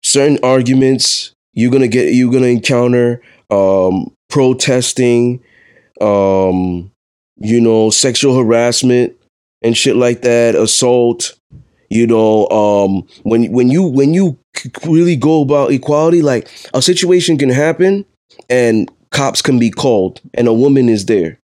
certain 0.03 0.39
arguments, 0.43 1.33
you're 1.55 1.71
gonna 1.73 1.89
get 1.89 2.15
you're 2.15 2.33
gonna 2.33 2.47
encounter 2.47 3.23
um 3.51 4.13
protesting, 4.31 5.41
um, 6.01 6.91
you 7.45 7.61
know, 7.61 7.91
sexual 7.91 8.37
harassment 8.37 9.15
and 9.63 9.77
shit 9.77 9.97
like 9.97 10.23
that, 10.23 10.55
assault. 10.55 11.35
You 11.91 12.07
know, 12.07 12.49
um, 12.49 13.07
when 13.23 13.53
when 13.53 13.69
you 13.69 13.83
when 13.85 14.15
you 14.15 14.39
really 14.87 15.17
go 15.17 15.43
about 15.43 15.71
equality, 15.71 16.23
like 16.23 16.49
a 16.73 16.83
situation 16.83 17.39
can 17.39 17.51
happen 17.51 18.05
and 18.49 18.91
cops 19.11 19.43
can 19.43 19.59
be 19.59 19.71
called 19.71 20.21
and 20.33 20.49
a 20.49 20.53
woman 20.53 20.89
is 20.89 21.07
there. 21.07 21.39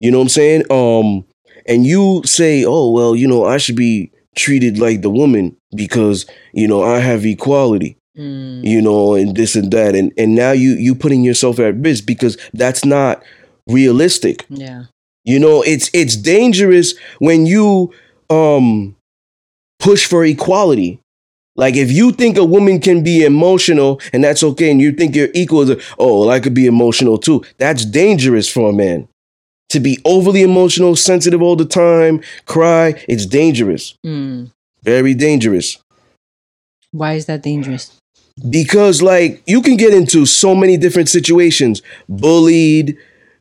You 0.00 0.10
know 0.10 0.18
what 0.18 0.24
I'm 0.24 0.28
saying? 0.30 0.64
Um, 0.70 1.24
and 1.66 1.86
you 1.86 2.22
say, 2.24 2.64
oh 2.66 2.90
well, 2.90 3.14
you 3.14 3.28
know, 3.28 3.44
I 3.44 3.58
should 3.58 3.76
be 3.76 4.10
treated 4.34 4.78
like 4.78 5.02
the 5.02 5.10
woman 5.10 5.56
because 5.76 6.24
you 6.52 6.66
know 6.66 6.82
I 6.82 6.98
have 6.98 7.24
equality 7.26 7.96
Mm, 8.18 8.64
you 8.64 8.82
know, 8.82 9.14
and 9.14 9.36
this 9.36 9.54
and 9.54 9.70
that, 9.72 9.94
and 9.94 10.12
and 10.18 10.34
now 10.34 10.50
you 10.50 10.72
you 10.72 10.94
putting 10.96 11.22
yourself 11.22 11.60
at 11.60 11.76
risk 11.76 12.06
because 12.06 12.36
that's 12.52 12.84
not 12.84 13.22
realistic. 13.68 14.44
yeah. 14.48 14.84
You 15.24 15.38
know, 15.38 15.62
it's 15.62 15.90
it's 15.92 16.16
dangerous 16.16 16.94
when 17.18 17.46
you 17.46 17.92
um 18.28 18.96
push 19.78 20.06
for 20.06 20.24
equality. 20.24 21.00
Like 21.56 21.76
if 21.76 21.90
you 21.90 22.12
think 22.12 22.36
a 22.36 22.44
woman 22.44 22.80
can 22.80 23.02
be 23.02 23.24
emotional 23.24 24.00
and 24.12 24.24
that's 24.24 24.42
okay, 24.42 24.70
and 24.70 24.80
you 24.80 24.92
think 24.92 25.14
you're 25.14 25.28
equal 25.34 25.66
to, 25.66 25.80
oh, 25.98 26.20
well, 26.20 26.30
I 26.30 26.40
could 26.40 26.54
be 26.54 26.66
emotional 26.66 27.18
too. 27.18 27.44
That's 27.58 27.84
dangerous 27.84 28.48
for 28.48 28.70
a 28.70 28.72
man. 28.72 29.08
To 29.70 29.80
be 29.80 29.98
overly 30.04 30.42
emotional, 30.42 30.96
sensitive 30.96 31.42
all 31.42 31.56
the 31.56 31.64
time, 31.64 32.22
cry, 32.46 33.02
it's 33.08 33.26
dangerous. 33.26 33.94
Mm. 34.04 34.50
Very 34.82 35.14
dangerous. 35.14 35.78
Why 36.92 37.12
is 37.12 37.26
that 37.26 37.42
dangerous? 37.42 38.00
because 38.48 39.02
like 39.02 39.42
you 39.46 39.60
can 39.60 39.76
get 39.76 39.92
into 39.92 40.24
so 40.24 40.54
many 40.54 40.76
different 40.76 41.08
situations 41.08 41.82
bullied 42.08 42.96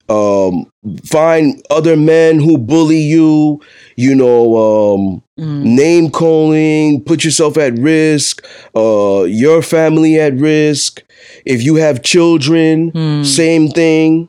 um, 0.09 0.65
find 1.05 1.61
other 1.69 1.95
men 1.95 2.39
who 2.39 2.57
bully 2.57 2.99
you, 2.99 3.61
you 3.95 4.15
know, 4.15 4.57
um, 4.57 5.23
Mm. 5.39 5.63
name 5.63 6.09
calling, 6.09 7.01
put 7.01 7.23
yourself 7.23 7.57
at 7.57 7.77
risk, 7.79 8.45
uh, 8.75 9.23
your 9.23 9.61
family 9.61 10.19
at 10.19 10.33
risk. 10.33 11.01
If 11.45 11.63
you 11.63 11.75
have 11.75 12.01
children, 12.03 12.91
Mm. 12.91 13.25
same 13.25 13.69
thing 13.69 14.27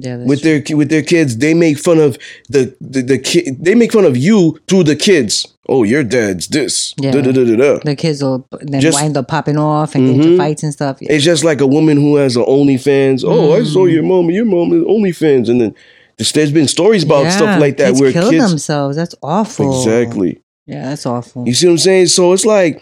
Yeah, 0.00 0.16
with 0.18 0.42
true. 0.42 0.60
their 0.62 0.76
with 0.76 0.90
their 0.90 1.02
kids. 1.02 1.36
They 1.38 1.54
make 1.54 1.76
fun 1.78 1.98
of 1.98 2.16
the 2.48 2.74
the, 2.80 3.02
the 3.02 3.18
kid. 3.18 3.64
They 3.64 3.74
make 3.74 3.92
fun 3.92 4.04
of 4.04 4.16
you 4.16 4.58
through 4.68 4.84
the 4.84 4.94
kids. 4.96 5.46
Oh, 5.68 5.82
your 5.82 6.02
dad's 6.04 6.46
this. 6.48 6.94
Yeah. 6.98 7.10
Da, 7.10 7.20
da, 7.20 7.32
da, 7.32 7.44
da, 7.56 7.78
the 7.84 7.94
kids 7.96 8.22
will 8.22 8.46
then 8.62 8.80
Just- 8.80 8.98
wind 9.02 9.16
up 9.16 9.28
popping 9.28 9.58
off 9.58 9.94
and 9.94 10.06
get 10.06 10.14
into 10.16 10.28
Mhm. 10.28 10.36
fights 10.38 10.62
and 10.62 10.72
stuff. 10.72 10.96
Yeah. 11.02 11.12
It's 11.12 11.24
just 11.24 11.44
like 11.44 11.60
a 11.60 11.66
woman 11.66 11.96
who 11.98 12.16
has 12.16 12.36
an 12.36 12.44
OnlyFans. 12.44 13.22
Oh, 13.26 13.52
I 13.52 13.64
saw 13.64 13.84
Mm. 13.86 13.92
your 13.92 14.02
mom. 14.04 14.30
Your 14.30 14.46
mom 14.46 14.72
is 14.72 14.82
OnlyFans, 14.84 15.48
and 15.50 15.60
then 15.60 15.74
there's, 16.16 16.32
there's 16.32 16.52
been 16.52 16.68
stories 16.68 17.02
about 17.02 17.24
Yeah, 17.24 17.30
stuff 17.36 17.60
like 17.60 17.76
that 17.78 17.88
kids 17.88 18.00
where 18.00 18.12
kill 18.12 18.30
kids 18.30 18.48
themselves. 18.48 18.96
That's 18.96 19.14
awful. 19.22 19.78
exactly. 19.78 20.40
Yeah, 20.66 20.88
that's 20.90 21.04
awful. 21.06 21.46
You 21.46 21.54
see 21.54 21.66
what 21.66 21.72
I'm 21.72 21.78
saying? 21.78 22.06
So 22.06 22.32
it's 22.32 22.46
like 22.46 22.80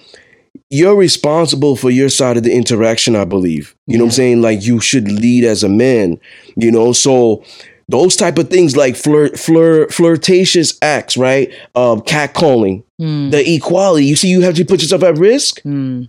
you're 0.71 0.97
responsible 0.97 1.77
for 1.77 1.91
your 1.91 2.09
side 2.09 2.37
of 2.37 2.43
the 2.43 2.53
interaction, 2.55 3.15
I 3.15 3.25
believe. 3.25 3.75
You 3.87 3.99
know 3.99 4.05
what 4.05 4.09
I'm 4.09 4.15
saying? 4.15 4.43
Like 4.43 4.65
you 4.65 4.81
should 4.81 5.11
lead 5.11 5.45
as 5.45 5.63
a 5.63 5.69
man, 5.69 6.19
you 6.57 6.71
know? 6.73 6.93
So 6.93 7.45
those 7.89 8.17
type 8.17 8.37
of 8.37 8.51
things 8.51 8.77
like 8.77 8.97
flirt, 8.97 9.39
flirt, 9.39 9.93
flirtatious 9.93 10.77
acts, 10.83 11.17
right? 11.17 11.53
Um, 11.75 12.01
catcalling, 12.01 12.83
Mm, 13.01 13.31
the 13.31 13.49
equality. 13.55 14.07
You 14.07 14.17
see, 14.17 14.29
you 14.29 14.41
have 14.41 14.55
to 14.57 14.65
put 14.65 14.81
yourself 14.81 15.03
at 15.03 15.19
risk. 15.19 15.61
mm, 15.63 16.09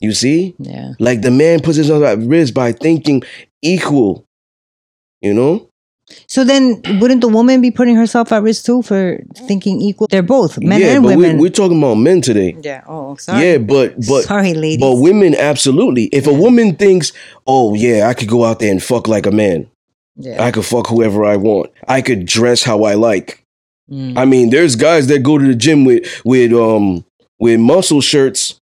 You 0.00 0.12
see? 0.12 0.54
yeah. 0.58 0.92
Like 0.98 1.22
the 1.22 1.30
man 1.30 1.60
puts 1.60 1.76
himself 1.76 2.02
at 2.02 2.18
risk 2.18 2.52
by 2.54 2.72
thinking 2.72 3.22
equal, 3.62 4.26
you 5.22 5.32
know? 5.32 5.69
So 6.26 6.44
then, 6.44 6.80
wouldn't 7.00 7.20
the 7.20 7.28
woman 7.28 7.60
be 7.60 7.70
putting 7.70 7.96
herself 7.96 8.32
at 8.32 8.42
risk 8.42 8.64
too 8.64 8.82
for 8.82 9.22
thinking 9.46 9.80
equal? 9.80 10.06
They're 10.08 10.22
both 10.22 10.58
men 10.58 10.80
yeah, 10.80 10.94
and 10.94 11.02
but 11.02 11.16
women. 11.16 11.36
We, 11.36 11.42
we're 11.42 11.50
talking 11.50 11.78
about 11.78 11.94
men 11.94 12.20
today. 12.20 12.56
yeah. 12.60 12.82
Oh, 12.86 13.16
sorry. 13.16 13.44
Yeah, 13.44 13.58
but 13.58 13.96
but 14.08 14.22
sorry, 14.22 14.54
ladies. 14.54 14.80
But 14.80 14.96
women, 14.96 15.34
absolutely. 15.34 16.04
If 16.06 16.26
a 16.26 16.32
woman 16.32 16.76
thinks, 16.76 17.12
oh, 17.46 17.74
yeah, 17.74 18.08
I 18.08 18.14
could 18.14 18.28
go 18.28 18.44
out 18.44 18.58
there 18.58 18.70
and 18.70 18.82
fuck 18.82 19.08
like 19.08 19.26
a 19.26 19.30
man, 19.30 19.70
yeah. 20.16 20.42
I 20.42 20.50
could 20.50 20.64
fuck 20.64 20.86
whoever 20.86 21.24
I 21.24 21.36
want, 21.36 21.70
I 21.88 22.02
could 22.02 22.26
dress 22.26 22.62
how 22.62 22.84
I 22.84 22.94
like. 22.94 23.44
Mm. 23.90 24.16
I 24.16 24.24
mean, 24.24 24.50
there's 24.50 24.76
guys 24.76 25.08
that 25.08 25.20
go 25.20 25.38
to 25.38 25.46
the 25.46 25.54
gym 25.54 25.84
with, 25.84 26.22
with, 26.24 26.52
um, 26.52 27.04
with 27.38 27.58
muscle 27.58 28.00
shirts. 28.00 28.56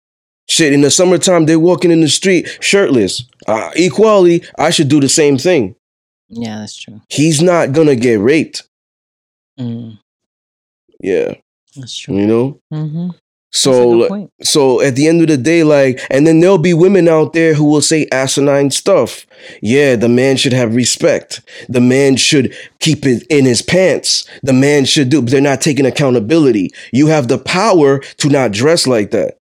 Shit, 0.49 0.71
in 0.71 0.79
the 0.79 0.89
summertime, 0.89 1.45
they're 1.45 1.59
walking 1.59 1.91
in 1.91 1.99
the 1.99 2.07
street 2.07 2.47
shirtless. 2.61 3.25
Uh, 3.47 3.69
equality, 3.75 4.45
I 4.57 4.69
should 4.69 4.87
do 4.87 5.01
the 5.01 5.09
same 5.09 5.37
thing. 5.37 5.75
Yeah, 6.29 6.59
that's 6.59 6.75
true. 6.77 7.01
He's 7.09 7.41
not 7.41 7.71
gonna 7.73 7.95
get 7.95 8.19
raped. 8.19 8.63
Mm, 9.59 9.97
Yeah, 11.01 11.35
that's 11.75 11.97
true. 11.97 12.15
you 12.17 12.27
know? 12.27 12.59
Mm-hmm. 12.73 13.09
So. 13.51 14.29
So 14.43 14.81
at 14.81 14.95
the 14.95 15.07
end 15.07 15.21
of 15.21 15.27
the 15.27 15.37
day, 15.37 15.63
like, 15.63 15.99
and 16.11 16.27
then 16.27 16.39
there'll 16.39 16.57
be 16.57 16.73
women 16.73 17.07
out 17.07 17.33
there 17.33 17.53
who 17.53 17.63
will 17.65 17.81
say 17.81 18.07
asinine 18.11 18.69
stuff. 18.71 19.25
Yeah, 19.61 19.95
the 19.95 20.09
man 20.09 20.37
should 20.37 20.53
have 20.53 20.75
respect. 20.75 21.41
The 21.67 21.81
man 21.81 22.17
should 22.17 22.53
keep 22.79 23.05
it 23.05 23.25
in 23.29 23.45
his 23.45 23.61
pants. 23.61 24.27
The 24.43 24.53
man 24.53 24.85
should 24.85 25.09
do, 25.09 25.21
but 25.21 25.31
they're 25.31 25.41
not 25.41 25.61
taking 25.61 25.85
accountability. 25.85 26.69
You 26.91 27.07
have 27.07 27.29
the 27.29 27.39
power 27.39 27.99
to 27.99 28.29
not 28.29 28.51
dress 28.51 28.85
like 28.85 29.11
that. 29.11 29.37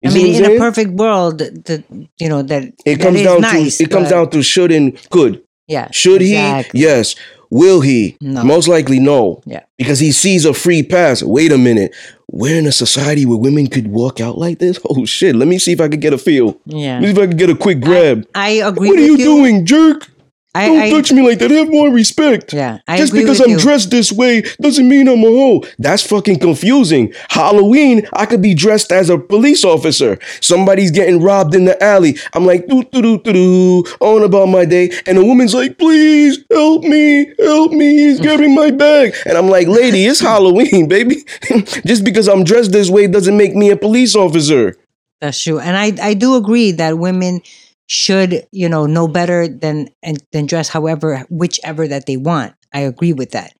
You 0.00 0.10
I 0.10 0.14
mean, 0.14 0.42
in 0.42 0.50
a 0.52 0.58
perfect 0.58 0.92
world, 0.92 1.38
the 1.38 1.84
you 2.18 2.28
know 2.28 2.42
that 2.42 2.72
it 2.86 3.00
comes 3.00 3.22
down 3.22 3.42
nice, 3.42 3.78
to 3.78 3.84
it 3.84 3.90
comes 3.90 4.08
down 4.08 4.30
to 4.30 4.42
should 4.42 4.72
and 4.72 4.98
could. 5.10 5.42
Yeah. 5.70 5.88
Should 5.92 6.22
exactly. 6.22 6.80
he? 6.80 6.86
Yes. 6.86 7.14
Will 7.50 7.80
he? 7.80 8.16
No. 8.20 8.44
Most 8.44 8.68
likely 8.68 9.00
no. 9.00 9.42
Yeah. 9.44 9.64
Because 9.76 9.98
he 9.98 10.12
sees 10.12 10.44
a 10.44 10.54
free 10.54 10.82
pass. 10.82 11.22
Wait 11.22 11.50
a 11.52 11.58
minute. 11.58 11.94
We're 12.30 12.56
in 12.58 12.66
a 12.66 12.72
society 12.72 13.26
where 13.26 13.38
women 13.38 13.66
could 13.66 13.88
walk 13.88 14.20
out 14.20 14.38
like 14.38 14.58
this? 14.58 14.78
Oh 14.88 15.04
shit. 15.04 15.34
Let 15.36 15.48
me 15.48 15.58
see 15.58 15.72
if 15.72 15.80
I 15.80 15.88
could 15.88 16.00
get 16.00 16.12
a 16.12 16.18
feel. 16.18 16.58
Yeah. 16.66 16.94
Let 16.94 17.00
me 17.00 17.06
see 17.06 17.12
if 17.12 17.18
I 17.18 17.26
could 17.26 17.38
get 17.38 17.50
a 17.50 17.56
quick 17.56 17.80
grab. 17.80 18.26
I 18.34 18.50
agree. 18.50 18.88
what 18.88 18.98
are 18.98 19.02
with 19.02 19.10
you, 19.10 19.16
doing, 19.18 19.66
jerk? 19.66 20.08
I, 20.52 20.66
Don't 20.66 20.78
I, 20.80 20.90
touch 20.90 21.12
me 21.12 21.22
like 21.22 21.38
that. 21.38 21.50
Have 21.52 21.70
more 21.70 21.90
respect. 21.90 22.52
yeah. 22.52 22.78
I 22.88 22.96
Just 22.96 23.12
because 23.12 23.40
I'm 23.40 23.50
you. 23.50 23.58
dressed 23.60 23.92
this 23.92 24.10
way 24.10 24.42
doesn't 24.60 24.88
mean 24.88 25.06
I'm 25.06 25.22
a 25.22 25.28
hoe. 25.28 25.62
That's 25.78 26.02
fucking 26.04 26.40
confusing. 26.40 27.12
Halloween, 27.28 28.08
I 28.14 28.26
could 28.26 28.42
be 28.42 28.54
dressed 28.54 28.90
as 28.90 29.10
a 29.10 29.18
police 29.18 29.64
officer. 29.64 30.18
Somebody's 30.40 30.90
getting 30.90 31.20
robbed 31.22 31.54
in 31.54 31.66
the 31.66 31.80
alley. 31.82 32.16
I'm 32.32 32.46
like, 32.46 32.66
doo 32.66 32.82
doo 32.82 33.00
doo 33.00 33.18
doo 33.18 33.32
doo, 33.32 33.84
on 34.00 34.24
about 34.24 34.46
my 34.46 34.64
day. 34.64 34.90
And 35.06 35.18
a 35.18 35.24
woman's 35.24 35.54
like, 35.54 35.78
please 35.78 36.40
help 36.50 36.82
me, 36.82 37.32
help 37.38 37.70
me. 37.70 37.96
He's 37.98 38.20
grabbing 38.24 38.52
my 38.54 38.72
bag. 38.72 39.14
And 39.26 39.38
I'm 39.38 39.48
like, 39.48 39.68
lady, 39.68 40.04
it's 40.04 40.18
Halloween, 40.18 40.88
baby. 40.96 41.22
Just 41.86 42.02
because 42.04 42.28
I'm 42.28 42.42
dressed 42.42 42.72
this 42.72 42.90
way 42.90 43.06
doesn't 43.06 43.36
make 43.36 43.54
me 43.54 43.70
a 43.70 43.76
police 43.76 44.16
officer. 44.16 44.76
That's 45.20 45.40
true, 45.42 45.60
and 45.60 45.76
I 45.76 45.92
I 46.02 46.14
do 46.14 46.34
agree 46.34 46.72
that 46.72 46.96
women 46.98 47.42
should 47.90 48.46
you 48.52 48.68
know 48.68 48.86
know 48.86 49.08
better 49.08 49.48
than 49.48 49.88
and 50.02 50.22
than 50.32 50.46
dress 50.46 50.68
however 50.68 51.26
whichever 51.28 51.86
that 51.88 52.06
they 52.06 52.16
want. 52.16 52.54
I 52.72 52.80
agree 52.80 53.12
with 53.12 53.32
that, 53.32 53.52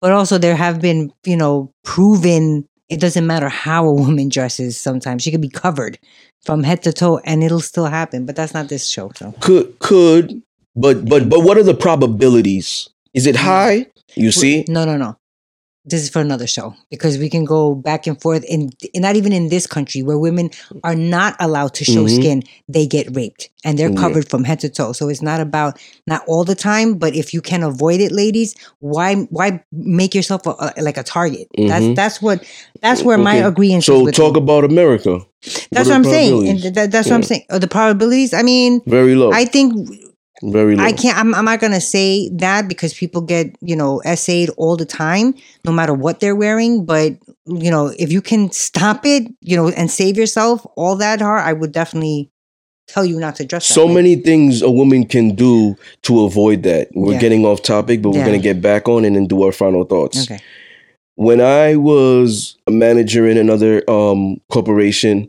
but 0.00 0.12
also 0.12 0.36
there 0.36 0.54
have 0.54 0.80
been 0.80 1.12
you 1.24 1.36
know 1.36 1.72
proven 1.82 2.68
it 2.90 3.00
doesn't 3.00 3.26
matter 3.26 3.48
how 3.48 3.86
a 3.86 3.92
woman 3.92 4.28
dresses. 4.28 4.78
Sometimes 4.78 5.22
she 5.22 5.30
could 5.30 5.40
be 5.40 5.48
covered 5.48 5.98
from 6.42 6.62
head 6.62 6.82
to 6.82 6.92
toe, 6.92 7.18
and 7.24 7.42
it'll 7.42 7.60
still 7.60 7.86
happen. 7.86 8.26
But 8.26 8.36
that's 8.36 8.52
not 8.52 8.68
this 8.68 8.86
show. 8.86 9.10
So 9.16 9.32
Could 9.40 9.78
could, 9.78 10.42
but 10.76 11.06
but 11.06 11.28
but 11.28 11.40
what 11.40 11.56
are 11.56 11.62
the 11.62 11.74
probabilities? 11.74 12.88
Is 13.14 13.26
it 13.26 13.36
mm. 13.36 13.44
high? 13.44 13.86
You 14.14 14.32
see? 14.32 14.64
no, 14.68 14.84
no, 14.84 14.96
no. 14.96 15.16
This 15.86 16.02
is 16.02 16.10
for 16.10 16.20
another 16.20 16.46
show 16.46 16.74
because 16.90 17.16
we 17.16 17.30
can 17.30 17.46
go 17.46 17.74
back 17.74 18.06
and 18.06 18.20
forth 18.20 18.44
in, 18.44 18.68
in 18.92 19.00
not 19.00 19.16
even 19.16 19.32
in 19.32 19.48
this 19.48 19.66
country 19.66 20.02
where 20.02 20.18
women 20.18 20.50
are 20.84 20.94
not 20.94 21.36
allowed 21.40 21.72
to 21.74 21.84
show 21.84 22.04
Mhm. 22.04 22.16
skin, 22.16 22.42
they 22.68 22.86
get 22.86 23.08
raped 23.16 23.48
and 23.64 23.78
they're 23.78 23.88
Yeah. 23.88 23.96
covered 23.96 24.28
from 24.28 24.44
head 24.44 24.60
to 24.60 24.68
toe. 24.68 24.92
So 24.92 25.08
it's 25.08 25.22
not 25.22 25.40
about 25.40 25.78
not 26.06 26.22
all 26.28 26.44
the 26.44 26.54
time, 26.54 26.94
but 26.94 27.16
if 27.16 27.32
you 27.32 27.40
can 27.40 27.62
avoid 27.62 28.00
it, 28.00 28.12
ladies, 28.12 28.54
why 28.80 29.14
why 29.30 29.62
make 29.72 30.14
yourself 30.14 30.46
a, 30.46 30.54
a- 30.76 30.82
like 30.82 30.98
a 30.98 31.02
target? 31.02 31.48
That's 31.56 31.84
Mhm. 31.86 31.96
that's 31.96 32.20
what 32.20 32.44
that's 32.82 33.02
where 33.02 33.16
my 33.16 33.38
Okay. 33.38 33.48
agreement 33.48 33.84
So 33.84 34.06
talk 34.10 34.34
you. 34.36 34.42
about 34.42 34.64
America. 34.64 35.20
That's 35.72 35.88
are 35.88 35.92
what 35.92 35.96
I'm 35.96 36.04
saying. 36.04 36.46
And 36.46 36.60
th- 36.60 36.74
that, 36.74 36.90
that's 36.92 37.08
what 37.08 37.14
I'm 37.16 37.22
saying. 37.22 37.44
Uh, 37.48 37.58
the 37.58 37.68
probabilities. 37.68 38.34
I 38.34 38.42
mean, 38.42 38.82
Very 38.86 39.14
low. 39.14 39.30
I 39.32 39.46
think 39.46 39.72
Very 40.42 40.74
low. 40.76 40.84
I 40.84 40.92
can't. 40.92 41.18
I'm, 41.18 41.34
I'm 41.34 41.44
not 41.44 41.60
gonna 41.60 41.80
say 41.80 42.30
that 42.34 42.66
because 42.68 42.94
people 42.94 43.20
get 43.20 43.54
you 43.60 43.76
know 43.76 44.00
essayed 44.04 44.48
all 44.56 44.76
the 44.76 44.86
time, 44.86 45.34
no 45.66 45.72
matter 45.72 45.92
what 45.92 46.20
they're 46.20 46.36
wearing. 46.36 46.84
But 46.86 47.12
you 47.46 47.70
know, 47.70 47.92
if 47.98 48.10
you 48.10 48.22
can 48.22 48.50
stop 48.50 49.04
it, 49.04 49.24
you 49.40 49.56
know, 49.56 49.68
and 49.68 49.90
save 49.90 50.16
yourself 50.16 50.66
all 50.76 50.96
that 50.96 51.20
hard, 51.20 51.42
I 51.42 51.52
would 51.52 51.72
definitely 51.72 52.30
tell 52.88 53.04
you 53.04 53.20
not 53.20 53.36
to 53.36 53.44
dress. 53.44 53.68
that 53.68 53.74
so 53.74 53.86
way. 53.86 53.94
many 53.94 54.16
things 54.16 54.62
a 54.62 54.70
woman 54.70 55.04
can 55.06 55.34
do 55.34 55.76
to 56.02 56.24
avoid 56.24 56.62
that. 56.64 56.88
We're 56.94 57.12
Yeah. 57.12 57.20
getting 57.20 57.44
off 57.46 57.62
topic, 57.62 58.02
but 58.02 58.10
we're 58.10 58.18
Yeah. 58.18 58.26
going 58.26 58.40
to 58.40 58.42
get 58.42 58.60
back 58.60 58.88
on 58.88 59.04
and 59.04 59.14
then 59.14 59.26
do 59.26 59.42
our 59.44 59.52
final 59.52 59.84
thoughts. 59.84 60.22
Okay. 60.24 60.40
When 61.14 61.40
I 61.40 61.76
was 61.76 62.56
a 62.66 62.72
manager 62.72 63.28
in 63.28 63.36
another 63.36 63.88
um, 63.88 64.40
corporation 64.50 65.28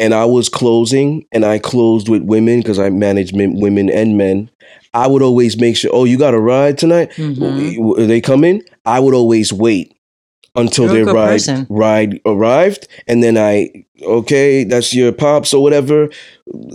and 0.00 0.14
I 0.14 0.24
was 0.24 0.48
closing 0.48 1.26
and 1.32 1.44
I 1.44 1.58
closed 1.60 2.08
with 2.08 2.22
women 2.22 2.60
because 2.60 2.80
I 2.80 2.90
managed 2.90 3.36
men, 3.36 3.60
women 3.60 3.88
and 3.90 4.18
men, 4.18 4.50
I 4.94 5.06
would 5.06 5.22
always 5.22 5.56
make 5.60 5.76
sure, 5.76 5.90
oh, 5.94 6.04
you 6.04 6.18
got 6.18 6.34
a 6.34 6.40
ride 6.40 6.78
tonight? 6.78 7.10
Mhm. 7.16 7.98
Are 7.98 8.06
they 8.06 8.20
coming? 8.20 8.62
I 8.84 8.98
would 9.00 9.14
always 9.14 9.52
wait 9.52 9.94
until 10.56 10.86
You're 10.86 10.94
their 10.94 11.06
ride 11.14 11.30
person. 11.44 11.66
ride 11.70 12.20
arrived, 12.26 12.88
and 13.06 13.22
then 13.22 13.38
I 13.38 13.70
okay, 14.02 14.64
that's 14.64 14.92
your 14.94 15.12
pops 15.12 15.54
or 15.54 15.62
whatever. 15.62 16.08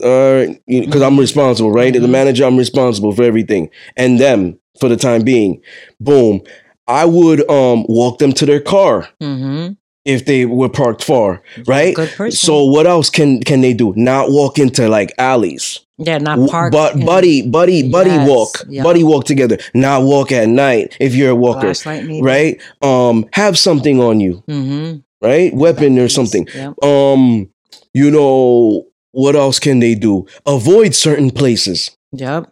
Uh, 0.01 0.45
because 0.67 1.01
I'm 1.01 1.19
responsible, 1.19 1.71
right? 1.71 1.95
As 1.95 2.03
a 2.03 2.07
Mhm. 2.07 2.11
manager, 2.11 2.45
I'm 2.45 2.57
responsible 2.57 3.11
for 3.11 3.23
everything 3.23 3.69
and 3.97 4.19
them 4.19 4.57
for 4.79 4.87
the 4.89 4.95
time 4.97 5.23
being. 5.23 5.61
Boom. 5.99 6.41
I 6.87 7.05
would 7.05 7.49
um 7.49 7.85
walk 7.89 8.19
them 8.19 8.31
to 8.33 8.45
their 8.45 8.61
car 8.61 9.09
Mm-hmm. 9.21 9.73
If 10.05 10.25
they 10.25 10.45
were 10.45 10.69
parked 10.69 11.03
far, 11.03 11.41
right? 11.67 11.95
Good 11.95 12.09
person. 12.09 12.37
So 12.37 12.63
what 12.65 12.85
else 12.87 13.09
can 13.09 13.41
can 13.41 13.61
they 13.61 13.73
do? 13.73 13.93
Not 13.95 14.29
walk 14.29 14.59
into 14.59 14.87
like 14.87 15.11
alleys. 15.17 15.81
yeah, 15.97 16.17
not 16.19 16.49
park. 16.49 16.71
But 16.71 16.95
in 16.95 17.05
buddy, 17.05 17.41
buddy, 17.47 17.89
buddy 17.89 18.11
Yes, 18.11 18.29
walk, 18.29 18.51
buddy 18.83 19.03
walk 19.03 19.25
together. 19.25 19.57
Not 19.73 20.03
walk 20.03 20.31
at 20.31 20.47
night 20.49 20.95
if 20.99 21.15
you're 21.15 21.31
a 21.31 21.35
walker, 21.35 21.73
right? 22.21 22.61
Um, 22.81 23.25
have 23.33 23.57
something 23.57 23.99
on 24.01 24.19
you, 24.19 24.43
Mm-hmm. 24.47 24.99
right? 25.25 25.53
Weapon 25.53 25.97
or 25.99 26.09
something. 26.09 26.47
Yeah. 26.53 26.73
Um, 26.83 27.49
you 27.93 28.11
know 28.11 28.85
what 29.11 29.35
else 29.35 29.59
can 29.59 29.79
they 29.79 29.95
do? 29.95 30.25
Avoid 30.45 30.93
certain 30.95 31.31
places. 31.31 31.95
Yep. 32.11 32.51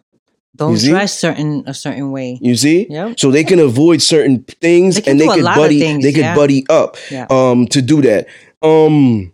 Don't 0.56 0.78
dress 0.78 1.18
certain 1.18 1.64
a 1.66 1.74
certain 1.74 2.12
way. 2.12 2.38
You 2.40 2.54
see, 2.56 2.86
Yep. 2.88 3.18
so 3.18 3.30
they 3.30 3.42
can 3.44 3.58
avoid 3.58 4.00
certain 4.02 4.44
things 4.60 5.00
They 5.00 5.10
and 5.10 5.20
they 5.20 5.26
could 5.26 5.42
buddy. 5.44 5.80
things, 5.80 6.04
they 6.04 6.12
could 6.12 6.20
yeah. 6.20 6.34
buddy 6.36 6.64
up. 6.68 6.96
Yeah. 7.10 7.26
Um, 7.30 7.66
to 7.68 7.82
do 7.82 8.00
that. 8.02 8.26
Um, 8.62 9.32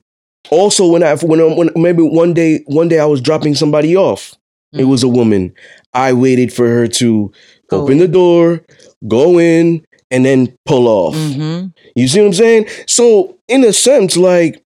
also 0.51 0.87
when 0.87 1.03
I 1.03 1.15
when, 1.17 1.41
I- 1.41 1.55
when 1.55 1.71
maybe 1.77 2.03
one 2.03 2.33
day 2.33 2.63
one 2.67 2.89
day 2.89 2.99
I 2.99 3.05
was 3.07 3.21
dropping 3.21 3.55
somebody 3.55 3.97
off. 3.97 4.35
It 4.73 4.83
Mhm. 4.83 4.89
was 4.89 5.03
a 5.03 5.09
woman. 5.09 5.53
I 5.93 6.13
waited 6.13 6.53
for 6.53 6.67
her 6.69 6.87
to 6.87 7.31
Go 7.69 7.83
open 7.83 7.99
the 7.99 8.09
door, 8.09 8.65
go 9.07 9.39
in, 9.39 9.85
and 10.11 10.25
then 10.25 10.57
pull 10.65 10.89
off. 10.89 11.15
Mm-hmm. 11.15 11.67
You 11.95 12.09
see 12.09 12.21
what 12.21 12.27
I'm 12.29 12.33
saying? 12.33 12.67
So 12.87 13.37
in 13.47 13.63
a 13.65 13.73
sense, 13.73 14.17
like, 14.17 14.63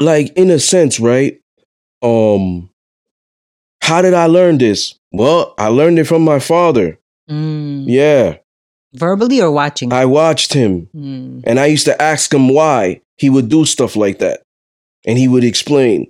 like 0.00 0.32
in 0.36 0.50
a 0.50 0.58
sense, 0.58 0.98
right? 1.00 1.40
Um, 2.02 2.70
how 3.86 4.02
did 4.02 4.14
I 4.14 4.26
learn 4.26 4.58
this? 4.58 4.94
Well, 5.12 5.54
I 5.58 5.68
learned 5.68 5.98
it 5.98 6.04
from 6.04 6.22
my 6.22 6.38
father. 6.38 6.98
Mm. 7.30 7.84
Yeah, 7.86 8.36
Verbally 8.94 9.42
or 9.42 9.50
watching? 9.50 9.92
I 9.92 10.04
watched 10.06 10.52
him, 10.54 10.88
Mm. 10.96 11.42
and 11.44 11.60
I 11.60 11.66
used 11.66 11.84
to 11.86 12.00
ask 12.00 12.32
him 12.32 12.48
why 12.48 13.00
he 13.18 13.28
would 13.30 13.48
do 13.48 13.64
stuff 13.64 13.94
like 13.96 14.18
that, 14.20 14.40
and 15.06 15.18
he 15.18 15.28
would 15.28 15.44
explain. 15.44 16.06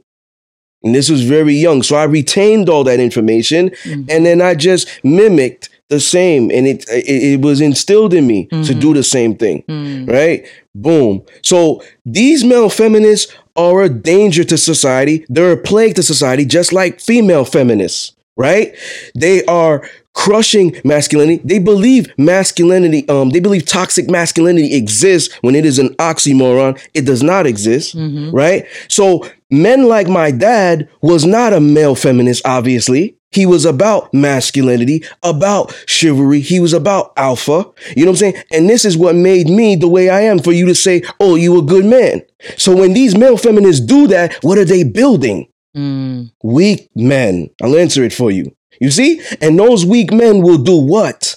And 0.85 0.95
this 0.95 1.11
was 1.11 1.23
very 1.23 1.55
young, 1.55 1.83
so 1.83 1.97
I 1.97 2.05
retained 2.05 2.69
all 2.69 2.85
that 2.85 3.01
information, 3.01 3.71
Mhm. 3.85 4.07
and 4.11 4.25
then 4.27 4.41
I 4.41 4.55
just 4.55 4.89
mimicked 5.03 5.69
the 5.89 5.99
same, 6.01 6.51
and 6.53 6.67
it 6.67 6.85
it, 6.91 7.23
it 7.33 7.41
was 7.41 7.61
instilled 7.61 8.13
in 8.15 8.27
me 8.27 8.47
to 8.51 8.57
Mhm. 8.75 8.81
do 8.81 8.95
the 8.95 9.03
same 9.03 9.35
thing. 9.35 9.65
Mm. 9.69 10.09
right? 10.09 10.45
Boom. 10.75 11.23
So 11.43 11.83
these 12.05 12.45
male 12.45 12.69
feminists 12.71 13.33
are 13.57 13.83
a 13.83 13.89
danger 13.89 14.45
to 14.45 14.57
society. 14.59 15.25
They're 15.29 15.53
a 15.53 15.57
plague 15.57 15.95
to 15.97 16.03
society, 16.03 16.45
just 16.45 16.73
like 16.73 17.01
female 17.01 17.45
feminists, 17.45 18.13
right? 18.37 18.75
They 19.15 19.45
are 19.47 19.89
crushing 20.15 20.75
masculinity. 20.83 21.43
They 21.45 21.59
believe 21.59 22.07
masculinity, 22.17 23.07
um, 23.09 23.31
they 23.31 23.41
believe 23.41 23.67
toxic 23.67 24.09
masculinity 24.09 24.75
exists 24.75 25.35
when 25.43 25.55
it 25.55 25.67
is 25.67 25.79
an 25.79 25.91
oxymoron. 25.97 26.81
It 26.95 27.03
does 27.05 27.23
not 27.23 27.47
exist, 27.47 27.95
Mhm. 27.95 28.33
right? 28.33 28.65
So 28.89 29.27
men 29.51 29.85
like 29.89 30.09
my 30.09 30.31
dad 30.31 30.89
was 31.03 31.27
not 31.27 31.53
a 31.53 31.61
male 31.61 31.95
feminist, 31.95 32.43
obviously. 32.47 33.15
He 33.37 33.45
was 33.45 33.67
about 33.67 34.13
masculinity, 34.15 35.05
about 35.23 35.73
chivalry. 35.87 36.41
He 36.41 36.59
was 36.59 36.73
about 36.73 37.13
alpha. 37.19 37.67
You 37.95 38.07
know 38.07 38.13
what 38.13 38.23
I'm 38.23 38.33
saying? 38.33 38.43
And 38.51 38.69
this 38.69 38.87
is 38.87 38.97
what 38.97 39.15
made 39.15 39.49
me 39.49 39.77
the 39.77 39.89
way 39.89 40.09
I 40.09 40.23
am 40.23 40.39
for 40.39 40.53
you 40.53 40.65
to 40.67 40.75
say, 40.75 41.03
oh, 41.21 41.35
you 41.37 41.59
a 41.59 41.63
good 41.63 41.85
man. 41.85 42.23
So 42.57 42.75
when 42.75 42.95
these 42.95 43.15
male 43.17 43.37
feminists 43.37 43.85
do 43.85 44.07
that, 44.09 44.33
what 44.43 44.57
are 44.57 44.65
they 44.65 44.85
building? 44.85 45.49
Mm. 45.77 46.33
Weak 46.43 46.89
men. 46.95 47.51
I'll 47.63 47.77
answer 47.77 48.03
it 48.05 48.15
for 48.15 48.31
you. 48.31 48.57
You 48.81 48.91
see? 48.91 49.21
And 49.43 49.59
those 49.59 49.85
weak 49.85 50.13
men 50.13 50.41
will 50.43 50.59
do 50.59 50.77
what? 50.79 51.37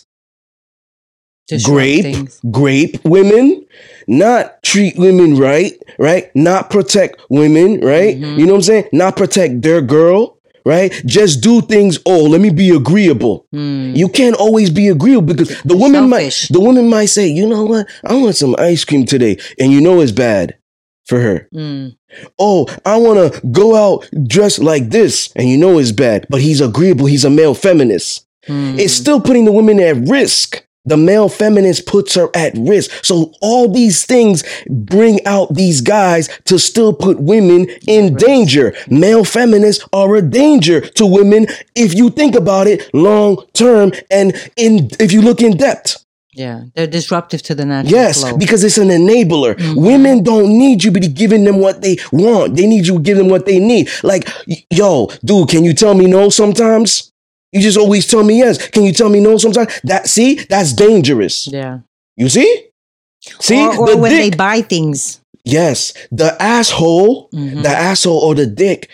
Disrupt 1.49 1.73
Grape, 1.73 2.03
things. 2.03 2.39
grape 2.51 3.03
women, 3.03 3.65
not 4.07 4.61
treat 4.63 4.97
women 4.97 5.35
right, 5.35 5.73
right? 5.97 6.33
Not 6.35 6.69
protect 6.69 7.19
women, 7.29 7.81
right? 7.81 8.15
Mhm. 8.15 8.37
You 8.37 8.45
know 8.45 8.53
what 8.53 8.59
I'm 8.59 8.61
saying? 8.63 8.85
Not 8.93 9.17
protect 9.17 9.61
their 9.63 9.81
girl, 9.81 10.37
right? 10.69 10.93
Just 11.05 11.41
do 11.41 11.61
things, 11.61 11.97
oh, 12.05 12.23
let 12.25 12.39
me 12.39 12.51
be 12.51 12.69
agreeable. 12.69 13.47
Mm. 13.53 13.97
You 13.97 14.07
can't 14.07 14.35
always 14.35 14.69
be 14.69 14.87
agreeable 14.87 15.25
because 15.25 15.49
the 15.63 15.75
woman 15.75 16.09
Selfish. 16.09 16.49
might 16.51 16.57
the 16.57 16.63
woman 16.63 16.87
might 16.87 17.07
say, 17.07 17.27
you 17.27 17.47
know 17.47 17.65
what? 17.65 17.89
I 18.05 18.13
want 18.13 18.35
some 18.35 18.55
ice 18.59 18.85
cream 18.85 19.05
today. 19.05 19.37
And 19.59 19.71
you 19.71 19.81
know 19.81 19.99
it's 19.99 20.11
bad 20.11 20.57
for 21.05 21.19
her. 21.19 21.49
Mm. 21.53 21.97
Oh, 22.37 22.67
I 22.85 22.97
want 22.97 23.33
to 23.33 23.47
go 23.47 23.75
out 23.75 24.07
dressed 24.27 24.59
like 24.59 24.89
this, 24.89 25.31
and 25.35 25.49
you 25.49 25.57
know 25.57 25.79
it's 25.79 25.91
bad, 25.91 26.27
but 26.29 26.41
he's 26.41 26.61
agreeable. 26.61 27.07
He's 27.07 27.25
a 27.25 27.29
male 27.29 27.55
feminist. 27.55 28.27
Mm. 28.47 28.79
It's 28.79 28.93
still 28.93 29.19
putting 29.19 29.45
the 29.45 29.51
women 29.51 29.79
at 29.79 30.07
risk. 30.07 30.65
The 30.89 30.97
male 30.97 31.29
feminist 31.29 31.85
puts 31.85 32.15
her 32.15 32.29
at 32.35 32.53
risk. 32.57 32.91
So 33.05 33.31
all 33.41 33.71
these 33.71 34.05
things 34.05 34.43
bring 34.69 35.25
out 35.25 35.53
these 35.53 35.81
guys 35.81 36.27
to 36.45 36.57
still 36.59 36.93
put 36.93 37.19
women 37.19 37.67
in 37.87 38.15
danger. 38.15 38.73
Male 38.89 39.23
feminists 39.23 39.85
are 39.93 40.15
a 40.15 40.21
danger 40.21 40.81
to 40.81 41.05
women 41.05 41.47
if 41.75 41.93
you 41.93 42.09
think 42.09 42.35
about 42.35 42.67
it 42.67 42.89
long 42.93 43.37
term 43.53 43.91
and 44.11 44.33
in 44.57 44.89
if 44.99 45.11
you 45.13 45.21
look 45.21 45.41
in 45.41 45.55
depth. 45.57 46.03
yeah, 46.33 46.61
they're 46.75 46.87
disruptive 46.87 47.41
to 47.43 47.53
the 47.55 47.65
natural 47.65 47.91
Yes, 47.99 48.21
flow. 48.21 48.37
because 48.37 48.63
it's 48.63 48.77
an 48.77 48.89
enabler. 48.89 49.55
Mhm. 49.55 49.75
Women 49.89 50.23
don't 50.23 50.49
need 50.63 50.83
you 50.83 50.91
to 50.91 50.99
be 50.99 51.07
giving 51.07 51.43
them 51.43 51.57
what 51.59 51.81
they 51.81 51.97
want. 52.13 52.55
They 52.55 52.65
need 52.67 52.87
you 52.87 52.93
to 52.95 52.99
give 53.07 53.17
them 53.17 53.27
what 53.29 53.45
they 53.45 53.59
need. 53.59 53.89
Like, 54.03 54.23
yo, 54.69 55.09
dude, 55.25 55.49
can 55.49 55.63
you 55.65 55.73
tell 55.73 55.95
me 55.95 56.05
no 56.07 56.29
sometimes? 56.29 57.11
You 57.51 57.61
just 57.61 57.77
always 57.77 58.05
tell 58.07 58.23
me 58.23 58.37
yes. 58.39 58.67
Can 58.69 58.83
you 58.83 58.93
tell 58.93 59.09
me 59.09 59.19
no 59.19 59.37
sometimes? 59.37 59.79
That 59.83 60.07
see, 60.07 60.35
that's 60.49 60.73
dangerous. 60.73 61.47
yeah. 61.47 61.79
You 62.15 62.29
see? 62.29 62.65
See 63.39 63.59
or, 63.65 63.77
or 63.79 63.87
the 63.91 63.97
when 63.97 64.11
they 64.11 64.29
buy 64.29 64.61
things. 64.61 65.19
yes, 65.45 65.93
the 66.11 66.35
asshole, 66.41 67.29
Mhm. 67.33 67.63
the 67.63 67.69
asshole 67.69 68.19
or 68.19 68.35
the 68.35 68.45
dick 68.45 68.89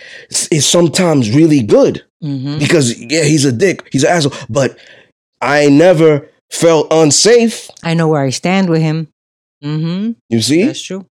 is 0.52 0.66
sometimes 0.66 1.32
really 1.36 1.62
good 1.62 2.04
Mhm. 2.24 2.60
because 2.60 2.98
yeah, 3.00 3.24
he's 3.24 3.46
a 3.46 3.52
dick, 3.52 3.88
he's 3.92 4.04
an 4.04 4.12
asshole. 4.12 4.34
But 4.50 4.78
I 5.42 5.68
never 5.70 6.28
felt 6.52 6.88
unsafe. 6.92 7.70
I 7.84 7.94
know 7.94 8.08
where 8.08 8.24
I 8.24 8.30
stand 8.32 8.70
with 8.70 8.82
him. 8.82 9.10
Mm-hmm. 9.64 10.12
You 10.30 10.42
see? 10.42 10.64
That's 10.66 10.82
true. 10.82 11.06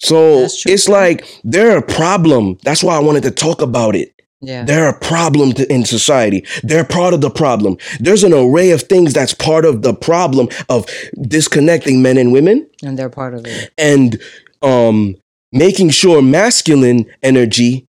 So 0.00 0.40
That's 0.42 0.60
true. 0.62 0.72
it's 0.72 0.88
like 0.88 1.26
they're 1.44 1.78
a 1.78 1.82
problem. 1.82 2.58
That's 2.64 2.82
why 2.82 2.96
I 2.96 3.00
wanted 3.00 3.22
to 3.24 3.30
talk 3.30 3.62
about 3.62 3.94
it. 3.96 4.12
Yeah. 4.40 4.64
They're 4.64 4.88
a 4.90 4.98
problem 4.98 5.52
to, 5.54 5.72
in 5.72 5.84
society. 5.84 6.44
They're 6.62 6.84
part 6.84 7.14
of 7.14 7.20
the 7.22 7.30
problem. 7.30 7.78
There's 8.00 8.22
an 8.22 8.32
array 8.34 8.70
of 8.70 8.82
things 8.82 9.12
that's 9.14 9.32
part 9.34 9.64
of 9.64 9.82
the 9.82 9.94
problem 9.94 10.48
of 10.68 10.86
disconnecting 11.20 12.02
men 12.02 12.18
and 12.18 12.32
women 12.32 12.68
and 12.82 12.98
they're 12.98 13.10
part 13.10 13.34
of 13.34 13.46
it. 13.46 13.70
and 13.78 14.20
um, 14.62 15.16
making 15.52 15.90
sure 15.90 16.20
masculine 16.22 17.06
energy 17.22 17.86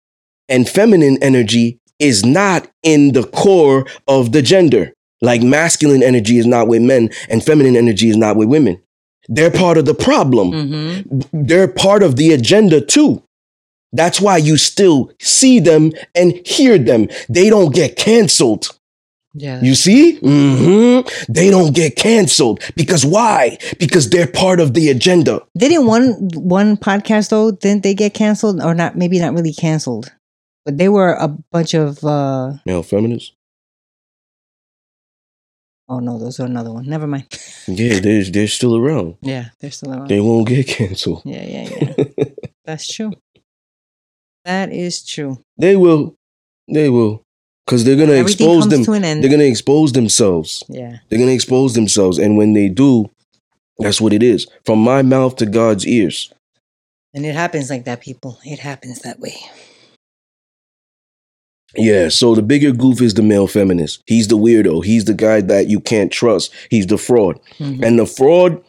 and 0.48 0.68
feminine 0.68 1.18
energy 1.22 1.78
is 1.98 2.24
not 2.24 2.68
in 2.82 3.12
the 3.12 3.24
core 3.24 3.86
of 4.08 4.32
the 4.32 4.42
gender. 4.42 4.92
Like 5.20 5.42
masculine 5.42 6.02
energy 6.02 6.38
is 6.38 6.46
not 6.46 6.66
with 6.68 6.80
men 6.82 7.10
and 7.28 7.44
feminine 7.44 7.76
energy 7.76 8.08
is 8.08 8.16
not 8.16 8.36
with 8.36 8.48
women. 8.48 8.80
They're 9.28 9.50
part 9.50 9.76
of 9.78 9.84
the 9.84 9.94
problem 9.94 10.50
Mm-hmm. 10.52 11.44
they're 11.46 11.68
part 11.68 12.02
of 12.02 12.16
the 12.16 12.32
agenda 12.32 12.80
too. 12.80 13.22
That's 13.92 14.20
why 14.20 14.36
you 14.38 14.56
still 14.56 15.10
see 15.20 15.58
them 15.60 15.92
and 16.14 16.40
hear 16.46 16.78
them. 16.78 17.08
They 17.28 17.50
don't 17.50 17.74
get 17.74 17.96
canceled. 17.96 18.76
Yeah. 19.34 19.60
You 19.62 19.74
see? 19.76 20.18
Mm-hmm. 20.20 21.32
They 21.32 21.50
don't 21.50 21.74
get 21.74 21.94
canceled. 21.96 22.60
Because 22.76 23.04
why? 23.06 23.58
Because 23.78 24.10
they're 24.10 24.26
part 24.26 24.58
of 24.60 24.74
the 24.74 24.90
agenda. 24.90 25.40
Didn't 25.56 25.86
one 25.86 26.12
one 26.34 26.76
podcast 26.76 27.30
though? 27.30 27.50
Didn't 27.52 27.82
they 27.84 27.94
get 27.94 28.12
canceled 28.14 28.60
or 28.62 28.74
not? 28.74 28.96
Maybe 28.96 29.18
not 29.20 29.34
really 29.34 29.52
canceled, 29.52 30.12
but 30.64 30.78
they 30.78 30.88
were 30.88 31.12
a 31.14 31.28
bunch 31.52 31.74
of. 31.74 32.02
uh 32.04 32.54
Male 32.66 32.82
feminists? 32.82 33.32
Oh 35.88 35.98
no, 35.98 36.18
those 36.18 36.38
are 36.40 36.46
another 36.46 36.72
one. 36.72 36.86
Never 36.88 37.06
mind. 37.06 37.26
Yeah, 37.68 38.00
they're, 38.00 38.24
they're 38.24 38.48
still 38.48 38.76
around. 38.76 39.14
Yeah, 39.22 39.50
they're 39.60 39.70
still 39.70 39.92
around. 39.92 40.08
They 40.08 40.18
won't 40.18 40.48
get 40.48 40.66
canceled. 40.66 41.22
yeah, 41.24 41.44
yeah, 41.44 41.68
yeah. 41.96 42.04
That's 42.64 42.92
true. 42.92 43.12
That 44.44 44.72
is 44.72 45.04
true. 45.04 45.38
They 45.58 45.76
will. 45.76 46.14
They 46.72 46.88
will. 46.88 47.22
Because 47.66 47.84
they're 47.84 47.96
going 47.96 48.08
to 48.08 48.16
Everything 48.16 48.48
expose 48.48 48.68
them. 48.68 48.84
to 48.84 48.92
an 48.92 49.04
end. 49.04 49.22
They're 49.22 49.28
going 49.30 49.40
to 49.40 49.46
expose 49.46 49.92
themselves. 49.92 50.64
yeah. 50.68 50.98
They're 51.08 51.18
going 51.18 51.28
to 51.28 51.34
expose 51.34 51.74
themselves. 51.74 52.18
And 52.18 52.36
when 52.36 52.52
they 52.54 52.68
do, 52.68 53.10
that's 53.78 54.00
what 54.00 54.12
it 54.12 54.22
is. 54.22 54.46
From 54.64 54.80
my 54.80 55.02
mouth 55.02 55.36
to 55.36 55.46
God's 55.46 55.86
ears. 55.86 56.32
And 57.14 57.24
it 57.26 57.34
happens 57.34 57.70
like 57.70 57.84
that, 57.84 58.00
people. 58.00 58.38
It 58.44 58.58
happens 58.60 59.00
that 59.00 59.20
way. 59.20 59.36
Yeah, 61.76 62.08
so 62.08 62.34
the 62.34 62.42
bigger 62.42 62.72
goof 62.72 63.00
is 63.00 63.14
the 63.14 63.22
male 63.22 63.46
feminist. 63.46 64.02
He's 64.06 64.26
the 64.26 64.36
weirdo. 64.36 64.84
He's 64.84 65.04
the 65.04 65.14
guy 65.14 65.40
that 65.42 65.68
you 65.68 65.78
can't 65.78 66.10
trust. 66.10 66.52
He's 66.68 66.86
the 66.88 66.98
fraud. 66.98 67.38
Mhm. 67.60 67.84
And 67.84 67.98
the 67.98 68.06
fraud 68.06 68.62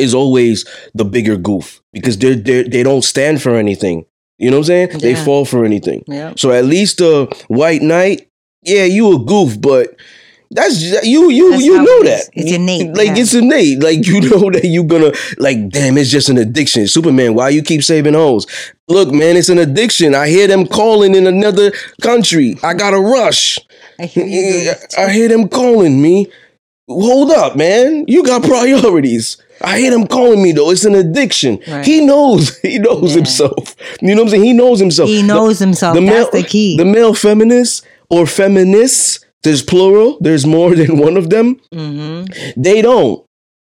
is 0.00 0.14
always 0.14 0.64
the 0.94 1.04
bigger 1.04 1.36
goof 1.36 1.80
because 1.92 2.18
they 2.18 2.34
they 2.34 2.82
don't 2.82 3.04
stand 3.04 3.40
for 3.40 3.54
anything. 3.54 4.04
You 4.38 4.50
know 4.50 4.58
what 4.58 4.70
I'm 4.70 4.88
saying? 4.90 4.98
They 4.98 5.14
fall 5.14 5.44
for 5.44 5.64
anything. 5.64 6.04
Yeah. 6.06 6.34
So 6.36 6.50
at 6.50 6.64
least 6.64 6.98
the 6.98 7.26
white 7.48 7.82
knight, 7.82 8.28
yeah, 8.62 8.84
you 8.84 9.14
a 9.14 9.18
goof, 9.24 9.60
but 9.60 9.94
that's 10.50 11.04
you 11.04 11.30
you 11.30 11.50
That's 11.52 11.64
you 11.64 11.76
know 11.76 12.02
that. 12.04 12.28
It's 12.32 12.52
innate, 12.52 12.96
Like 12.96 13.08
yeah. 13.08 13.18
it's 13.18 13.34
innate. 13.34 13.82
Like 13.82 14.06
you 14.06 14.20
know 14.30 14.50
that 14.50 14.62
you're 14.64 14.84
gonna 14.84 15.12
like. 15.38 15.68
Damn, 15.70 15.98
it's 15.98 16.10
just 16.10 16.28
an 16.28 16.38
addiction. 16.38 16.86
Superman, 16.86 17.34
why 17.34 17.48
you 17.48 17.62
keep 17.62 17.82
saving 17.82 18.14
hoes? 18.14 18.46
Look, 18.88 19.12
man, 19.12 19.36
it's 19.36 19.48
an 19.48 19.58
addiction. 19.58 20.14
I 20.14 20.28
hear 20.28 20.46
them 20.46 20.66
calling 20.66 21.14
in 21.14 21.26
another 21.26 21.72
country. 22.02 22.56
I 22.62 22.74
gotta 22.74 23.00
rush. 23.00 23.58
I 23.98 24.06
hear 24.06 24.26
you. 24.26 24.42
doing 24.52 24.66
it 24.66 24.90
too. 24.90 25.00
I 25.00 25.10
hear 25.10 25.28
them 25.28 25.48
calling 25.48 26.00
me. 26.00 26.30
Hold 26.88 27.30
up, 27.30 27.56
man. 27.56 28.04
You 28.08 28.22
got 28.24 28.42
priorities. 28.42 29.38
I 29.62 29.78
hate 29.78 29.92
him 29.92 30.06
calling 30.06 30.42
me 30.42 30.52
though. 30.52 30.70
It's 30.70 30.84
an 30.84 30.94
addiction. 30.94 31.60
Right. 31.66 31.84
He 31.84 32.04
knows. 32.04 32.58
He 32.62 32.78
knows 32.78 33.10
Yeah. 33.10 33.16
himself. 33.16 33.74
You 34.02 34.08
know 34.14 34.22
what 34.22 34.26
I'm 34.26 34.28
saying? 34.30 34.44
He 34.44 34.52
knows 34.52 34.80
himself. 34.80 35.08
He 35.08 35.22
The- 35.22 35.26
knows 35.28 35.58
himself. 35.58 35.96
That's 35.98 36.30
the 36.30 36.42
key. 36.42 36.76
The 36.76 36.84
male 36.84 37.14
feminists 37.14 37.82
or 38.10 38.26
feminists, 38.26 39.20
there's 39.42 39.62
plural, 39.62 40.18
there's 40.20 40.44
more 40.44 40.74
than 40.80 40.98
one 40.98 41.16
of 41.16 41.30
them. 41.30 41.58
hmm 41.72 42.24
They 42.56 42.82
don't. 42.82 43.24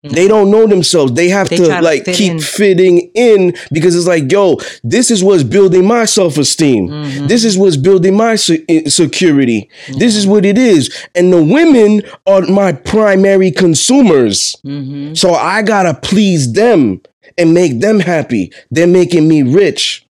They 0.03 0.27
don't 0.27 0.49
know 0.51 0.67
themselves. 0.67 1.11
They 1.13 1.27
have 1.29 1.49
They 1.49 1.57
to 1.57 1.65
try 1.65 1.77
to 1.79 1.83
like 1.83 2.05
fit 2.05 2.15
keep 2.15 2.31
in. 2.33 2.39
fitting 2.39 3.11
in 3.13 3.53
because 3.73 3.93
it's 3.95 4.07
like, 4.07 4.31
yo, 4.31 4.57
this 4.83 5.11
is 5.11 5.21
what's 5.23 5.43
building 5.43 5.85
my 5.85 6.05
self 6.05 6.37
esteem. 6.37 6.87
Mhm. 6.87 7.27
This 7.27 7.43
is 7.43 7.57
what's 7.57 7.75
building 7.77 8.15
my 8.15 8.35
se- 8.37 8.63
i- 8.69 8.83
security. 8.87 9.69
This 9.97 10.15
is 10.15 10.25
what 10.25 10.45
it 10.45 10.57
is. 10.57 10.89
And 11.15 11.33
the 11.33 11.43
women 11.43 12.03
are 12.25 12.41
my 12.43 12.71
primary 12.71 13.51
consumers. 13.51 14.55
hmm 14.63 15.13
So 15.13 15.33
I 15.33 15.61
gotta 15.61 15.93
please 15.93 16.53
them 16.53 17.01
and 17.37 17.53
make 17.53 17.79
them 17.81 17.99
happy. 17.99 18.51
They're 18.71 18.87
making 18.87 19.27
me 19.27 19.43
rich. 19.43 20.05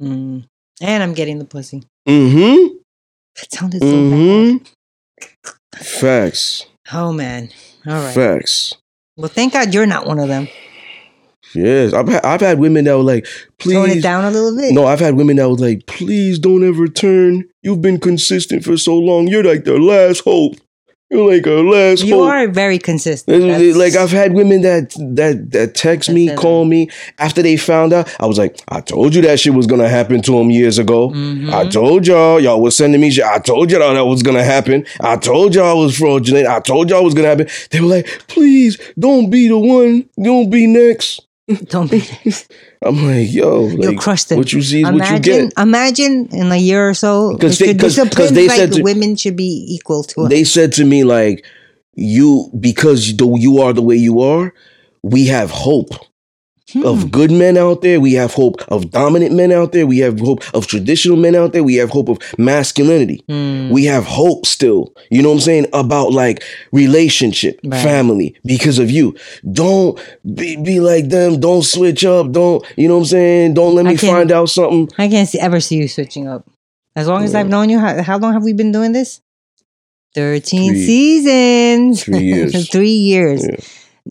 mm 0.00 0.44
And 0.80 1.02
I'm 1.02 1.12
getting 1.12 1.38
the 1.38 1.44
pussy. 1.44 1.82
Mm-hmm. 2.08 2.76
That 3.36 3.52
sounded 3.52 3.80
so 3.82 3.86
Mm-hmm. 3.86 4.64
Facts. 5.76 6.66
Oh 6.92 7.12
man. 7.12 7.50
All 7.86 7.94
right. 7.94 8.14
Facts. 8.14 8.72
Well, 9.16 9.28
thank 9.28 9.52
God 9.52 9.72
you're 9.72 9.86
not 9.86 10.06
one 10.06 10.18
of 10.18 10.28
them. 10.28 10.48
Yes. 11.54 11.92
I've 11.92 12.08
had, 12.08 12.24
I've 12.24 12.40
had 12.40 12.58
women 12.58 12.84
that 12.86 12.96
were 12.96 13.02
like, 13.04 13.26
please 13.58 13.74
Tone 13.74 13.90
it 13.90 14.02
down 14.02 14.24
a 14.24 14.30
little 14.30 14.56
bit. 14.56 14.72
No, 14.72 14.86
I've 14.86 15.00
had 15.00 15.14
women 15.14 15.36
that 15.36 15.48
was 15.48 15.60
like, 15.60 15.86
please 15.86 16.38
don't 16.38 16.66
ever 16.66 16.88
turn. 16.88 17.44
You've 17.62 17.80
been 17.82 18.00
consistent 18.00 18.64
for 18.64 18.76
so 18.76 18.98
long. 18.98 19.28
You're 19.28 19.44
like 19.44 19.64
their 19.64 19.78
last 19.78 20.20
hope. 20.24 20.56
You're 21.14 21.32
like 21.32 21.46
a 21.46 21.50
last 21.50 22.02
you 22.04 22.16
hope. 22.18 22.28
are 22.30 22.48
very 22.48 22.78
consistent. 22.78 23.40
That's- 23.46 23.76
Like 23.76 23.94
I've 23.94 24.10
had 24.10 24.32
women 24.34 24.62
that 24.62 24.90
that 25.14 25.52
that 25.52 25.74
text 25.74 26.10
me, 26.10 26.28
it. 26.30 26.36
call 26.36 26.64
me 26.64 26.88
after 27.18 27.40
they 27.40 27.56
found 27.56 27.92
out. 27.92 28.12
I 28.18 28.26
was 28.26 28.36
like, 28.36 28.60
I 28.68 28.80
told 28.80 29.14
you 29.14 29.22
that 29.22 29.38
shit 29.38 29.54
was 29.54 29.66
gonna 29.66 29.88
happen 29.88 30.22
to 30.22 30.32
them 30.32 30.50
years 30.50 30.78
ago. 30.78 31.10
Mhm. 31.10 31.52
I 31.52 31.68
told 31.68 32.06
y'all, 32.06 32.40
y'all 32.40 32.60
was 32.60 32.76
sending 32.76 33.00
me 33.00 33.10
shit. 33.10 33.24
I 33.24 33.38
told 33.38 33.70
y'all 33.70 33.94
that 33.94 34.04
was 34.06 34.22
gonna 34.24 34.42
happen. 34.44 34.84
I 35.00 35.16
told 35.16 35.54
y'all 35.54 35.70
I 35.78 35.84
was 35.84 35.96
fraudulent. 35.96 36.48
I 36.48 36.58
told 36.60 36.90
y'all 36.90 37.00
it 37.02 37.04
was 37.04 37.14
gonna 37.14 37.28
happen. 37.28 37.46
They 37.70 37.80
were 37.80 37.86
like, 37.86 38.08
please 38.26 38.76
don't 38.98 39.30
be 39.30 39.46
the 39.48 39.58
one. 39.58 40.06
Don't 40.20 40.50
be 40.50 40.66
next. 40.66 41.20
Don't 41.66 41.90
be. 41.90 42.02
I'm 42.82 43.04
like, 43.06 43.32
yo, 43.32 43.66
You'll 43.68 43.90
like, 43.90 43.98
crush 43.98 44.24
them. 44.24 44.38
what 44.38 44.52
you 44.52 44.62
see 44.62 44.82
is 44.82 44.90
what 44.90 45.10
you 45.10 45.18
get. 45.20 45.52
imagine 45.58 46.28
in 46.32 46.50
a 46.50 46.56
year 46.56 46.88
or 46.88 46.94
so, 46.94 47.36
'Cause 47.36 47.60
if 47.60 47.66
they- 47.68 47.74
'cause- 47.74 47.96
'cause 48.14 48.32
they 48.32 48.48
like 48.48 48.56
said 48.56 48.72
to- 48.72 48.82
women 48.82 49.16
should 49.16 49.36
be 49.36 49.66
equal 49.68 50.04
to 50.04 50.22
us. 50.22 50.30
They 50.30 50.44
said 50.44 50.72
to 50.74 50.84
me 50.84 51.04
like, 51.04 51.44
you 51.94 52.50
because 52.58 53.10
you 53.12 53.58
are 53.60 53.72
the 53.72 53.82
way 53.82 53.96
you 53.96 54.20
are, 54.20 54.52
we 55.02 55.26
have 55.26 55.50
hope. 55.50 55.94
Hmm. 56.72 56.82
of 56.86 57.10
good 57.10 57.30
men 57.30 57.58
out 57.58 57.82
there. 57.82 58.00
We 58.00 58.14
have 58.14 58.32
hope 58.32 58.62
of 58.68 58.90
dominant 58.90 59.34
men 59.34 59.52
out 59.52 59.72
there. 59.72 59.86
We 59.86 59.98
have 59.98 60.18
hope 60.18 60.42
of 60.54 60.66
traditional 60.66 61.18
men 61.18 61.34
out 61.34 61.52
there. 61.52 61.62
We 61.62 61.74
have 61.76 61.90
hope 61.90 62.08
of 62.08 62.18
masculinity. 62.38 63.22
Hmm. 63.28 63.68
We 63.70 63.84
have 63.84 64.04
hope 64.06 64.46
still. 64.46 64.94
You 65.10 65.20
know 65.22 65.28
what 65.28 65.34
I'm 65.34 65.40
saying? 65.42 65.66
About 65.74 66.12
like 66.12 66.42
relationship, 66.72 67.60
Right. 67.64 67.82
family, 67.82 68.34
because 68.46 68.78
of 68.78 68.90
you. 68.90 69.14
Don't 69.52 70.00
be, 70.34 70.56
be 70.56 70.80
like 70.80 71.10
them. 71.10 71.38
Don't 71.38 71.62
switch 71.64 72.02
up. 72.04 72.32
Don't, 72.32 72.64
you 72.78 72.88
know 72.88 72.94
what 72.94 73.00
I'm 73.00 73.06
saying? 73.08 73.54
Don't 73.54 73.74
let 73.74 73.84
me 73.84 73.96
find 73.98 74.32
out 74.32 74.48
something. 74.48 74.88
I 74.96 75.08
can't 75.08 75.28
see, 75.28 75.38
ever 75.40 75.60
see 75.60 75.76
you 75.76 75.86
switching 75.86 76.28
up. 76.28 76.48
As 76.96 77.08
long 77.08 77.24
as 77.24 77.34
Yeah. 77.34 77.40
I've 77.40 77.48
known 77.48 77.68
you, 77.68 77.78
how, 77.78 78.02
how 78.02 78.16
long 78.18 78.32
have 78.32 78.42
we 78.42 78.54
been 78.54 78.72
doing 78.72 78.92
this? 78.92 79.20
13 80.14 80.72
Three- 80.72 80.86
seasons. 80.86 82.04
three 82.04 82.18
years. 82.32 82.68
three 82.70 82.88
years. 82.90 83.44
Yeah. 83.46 83.56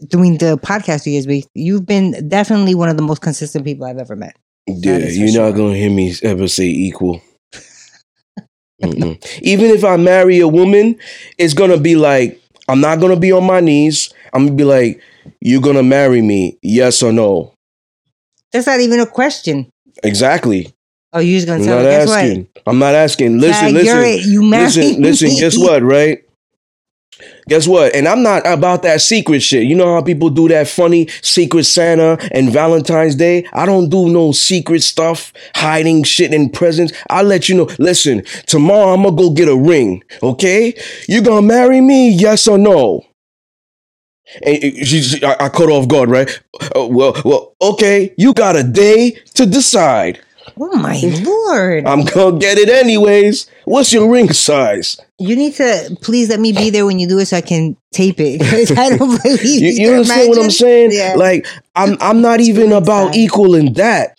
Doing 0.08 0.38
the 0.38 0.58
podcast 0.58 1.06
years, 1.06 1.28
but 1.28 1.48
you've 1.54 1.86
been 1.86 2.28
definitely 2.28 2.74
one 2.74 2.90
of 2.90 2.98
the 2.98 3.04
most 3.04 3.22
consistent 3.22 3.64
people 3.64 3.86
I've 3.86 4.00
ever 4.00 4.16
met. 4.16 4.36
Yeah, 4.68 4.98
you're 4.98 5.28
sure. 5.30 5.46
not 5.46 5.58
gonna 5.58 5.76
hear 5.76 5.92
me 5.92 6.14
ever 6.24 6.48
say 6.48 6.66
equal. 6.66 7.22
Even 8.82 9.70
if 9.72 9.84
I 9.84 9.98
marry 9.98 10.40
a 10.40 10.48
woman, 10.48 10.98
it's 11.38 11.54
gonna 11.54 11.78
be 11.78 11.96
like 11.96 12.42
I'm 12.68 12.82
not 12.82 13.00
gonna 13.00 13.20
be 13.20 13.32
on 13.32 13.46
my 13.46 13.60
knees. 13.60 14.14
I'm 14.34 14.46
gonna 14.46 14.58
be 14.58 14.64
like, 14.64 15.02
"You're 15.42 15.62
gonna 15.62 15.84
marry 15.84 16.22
me? 16.22 16.58
Yes 16.62 17.04
or 17.04 17.12
no?" 17.12 17.54
That's 18.52 18.68
not 18.68 18.80
even 18.80 19.00
a 19.00 19.06
question. 19.06 19.70
Exactly. 20.04 20.74
Oh, 21.12 21.20
you're 21.20 21.40
just 21.40 21.50
I'm 21.50 21.60
gonna 21.60 21.70
tell 21.70 21.78
not 21.78 21.86
me. 21.86 21.92
Guess 21.92 22.10
asking. 22.10 22.48
what? 22.54 22.64
I'm 22.66 22.80
not 22.80 22.96
asking. 22.96 23.40
Listen, 23.40 23.74
listen. 23.74 24.32
You 24.32 24.44
married 24.44 24.76
listen, 24.76 25.02
listen. 25.02 25.30
Guess 25.30 25.58
what? 25.58 25.84
Right? 25.84 26.24
Guess 27.48 27.68
what? 27.68 27.94
And 27.96 28.08
I'm 28.08 28.24
not 28.24 28.46
about 28.48 28.84
that 28.84 29.02
secret 29.02 29.42
shit. 29.42 29.64
You 29.64 29.76
know 29.76 29.94
how 29.94 30.02
people 30.02 30.30
do 30.30 30.48
that 30.48 30.68
funny 30.68 31.08
secret 31.22 31.66
Santa 31.66 32.18
and 32.32 32.52
Valentine's 32.52 33.16
Day? 33.16 33.46
I 33.54 33.66
don't 33.66 33.90
do 33.90 34.10
no 34.10 34.32
secret 34.32 34.82
stuff, 34.82 35.34
hiding 35.56 36.04
shit 36.04 36.34
in 36.34 36.50
presents. 36.50 36.94
I'll 37.10 37.26
let 37.26 37.50
you 37.50 37.56
know. 37.56 37.70
Listen, 37.80 38.24
tomorrow 38.48 38.94
I'm 38.94 39.04
gonna 39.04 39.16
go 39.16 39.30
get 39.32 39.48
a 39.50 39.56
ring, 39.56 40.04
okay? 40.22 40.74
You 41.08 41.22
gonna 41.22 41.42
marry 41.46 41.82
me? 41.82 42.10
Yes 42.12 42.48
or 42.48 42.58
no? 42.58 43.04
And 44.46 44.62
she, 44.88 45.02
she- 45.02 45.24
I, 45.24 45.46
I 45.46 45.50
cut 45.50 45.70
off 45.70 45.88
guard, 45.88 46.10
right? 46.10 46.30
Uh, 46.76 46.88
well, 46.88 47.14
well, 47.26 47.56
okay. 47.62 48.14
You 48.18 48.34
got 48.34 48.56
a 48.56 48.64
day 48.64 49.12
to 49.36 49.46
decide. 49.46 50.20
Oh 50.60 50.76
my 50.78 51.00
lord! 51.24 51.86
I'm 51.88 52.06
gonna 52.06 52.38
get 52.38 52.58
it 52.58 52.70
anyways. 52.70 53.48
What's 53.66 53.92
your 53.94 54.10
ring 54.10 54.32
size? 54.34 54.98
you 55.20 55.36
need 55.38 55.54
to 55.54 55.96
please 56.02 56.28
let 56.30 56.40
me 56.40 56.52
be 56.52 56.70
there 56.70 56.86
when 56.86 57.00
you 57.00 57.08
do 57.08 57.18
it 57.20 57.26
so 57.28 57.38
I 57.38 57.42
can 57.42 57.78
tape 57.94 58.16
it. 58.20 58.42
I 58.78 58.98
don't 58.98 59.22
believe 59.24 59.44
You, 59.44 59.70
you 59.70 59.92
understand 59.94 60.30
what 60.30 60.44
I'm 60.44 60.52
saying? 60.52 60.92
Yeah. 60.92 61.14
Like 61.16 61.48
I'm 61.76 61.98
I'm 62.02 62.22
not 62.22 62.40
even 62.42 62.72
about 62.74 63.16
equaling 63.16 63.74
that. 63.74 64.18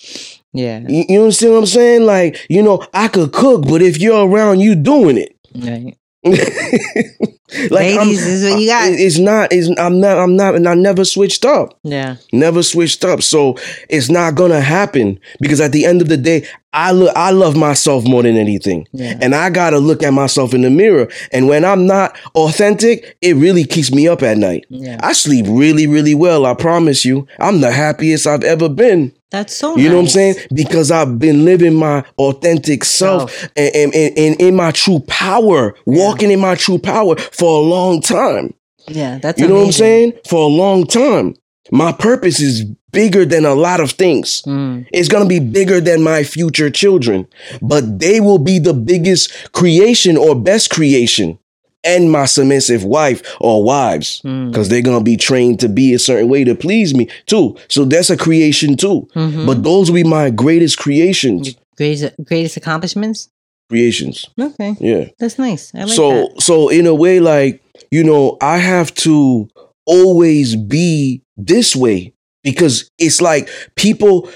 yeah. 0.52 0.80
You, 0.88 1.04
you 1.08 1.20
understand 1.20 1.52
what 1.52 1.58
I'm 1.60 1.66
saying? 1.66 2.06
Like 2.06 2.46
you 2.48 2.62
know 2.62 2.86
I 2.94 3.08
could 3.08 3.32
cook, 3.32 3.62
but 3.68 3.82
if 3.82 3.98
you're 4.00 4.26
around, 4.26 4.60
you 4.60 4.74
doing 4.74 5.18
it. 5.18 5.36
Right. 5.54 5.96
like 7.70 7.96
Ladies, 7.96 8.26
is 8.26 8.50
what 8.50 8.60
you 8.60 8.68
got. 8.68 8.88
it- 8.88 9.00
It's 9.00 9.18
not. 9.18 9.52
It's 9.52 9.68
I'm 9.78 10.00
not. 10.00 10.18
I'm 10.18 10.36
not. 10.36 10.54
And 10.54 10.68
I 10.68 10.74
never 10.74 11.04
switched 11.04 11.44
up. 11.44 11.78
Yeah. 11.82 12.16
Never 12.32 12.62
switched 12.62 13.04
up. 13.04 13.22
So 13.22 13.56
it's 13.88 14.10
not 14.10 14.34
gonna 14.34 14.60
happen 14.60 15.18
because 15.40 15.60
at 15.60 15.72
the 15.72 15.84
end 15.86 16.02
of 16.02 16.08
the 16.08 16.16
day, 16.16 16.46
I 16.72 16.90
look. 16.92 17.12
I 17.16 17.30
love 17.30 17.56
myself 17.56 18.04
more 18.04 18.22
than 18.22 18.36
anything. 18.36 18.86
Yeah. 18.92 19.16
And 19.20 19.34
I 19.34 19.50
gotta 19.50 19.78
look 19.78 20.02
at 20.02 20.12
myself 20.12 20.54
in 20.54 20.62
the 20.62 20.70
mirror. 20.70 21.08
And 21.32 21.48
when 21.48 21.64
I'm 21.64 21.86
not 21.86 22.16
authentic, 22.34 23.16
it 23.22 23.36
really 23.36 23.64
keeps 23.64 23.92
me 23.92 24.08
up 24.08 24.22
at 24.22 24.38
night. 24.38 24.66
Yeah. 24.68 24.98
I 25.02 25.12
sleep 25.12 25.46
really, 25.48 25.86
really 25.86 26.14
well. 26.14 26.46
I 26.46 26.54
promise 26.54 27.04
you. 27.04 27.26
I'm 27.38 27.60
the 27.60 27.70
happiest 27.72 28.26
I've 28.26 28.44
ever 28.44 28.68
been. 28.68 29.12
That's 29.30 29.56
so 29.56 29.76
You 29.76 29.88
know 29.88 29.96
what 29.96 30.02
I'm 30.02 30.08
saying? 30.08 30.34
Because 30.54 30.92
I've 30.92 31.18
been 31.18 31.44
living 31.44 31.74
my 31.74 32.04
authentic 32.18 32.84
self 32.84 33.32
Self. 33.32 33.50
and, 33.56 33.74
and, 33.74 33.94
and, 33.94 34.18
and 34.18 34.40
in 34.40 34.54
my 34.54 34.70
true 34.70 35.00
power, 35.08 35.74
walking 35.86 36.30
in 36.30 36.38
my 36.38 36.54
true 36.54 36.78
power 36.78 37.16
for 37.16 37.43
a 37.48 37.62
long 37.62 38.00
time. 38.00 38.54
Yeah, 38.88 39.18
that's 39.18 39.40
You 39.40 39.48
know 39.48 39.56
what 39.56 39.66
I'm 39.66 39.72
saying? 39.72 40.12
For 40.28 40.42
a 40.44 40.52
long 40.52 40.86
time. 40.86 41.34
My 41.70 41.92
purpose 41.92 42.40
is 42.40 42.64
bigger 42.92 43.24
than 43.24 43.44
a 43.46 43.54
lot 43.54 43.80
of 43.80 43.92
things. 43.92 44.42
Mm. 44.42 44.86
It's 44.92 45.08
to 45.08 45.24
be 45.28 45.40
bigger 45.40 45.80
than 45.80 46.02
my 46.02 46.22
future 46.22 46.70
children, 46.70 47.26
but 47.62 47.98
they 47.98 48.20
will 48.20 48.38
be 48.38 48.58
the 48.58 48.74
biggest 48.74 49.52
creation 49.52 50.16
or 50.16 50.34
best 50.34 50.70
creation 50.70 51.38
and 51.82 52.10
my 52.12 52.24
submissive 52.26 52.84
wife 52.84 53.22
or 53.40 53.64
wives 53.64 54.20
Mm. 54.24 54.50
because 54.50 54.68
they're 54.68 54.82
going 54.82 54.98
to 54.98 55.04
be 55.04 55.16
trained 55.16 55.60
to 55.60 55.68
be 55.68 55.92
a 55.94 55.98
certain 55.98 56.28
way 56.28 56.44
to 56.44 56.54
please 56.54 56.94
me 56.94 57.08
too. 57.26 57.56
So 57.68 57.84
that's 57.84 58.10
a 58.10 58.16
creation 58.16 58.76
too. 58.76 59.08
Mhm. 59.16 59.46
But 59.46 59.62
those 59.62 59.90
will 59.90 59.96
be 60.02 60.04
my 60.08 60.30
greatest 60.30 60.78
creations. 60.78 61.54
greatest 61.76 62.14
greatest 62.24 62.56
accomplishments. 62.56 63.28
Creations. 63.70 64.26
Okay, 64.38 64.76
Yeah. 64.80 65.08
that's 65.18 65.38
nice. 65.38 65.74
I 65.74 65.84
like 65.84 65.88
so 65.88 66.10
that. 66.10 66.42
so 66.42 66.68
in 66.68 66.86
a 66.86 66.94
way 66.94 67.18
like 67.20 67.62
you 67.90 68.04
know 68.04 68.36
i 68.40 68.58
have 68.58 68.94
to 68.94 69.48
always 69.86 70.54
be 70.56 71.22
this 71.36 71.74
way 71.76 72.12
because 72.42 72.90
it's 72.98 73.20
like 73.20 73.48
people 73.76 74.28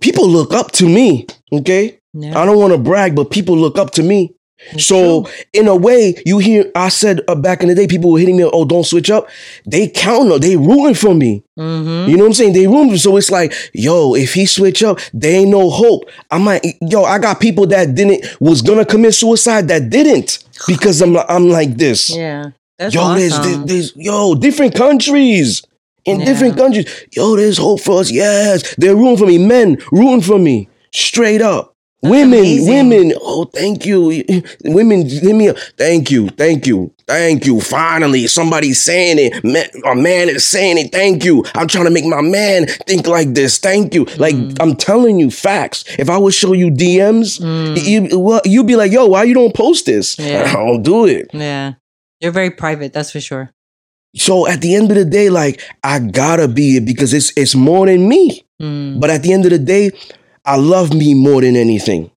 people 0.00 0.28
look 0.28 0.52
up 0.52 0.72
to 0.72 0.86
me 0.88 1.26
okay 1.52 1.98
i 2.34 2.44
don't 2.44 2.58
want 2.58 2.72
to 2.72 2.78
brag 2.78 3.14
but 3.14 3.30
people 3.30 3.56
look 3.56 3.78
up 3.78 3.90
to 3.92 4.02
me 4.02 4.34
So 4.78 5.22
true. 5.22 5.32
in 5.52 5.68
a 5.68 5.76
way 5.76 6.14
you 6.26 6.38
hear 6.38 6.70
i 6.74 6.88
said 6.88 7.20
uh, 7.28 7.34
back 7.34 7.62
in 7.62 7.68
the 7.68 7.74
day 7.74 7.86
people 7.86 8.10
were 8.12 8.18
hitting 8.18 8.36
me 8.36 8.44
oh 8.44 8.64
don't 8.64 8.84
switch 8.84 9.10
up 9.10 9.28
they 9.64 9.88
counter 9.88 10.38
they 10.38 10.56
rooting 10.56 10.94
for 10.94 11.14
me 11.14 11.42
Mhm. 11.58 12.08
you 12.08 12.16
know 12.16 12.24
what 12.24 12.28
I'm 12.28 12.34
saying? 12.34 12.52
They 12.52 12.66
room. 12.66 12.94
So 12.98 13.16
it's 13.16 13.30
like, 13.30 13.54
yo, 13.72 14.14
if 14.14 14.34
he 14.34 14.44
switch 14.44 14.82
up, 14.82 14.98
there 15.14 15.40
ain't 15.40 15.48
no 15.48 15.70
hope. 15.70 16.02
I'm 16.30 16.44
like, 16.44 16.62
yo, 16.82 17.04
I 17.04 17.18
got 17.18 17.40
people 17.40 17.66
that 17.68 17.94
didn't 17.94 18.26
was 18.40 18.60
gonna 18.60 18.84
commit 18.84 19.14
suicide 19.14 19.66
that 19.68 19.88
didn't 19.88 20.44
because 20.66 21.00
I'm 21.00 21.16
I'm 21.16 21.48
like 21.48 21.78
this. 21.78 22.14
yeah, 22.14 22.50
that's 22.78 22.94
yo, 22.94 23.14
there's, 23.14 23.32
awesome. 23.38 23.64
there's 23.66 23.96
yo 23.96 24.34
different 24.34 24.74
countries 24.74 25.62
in 26.04 26.20
Yeah. 26.20 26.26
different 26.26 26.58
countries. 26.58 26.86
Yo, 27.12 27.36
there's 27.36 27.56
hope 27.56 27.80
for 27.80 28.00
us. 28.00 28.10
Yes, 28.10 28.74
they're 28.76 28.94
rooting 28.94 29.16
for 29.16 29.26
me. 29.26 29.38
Men 29.38 29.78
rooting 29.90 30.20
for 30.20 30.38
me. 30.38 30.68
Straight 30.92 31.40
up. 31.40 31.72
Women, 32.02 32.38
amazing. 32.38 32.88
women. 32.88 33.12
Oh, 33.20 33.44
thank 33.46 33.84
you. 33.86 34.22
Women, 34.64 35.08
hit 35.08 35.34
me 35.34 35.48
up. 35.48 35.56
Thank 35.76 36.10
you, 36.10 36.28
thank 36.30 36.66
you, 36.66 36.92
thank 37.06 37.46
you. 37.46 37.60
Finally, 37.60 38.26
somebody's 38.28 38.82
saying 38.82 39.16
it. 39.18 39.44
Man, 39.44 39.66
a 39.84 39.94
man 39.94 40.28
is 40.28 40.46
saying 40.46 40.78
it. 40.78 40.92
Thank 40.92 41.24
you. 41.24 41.44
I'm 41.54 41.68
trying 41.68 41.84
to 41.86 41.90
make 41.90 42.04
my 42.04 42.20
man 42.20 42.66
think 42.86 43.06
like 43.06 43.34
this. 43.34 43.58
Thank 43.58 43.94
you. 43.94 44.04
Like 44.18 44.34
Mm. 44.34 44.56
I'm 44.60 44.76
telling 44.76 45.18
you, 45.18 45.30
facts. 45.30 45.84
If 45.98 46.08
I 46.10 46.18
would 46.18 46.34
show 46.34 46.52
you 46.52 46.70
DMs, 46.70 47.40
Mm. 47.40 47.82
you 48.10 48.18
well, 48.18 48.40
you'd 48.44 48.66
be 48.66 48.76
like, 48.76 48.92
"Yo, 48.92 49.06
why 49.06 49.24
you 49.24 49.34
don't 49.34 49.54
post 49.54 49.86
this?" 49.86 50.18
Yeah. 50.18 50.44
I 50.46 50.52
don't 50.52 50.82
do 50.82 51.06
it. 51.06 51.30
yeah, 51.32 51.74
you're 52.20 52.32
very 52.32 52.50
private. 52.50 52.92
That's 52.92 53.10
for 53.10 53.20
sure. 53.20 53.50
So 54.16 54.46
at 54.48 54.60
the 54.62 54.74
end 54.74 54.90
of 54.90 54.96
the 54.96 55.04
day, 55.04 55.28
like 55.30 55.60
I 55.84 55.98
gotta 55.98 56.48
be 56.48 56.76
it 56.78 56.84
because 56.86 57.12
it's 57.12 57.32
it's 57.36 57.54
more 57.54 57.86
than 57.86 58.08
me. 58.08 58.44
Mm. 58.62 58.98
But 59.00 59.10
at 59.10 59.22
the 59.22 59.32
end 59.32 59.44
of 59.44 59.50
the 59.50 59.58
day, 59.58 59.90
I 60.46 60.56
love 60.56 60.94
me 60.94 61.14
more 61.14 61.40
than 61.40 61.56
anything. 61.56 62.10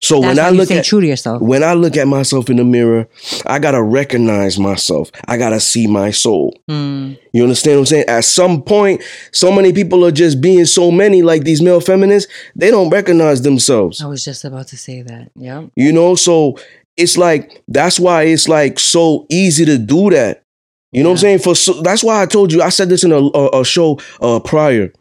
So 0.00 0.20
That's 0.20 0.36
when 0.36 0.44
I 0.44 0.50
look 0.50 0.70
at 0.72 0.84
true 0.84 1.00
to 1.00 1.06
yourself. 1.06 1.40
when 1.40 1.62
I 1.62 1.74
look 1.74 1.96
at 1.96 2.08
myself 2.08 2.50
in 2.50 2.56
the 2.56 2.64
mirror, 2.64 3.06
I 3.46 3.60
gotta 3.60 3.80
recognize 3.80 4.58
myself. 4.58 5.12
I 5.28 5.36
gotta 5.36 5.60
see 5.60 5.86
my 5.86 6.10
soul. 6.10 6.58
Mm. 6.68 7.16
You 7.32 7.44
understand 7.44 7.76
what 7.76 7.80
I'm 7.82 7.86
saying? 7.86 8.04
At 8.08 8.24
some 8.24 8.62
point, 8.62 9.00
so 9.30 9.52
many 9.52 9.72
people 9.72 10.04
are 10.04 10.10
just 10.10 10.40
being 10.40 10.64
so 10.64 10.90
many 10.90 11.22
like 11.22 11.44
these 11.44 11.62
male 11.62 11.80
feminists, 11.80 12.32
they 12.56 12.72
don't 12.72 12.90
recognize 12.90 13.42
themselves. 13.42 14.02
I 14.02 14.06
was 14.06 14.24
just 14.24 14.44
about 14.44 14.66
to 14.68 14.76
say 14.76 15.02
that. 15.02 15.30
Yeah. 15.36 15.66
You 15.76 15.92
know, 15.92 16.16
so 16.16 16.58
it's 16.96 17.16
like 17.16 17.62
that's 17.68 18.00
why 18.00 18.24
it's 18.24 18.48
like 18.48 18.80
so 18.80 19.24
easy 19.30 19.64
to 19.66 19.78
do 19.78 20.10
that. 20.10 20.42
You 20.90 21.04
know 21.04 21.10
what 21.10 21.14
I'm 21.14 21.18
saying? 21.18 21.38
For 21.38 21.54
so, 21.54 21.80
that's 21.80 22.02
why 22.02 22.20
I 22.20 22.26
told 22.26 22.52
you. 22.52 22.60
I 22.60 22.70
said 22.70 22.88
this 22.88 23.04
in 23.04 23.12
a, 23.12 23.18
a, 23.18 23.60
a 23.60 23.64
show 23.64 24.00
uh, 24.20 24.40
prior. 24.40 24.92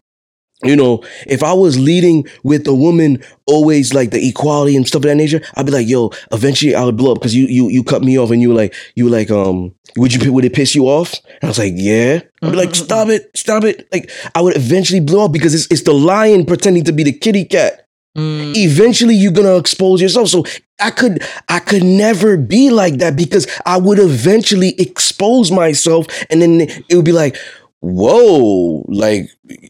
You 0.63 0.75
know, 0.75 1.03
if 1.27 1.43
I 1.43 1.53
was 1.53 1.79
leading 1.79 2.27
with 2.43 2.67
a 2.67 2.73
woman, 2.73 3.23
always 3.47 3.93
like 3.93 4.11
the 4.11 4.27
equality 4.27 4.75
and 4.75 4.87
stuff 4.87 4.99
of 4.99 5.03
that 5.03 5.15
nature, 5.15 5.41
I'd 5.55 5.65
be 5.65 5.71
like, 5.71 5.87
"Yo, 5.87 6.11
eventually 6.31 6.75
I 6.75 6.83
would 6.83 6.97
blow 6.97 7.13
up 7.13 7.19
because 7.19 7.35
you 7.35 7.47
you 7.47 7.69
you 7.69 7.83
cut 7.83 8.03
me 8.03 8.17
off 8.19 8.31
and 8.31 8.41
you 8.41 8.49
were 8.49 8.55
like 8.55 8.75
you 8.95 9.05
were 9.05 9.11
like 9.11 9.31
um 9.31 9.73
would 9.97 10.13
you 10.13 10.31
would 10.31 10.45
it 10.45 10.53
piss 10.53 10.75
you 10.75 10.85
off?" 10.85 11.13
And 11.25 11.43
I 11.43 11.47
was 11.47 11.59
like, 11.59 11.73
"Yeah." 11.75 12.21
I'd 12.43 12.51
be 12.51 12.57
like, 12.57 12.75
"Stop 12.75 13.09
it, 13.09 13.31
stop 13.35 13.63
it!" 13.63 13.87
Like 13.91 14.11
I 14.35 14.41
would 14.41 14.55
eventually 14.55 14.99
blow 14.99 15.25
up 15.25 15.31
because 15.31 15.55
it's 15.55 15.67
it's 15.71 15.83
the 15.83 15.93
lion 15.93 16.45
pretending 16.45 16.83
to 16.85 16.91
be 16.91 17.03
the 17.03 17.13
kitty 17.13 17.45
cat 17.45 17.87
Mm. 18.17 18.53
eventually 18.57 19.15
you're 19.15 19.31
gonna 19.31 19.55
expose 19.55 20.01
yourself 20.01 20.27
so 20.27 20.43
i 20.81 20.91
could 20.91 21.23
i 21.47 21.59
could 21.59 21.81
never 21.81 22.35
be 22.35 22.69
like 22.69 22.95
that 22.97 23.15
because 23.15 23.47
i 23.65 23.77
would 23.77 23.99
eventually 23.99 24.75
expose 24.77 25.49
myself 25.49 26.07
and 26.29 26.41
then 26.41 26.59
it 26.59 26.93
would 26.93 27.05
be 27.05 27.13
like 27.13 27.37
whoa 27.81 28.85
like 28.89 29.27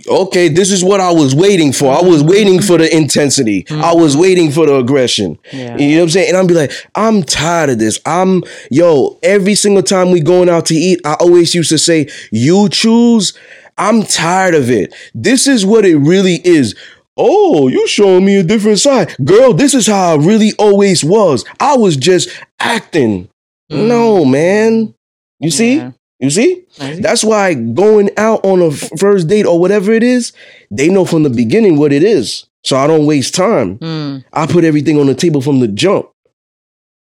okay 0.09 0.49
this 0.49 0.69
is 0.69 0.83
what 0.83 0.99
i 0.99 1.09
was 1.09 1.33
waiting 1.33 1.71
for 1.71 1.93
i 1.93 1.97
mm-hmm. 1.97 2.09
was 2.09 2.21
waiting 2.21 2.61
for 2.61 2.77
the 2.77 2.93
intensity 2.95 3.65
i 3.69 3.73
mm-hmm. 3.73 4.01
was 4.01 4.17
waiting 4.17 4.51
for 4.51 4.65
the 4.65 4.75
aggression 4.75 5.39
Yeah. 5.53 5.77
you 5.77 5.91
know 5.91 5.97
what 5.99 6.03
i'm 6.03 6.09
saying 6.09 6.27
and 6.27 6.37
i'm 6.37 6.45
be 6.45 6.53
like 6.53 6.73
i'm 6.93 7.23
tired 7.23 7.69
of 7.69 7.79
this 7.79 8.01
i'm 8.05 8.43
yo 8.69 9.17
every 9.23 9.55
single 9.55 9.81
time 9.81 10.11
we 10.11 10.19
going 10.19 10.49
out 10.49 10.65
to 10.67 10.75
eat 10.75 10.99
i 11.05 11.13
always 11.21 11.55
used 11.55 11.69
to 11.69 11.77
say 11.77 12.09
you 12.33 12.67
choose 12.67 13.37
i'm 13.77 14.03
tired 14.03 14.55
of 14.55 14.69
it 14.69 14.93
this 15.15 15.47
is 15.47 15.65
what 15.65 15.85
it 15.85 15.95
really 15.97 16.41
is 16.45 16.75
Oh, 17.17 17.67
you 17.67 17.87
showing 17.89 18.25
me 18.25 18.37
a 18.37 18.43
different 18.43 18.79
side. 18.79 19.13
Girl, 19.23 19.53
this 19.53 19.73
is 19.73 19.85
how 19.85 20.13
I 20.13 20.15
really 20.15 20.53
always 20.57 21.03
was. 21.03 21.43
I 21.59 21.75
was 21.75 21.97
just 21.97 22.29
acting. 22.59 23.29
Mm. 23.69 23.87
No, 23.87 24.25
man. 24.25 24.95
You 25.39 25.51
see? 25.51 25.75
Yeah. 25.75 25.91
You 26.21 26.29
see? 26.29 26.63
That's 26.77 27.23
why 27.23 27.55
going 27.55 28.11
out 28.15 28.45
on 28.45 28.61
a 28.61 28.71
first 28.71 29.27
date 29.27 29.45
or 29.45 29.59
whatever 29.59 29.91
it 29.91 30.03
is, 30.03 30.33
they 30.69 30.87
know 30.87 31.03
from 31.03 31.23
the 31.23 31.31
beginning 31.31 31.77
what 31.77 31.91
it 31.91 32.03
is. 32.03 32.45
So 32.63 32.77
I 32.77 32.85
don't 32.85 33.07
waste 33.07 33.33
time. 33.33 33.79
Mm. 33.79 34.23
I 34.31 34.45
put 34.45 34.63
everything 34.63 34.99
on 34.99 35.07
the 35.07 35.15
table 35.15 35.41
from 35.41 35.59
the 35.59 35.67
jump. 35.67 36.07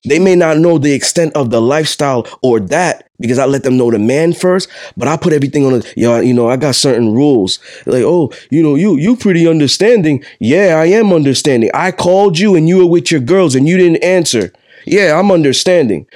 They 0.06 0.18
may 0.18 0.34
not 0.34 0.58
know 0.58 0.76
the 0.78 0.92
extent 0.92 1.34
of 1.34 1.50
the 1.50 1.62
lifestyle 1.62 2.26
or 2.42 2.60
that 2.60 3.08
because 3.20 3.38
I 3.38 3.46
let 3.46 3.62
them 3.62 3.78
know 3.78 3.90
the 3.90 3.98
man 3.98 4.34
first, 4.34 4.68
but 4.96 5.08
I 5.08 5.16
put 5.16 5.32
everything 5.32 5.64
on 5.64 5.74
the 5.74 5.92
yo, 5.96 6.20
you 6.20 6.34
know, 6.34 6.50
I 6.50 6.56
got 6.56 6.74
certain 6.74 7.14
rules. 7.14 7.58
Like, 7.86 8.02
oh, 8.02 8.30
you 8.50 8.62
know, 8.62 8.74
you 8.74 8.96
you 8.98 9.16
pretty 9.16 9.46
understanding. 9.48 10.22
Yeah, 10.40 10.76
I 10.78 10.86
am 10.86 11.12
understanding. 11.12 11.70
I 11.72 11.90
called 11.92 12.38
you 12.38 12.54
and 12.54 12.68
you 12.68 12.78
were 12.78 12.86
with 12.86 13.10
your 13.10 13.20
girls 13.20 13.54
and 13.54 13.66
you 13.66 13.78
didn't 13.78 14.04
answer. 14.04 14.52
Yeah, 14.84 15.18
I'm 15.18 15.30
understanding. 15.30 16.06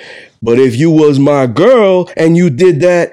But 0.42 0.58
if 0.58 0.76
you 0.76 0.90
was 0.90 1.18
my 1.18 1.46
girl 1.46 2.10
and 2.16 2.36
you 2.36 2.50
did 2.50 2.80
that, 2.80 3.12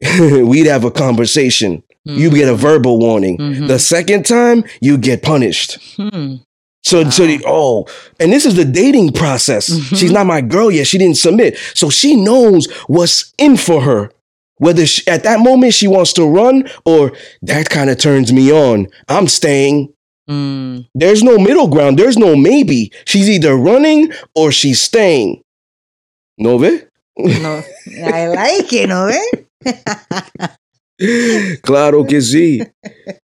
we'd 0.20 0.66
have 0.66 0.84
a 0.84 0.90
conversation. 0.90 1.82
You 2.04 2.30
get 2.30 2.48
a 2.48 2.54
verbal 2.54 3.00
warning. 3.00 3.36
Mhm. 3.38 3.66
The 3.66 3.80
second 3.80 4.26
time, 4.26 4.62
you 4.80 4.96
get 4.96 5.22
punished. 5.22 5.76
Hmm. 5.96 6.36
So, 6.84 7.10
so 7.10 7.26
the, 7.26 7.42
oh, 7.44 7.86
and 8.20 8.32
this 8.32 8.46
is 8.46 8.54
the 8.54 8.64
dating 8.64 9.10
process. 9.12 9.68
Mhm. 9.70 9.96
She's 9.98 10.12
not 10.12 10.24
my 10.26 10.40
girl 10.40 10.70
yet. 10.70 10.86
She 10.86 10.98
didn't 10.98 11.16
submit, 11.16 11.58
so 11.74 11.90
she 11.90 12.14
knows 12.14 12.70
what's 12.86 13.32
in 13.38 13.56
for 13.56 13.80
her. 13.82 14.10
Whether 14.58 14.86
she, 14.86 15.04
at 15.08 15.24
that 15.24 15.40
moment 15.40 15.74
she 15.74 15.88
wants 15.88 16.12
to 16.12 16.24
run 16.24 16.70
or 16.84 17.12
that 17.42 17.68
kind 17.70 17.90
of 17.90 17.98
turns 17.98 18.32
me 18.32 18.52
on. 18.52 18.86
I'm 19.08 19.26
staying. 19.26 19.92
Mm. 20.30 20.86
There's 20.94 21.22
no 21.24 21.38
middle 21.38 21.66
ground. 21.66 21.98
There's 21.98 22.16
no 22.16 22.36
maybe. 22.36 22.92
She's 23.04 23.28
either 23.28 23.56
running 23.56 24.12
or 24.36 24.52
she's 24.52 24.80
staying. 24.80 25.42
Nove? 26.40 26.86
No, 27.18 27.62
I 28.12 28.26
like 28.28 28.72
it, 28.72 28.88
no? 28.88 29.08
eh? 29.08 30.46
claro 31.62 32.04
que 32.04 32.20
sí. 32.20 32.60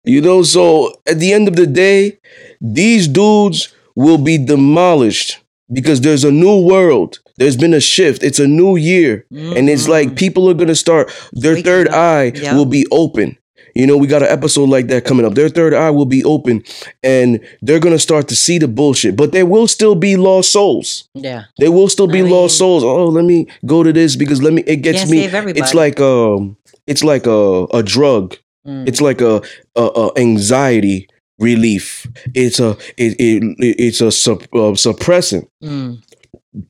You 0.04 0.20
know, 0.20 0.42
so 0.42 0.92
at 1.08 1.18
the 1.18 1.32
end 1.32 1.48
of 1.48 1.56
the 1.56 1.66
day, 1.66 2.18
these 2.60 3.08
dudes 3.08 3.74
will 3.96 4.18
be 4.18 4.38
demolished 4.38 5.38
because 5.72 6.00
there's 6.00 6.24
a 6.24 6.30
new 6.32 6.60
world. 6.64 7.18
There's 7.36 7.56
been 7.56 7.74
a 7.74 7.80
shift. 7.80 8.22
It's 8.22 8.38
a 8.38 8.46
new 8.46 8.76
year. 8.76 9.24
And 9.30 9.68
it's 9.68 9.88
like 9.88 10.10
Mhm. 10.10 10.16
people 10.16 10.48
are 10.50 10.54
going 10.54 10.68
to 10.68 10.74
start, 10.76 11.10
their 11.32 11.56
third 11.60 11.88
eye 11.88 12.32
Yeah. 12.34 12.54
will 12.56 12.66
be 12.66 12.86
open. 12.90 13.36
You 13.74 13.86
know, 13.86 13.96
we 13.96 14.06
got 14.06 14.22
an 14.22 14.28
episode 14.28 14.68
like 14.68 14.88
that 14.88 15.04
coming 15.04 15.24
up. 15.26 15.34
Their 15.34 15.48
third 15.48 15.74
eye 15.74 15.90
will 15.90 16.06
be 16.06 16.24
open 16.24 16.62
and 17.02 17.40
they're 17.62 17.80
going 17.80 17.94
to 17.94 17.98
start 17.98 18.28
to 18.28 18.36
see 18.36 18.58
the 18.58 18.68
bullshit. 18.68 19.16
But 19.16 19.32
there 19.32 19.46
will 19.46 19.68
still 19.68 19.94
be 19.94 20.16
lost 20.16 20.52
souls. 20.52 21.08
yeah. 21.14 21.44
There 21.58 21.72
will 21.72 21.88
still 21.88 22.06
be 22.06 22.20
I 22.20 22.24
lost 22.24 22.58
souls. 22.58 22.82
Oh, 22.84 23.06
let 23.06 23.24
me 23.24 23.46
go 23.66 23.82
to 23.82 23.92
this 23.92 24.16
because 24.16 24.42
let 24.42 24.52
me, 24.52 24.62
it 24.66 24.76
gets 24.76 25.10
me. 25.10 25.24
It's 25.24 25.74
like, 25.74 26.00
um, 26.00 26.56
it's 26.86 27.04
like 27.04 27.26
a, 27.26 27.64
a 27.72 27.82
drug. 27.82 28.36
Mm. 28.66 28.86
It's 28.88 29.00
like 29.00 29.20
a, 29.20 29.42
a, 29.76 29.82
a 29.82 30.10
anxiety 30.18 31.08
relief. 31.38 32.06
It's 32.34 32.60
a 32.60 32.76
it, 32.96 33.16
it 33.18 33.42
it's 33.58 34.00
a 34.00 34.12
sup, 34.12 34.42
uh, 34.52 34.76
suppressant. 34.76 35.48
Mm. 35.62 36.02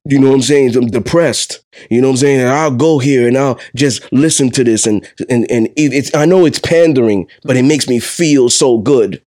You 0.05 0.19
know 0.19 0.29
what 0.29 0.35
I'm 0.35 0.43
saying? 0.43 0.77
I'm 0.77 0.89
depressed. 0.89 1.61
You 1.91 2.01
know 2.03 2.09
what 2.09 2.13
I'm 2.15 2.17
saying? 2.19 2.41
And 2.41 2.49
I'll 2.51 2.71
go 2.71 2.99
here 2.99 3.27
and 3.27 3.37
I'll 3.37 3.59
just 3.75 4.11
listen 4.13 4.51
to 4.51 4.65
this 4.65 4.87
and 4.87 5.07
and 5.31 5.51
and 5.51 5.69
it's 5.77 6.15
I 6.15 6.27
know 6.27 6.45
it's 6.45 6.59
pandering, 6.59 7.27
but 7.45 7.57
it 7.57 7.63
makes 7.63 7.89
me 7.89 7.99
feel 7.99 8.51
so 8.51 8.79
good. 8.79 9.23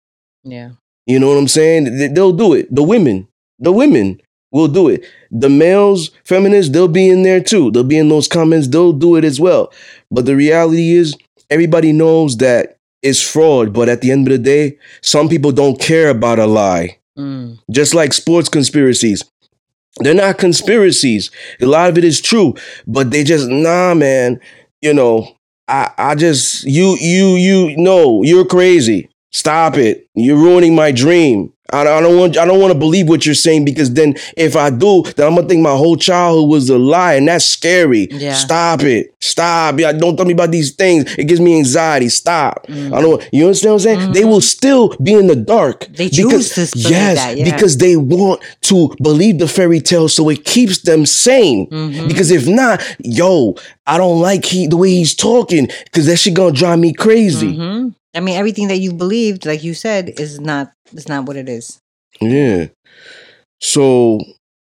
Yeah. 0.42 0.70
You 1.07 1.18
know 1.20 1.28
what 1.28 1.38
I'm 1.38 1.48
saying? 1.48 1.96
They- 1.98 2.09
They'll 2.09 2.32
do 2.32 2.55
it. 2.55 2.74
The 2.74 2.82
women, 2.82 3.28
the 3.59 3.72
women 3.72 4.20
will 4.53 4.68
do 4.68 4.88
it. 4.88 5.05
The 5.30 5.48
males, 5.48 6.11
feminists, 6.24 6.72
they'll 6.72 6.88
be 6.88 7.09
in 7.09 7.22
there 7.22 7.40
too. 7.40 7.70
They'll 7.70 7.84
be 7.84 7.98
in 7.98 8.09
those 8.09 8.26
comments. 8.26 8.66
They'll 8.66 8.92
do 8.92 9.14
it 9.16 9.24
as 9.24 9.38
well. 9.38 9.72
But 10.11 10.26
the 10.26 10.34
reality 10.34 10.92
is, 10.94 11.14
everybody 11.48 11.92
knows 11.92 12.36
that 12.38 12.76
it's 13.03 13.22
fraud. 13.22 13.72
But 13.72 13.88
at 13.88 14.01
the 14.01 14.11
end 14.11 14.26
of 14.26 14.32
the 14.32 14.38
day, 14.38 14.78
some 15.03 15.28
people 15.28 15.53
don't 15.53 15.78
care 15.80 16.09
about 16.11 16.40
a 16.40 16.46
lie. 16.46 16.98
Mm. 17.16 17.59
Just 17.70 17.94
like 17.94 18.12
sports 18.12 18.48
conspiracies. 18.48 19.24
They're 19.99 20.14
not 20.14 20.38
conspiracies. 20.38 21.30
A 21.61 21.66
lot 21.66 21.91
of 21.91 21.99
it 21.99 22.05
is 22.05 22.20
true, 22.20 22.55
but 22.86 23.11
they 23.11 23.24
just 23.24 23.49
nah, 23.49 23.95
man. 23.95 24.41
You 24.80 24.95
know, 24.95 25.36
I 25.68 25.91
I 25.99 26.14
just 26.14 26.64
you 26.64 26.97
you 27.01 27.34
you 27.36 27.76
no, 27.76 28.22
you're 28.22 28.47
crazy. 28.47 29.11
Stop 29.32 29.76
it. 29.76 30.09
You're 30.14 30.36
ruining 30.36 30.74
my 30.74 30.91
dream. 30.93 31.53
I, 31.73 31.83
I 31.83 32.01
don't 32.01 32.16
want 32.18 32.37
I 32.37 32.45
don't 32.45 32.61
want 32.61 32.73
to 32.73 32.79
believe 32.79 33.09
what 33.09 33.25
you're 33.27 33.35
saying 33.35 33.64
because 33.64 33.93
then 33.95 34.14
if 34.37 34.57
I 34.57 34.71
do, 34.71 35.03
then 35.16 35.27
I'm 35.27 35.35
gonna 35.35 35.49
think 35.49 35.62
my 35.62 35.77
whole 35.77 35.97
childhood 35.97 36.49
was 36.49 36.71
a 36.71 36.79
lie, 36.79 37.14
and 37.14 37.29
that's 37.29 37.45
scary. 37.45 38.09
Yeah. 38.11 38.35
Stop 38.35 38.83
it. 38.83 39.14
Stop. 39.21 39.79
Yeah, 39.79 39.93
don't 39.93 40.16
tell 40.16 40.27
me 40.27 40.33
about 40.33 40.51
these 40.51 40.73
things. 40.73 41.05
It 41.16 41.25
gives 41.25 41.41
me 41.41 41.57
anxiety. 41.57 42.09
Stop. 42.09 42.66
Mm. 42.66 42.93
I 42.93 43.01
don't. 43.01 43.29
You 43.33 43.45
understand 43.47 43.75
what 43.75 43.87
I'm 43.87 44.01
saying? 44.01 44.12
They 44.12 44.25
will 44.25 44.41
still 44.41 44.97
be 45.03 45.14
in 45.14 45.27
the 45.27 45.37
dark. 45.37 45.87
They 45.87 46.09
choose 46.09 46.51
to 46.55 46.66
believe 46.73 46.91
yes, 46.91 47.16
that, 47.18 47.37
yeah. 47.37 47.45
because 47.45 47.77
they 47.79 47.97
want 47.97 48.43
to 48.62 48.95
believe 49.03 49.39
the 49.39 49.49
fairy 49.49 49.81
tale, 49.81 50.09
so 50.09 50.29
it 50.29 50.45
keeps 50.45 50.83
them 50.83 51.07
sane. 51.07 51.68
Mhm. 51.71 52.09
Because 52.09 52.31
if 52.31 52.47
not, 52.47 52.83
yo, 53.01 53.55
I 53.87 53.99
don't 53.99 54.21
like 54.21 54.45
he 54.45 54.66
the 54.66 54.77
way 54.77 54.91
he's 54.91 55.14
talking 55.14 55.68
because 55.85 56.07
that 56.07 56.16
shit 56.16 56.35
gonna 56.35 56.53
drive 56.53 56.79
me 56.79 56.93
crazy. 56.93 57.55
Mhm. 57.57 57.95
I 58.14 58.21
mean, 58.21 58.37
everything 58.37 58.68
that 58.68 58.79
you 58.79 58.93
believed, 58.93 59.47
like 59.47 59.62
you 59.62 59.73
said, 59.75 60.14
is 60.18 60.41
not 60.41 60.73
is 60.95 61.09
not 61.09 61.26
what 61.26 61.36
it 61.36 61.49
is. 61.49 61.80
Yeah. 62.20 62.68
So, 63.61 64.20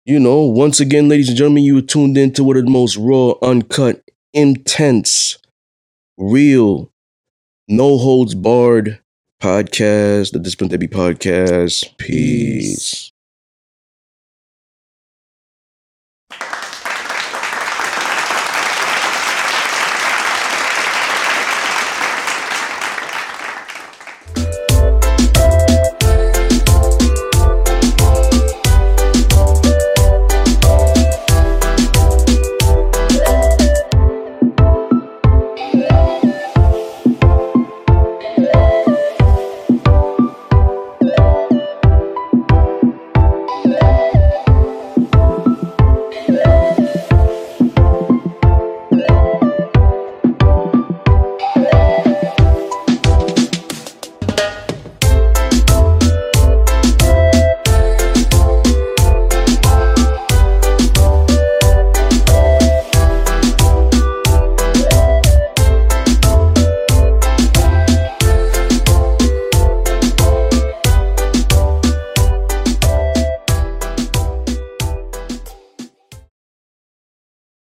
you 0.05 0.19
know, 0.19 0.41
once 0.41 0.80
again, 0.80 1.09
ladies 1.09 1.30
and 1.30 1.38
gentlemen, 1.38 1.63
you 1.63 1.76
were 1.76 1.82
tuned 1.82 2.17
in 2.17 2.34
to 2.34 2.43
one 2.43 2.57
of 2.57 2.65
the 2.65 2.72
most 2.72 2.97
raw, 2.97 3.34
uncut, 3.41 4.01
intense, 4.34 5.38
real, 6.17 6.89
no 7.67 7.97
holds 7.97 8.36
barred 8.36 8.99
podcast, 9.41 10.32
the 10.32 10.39
Discipline 10.39 10.69
Therapy 10.69 10.88
Podcast. 10.88 11.97
Peace. 11.97 13.11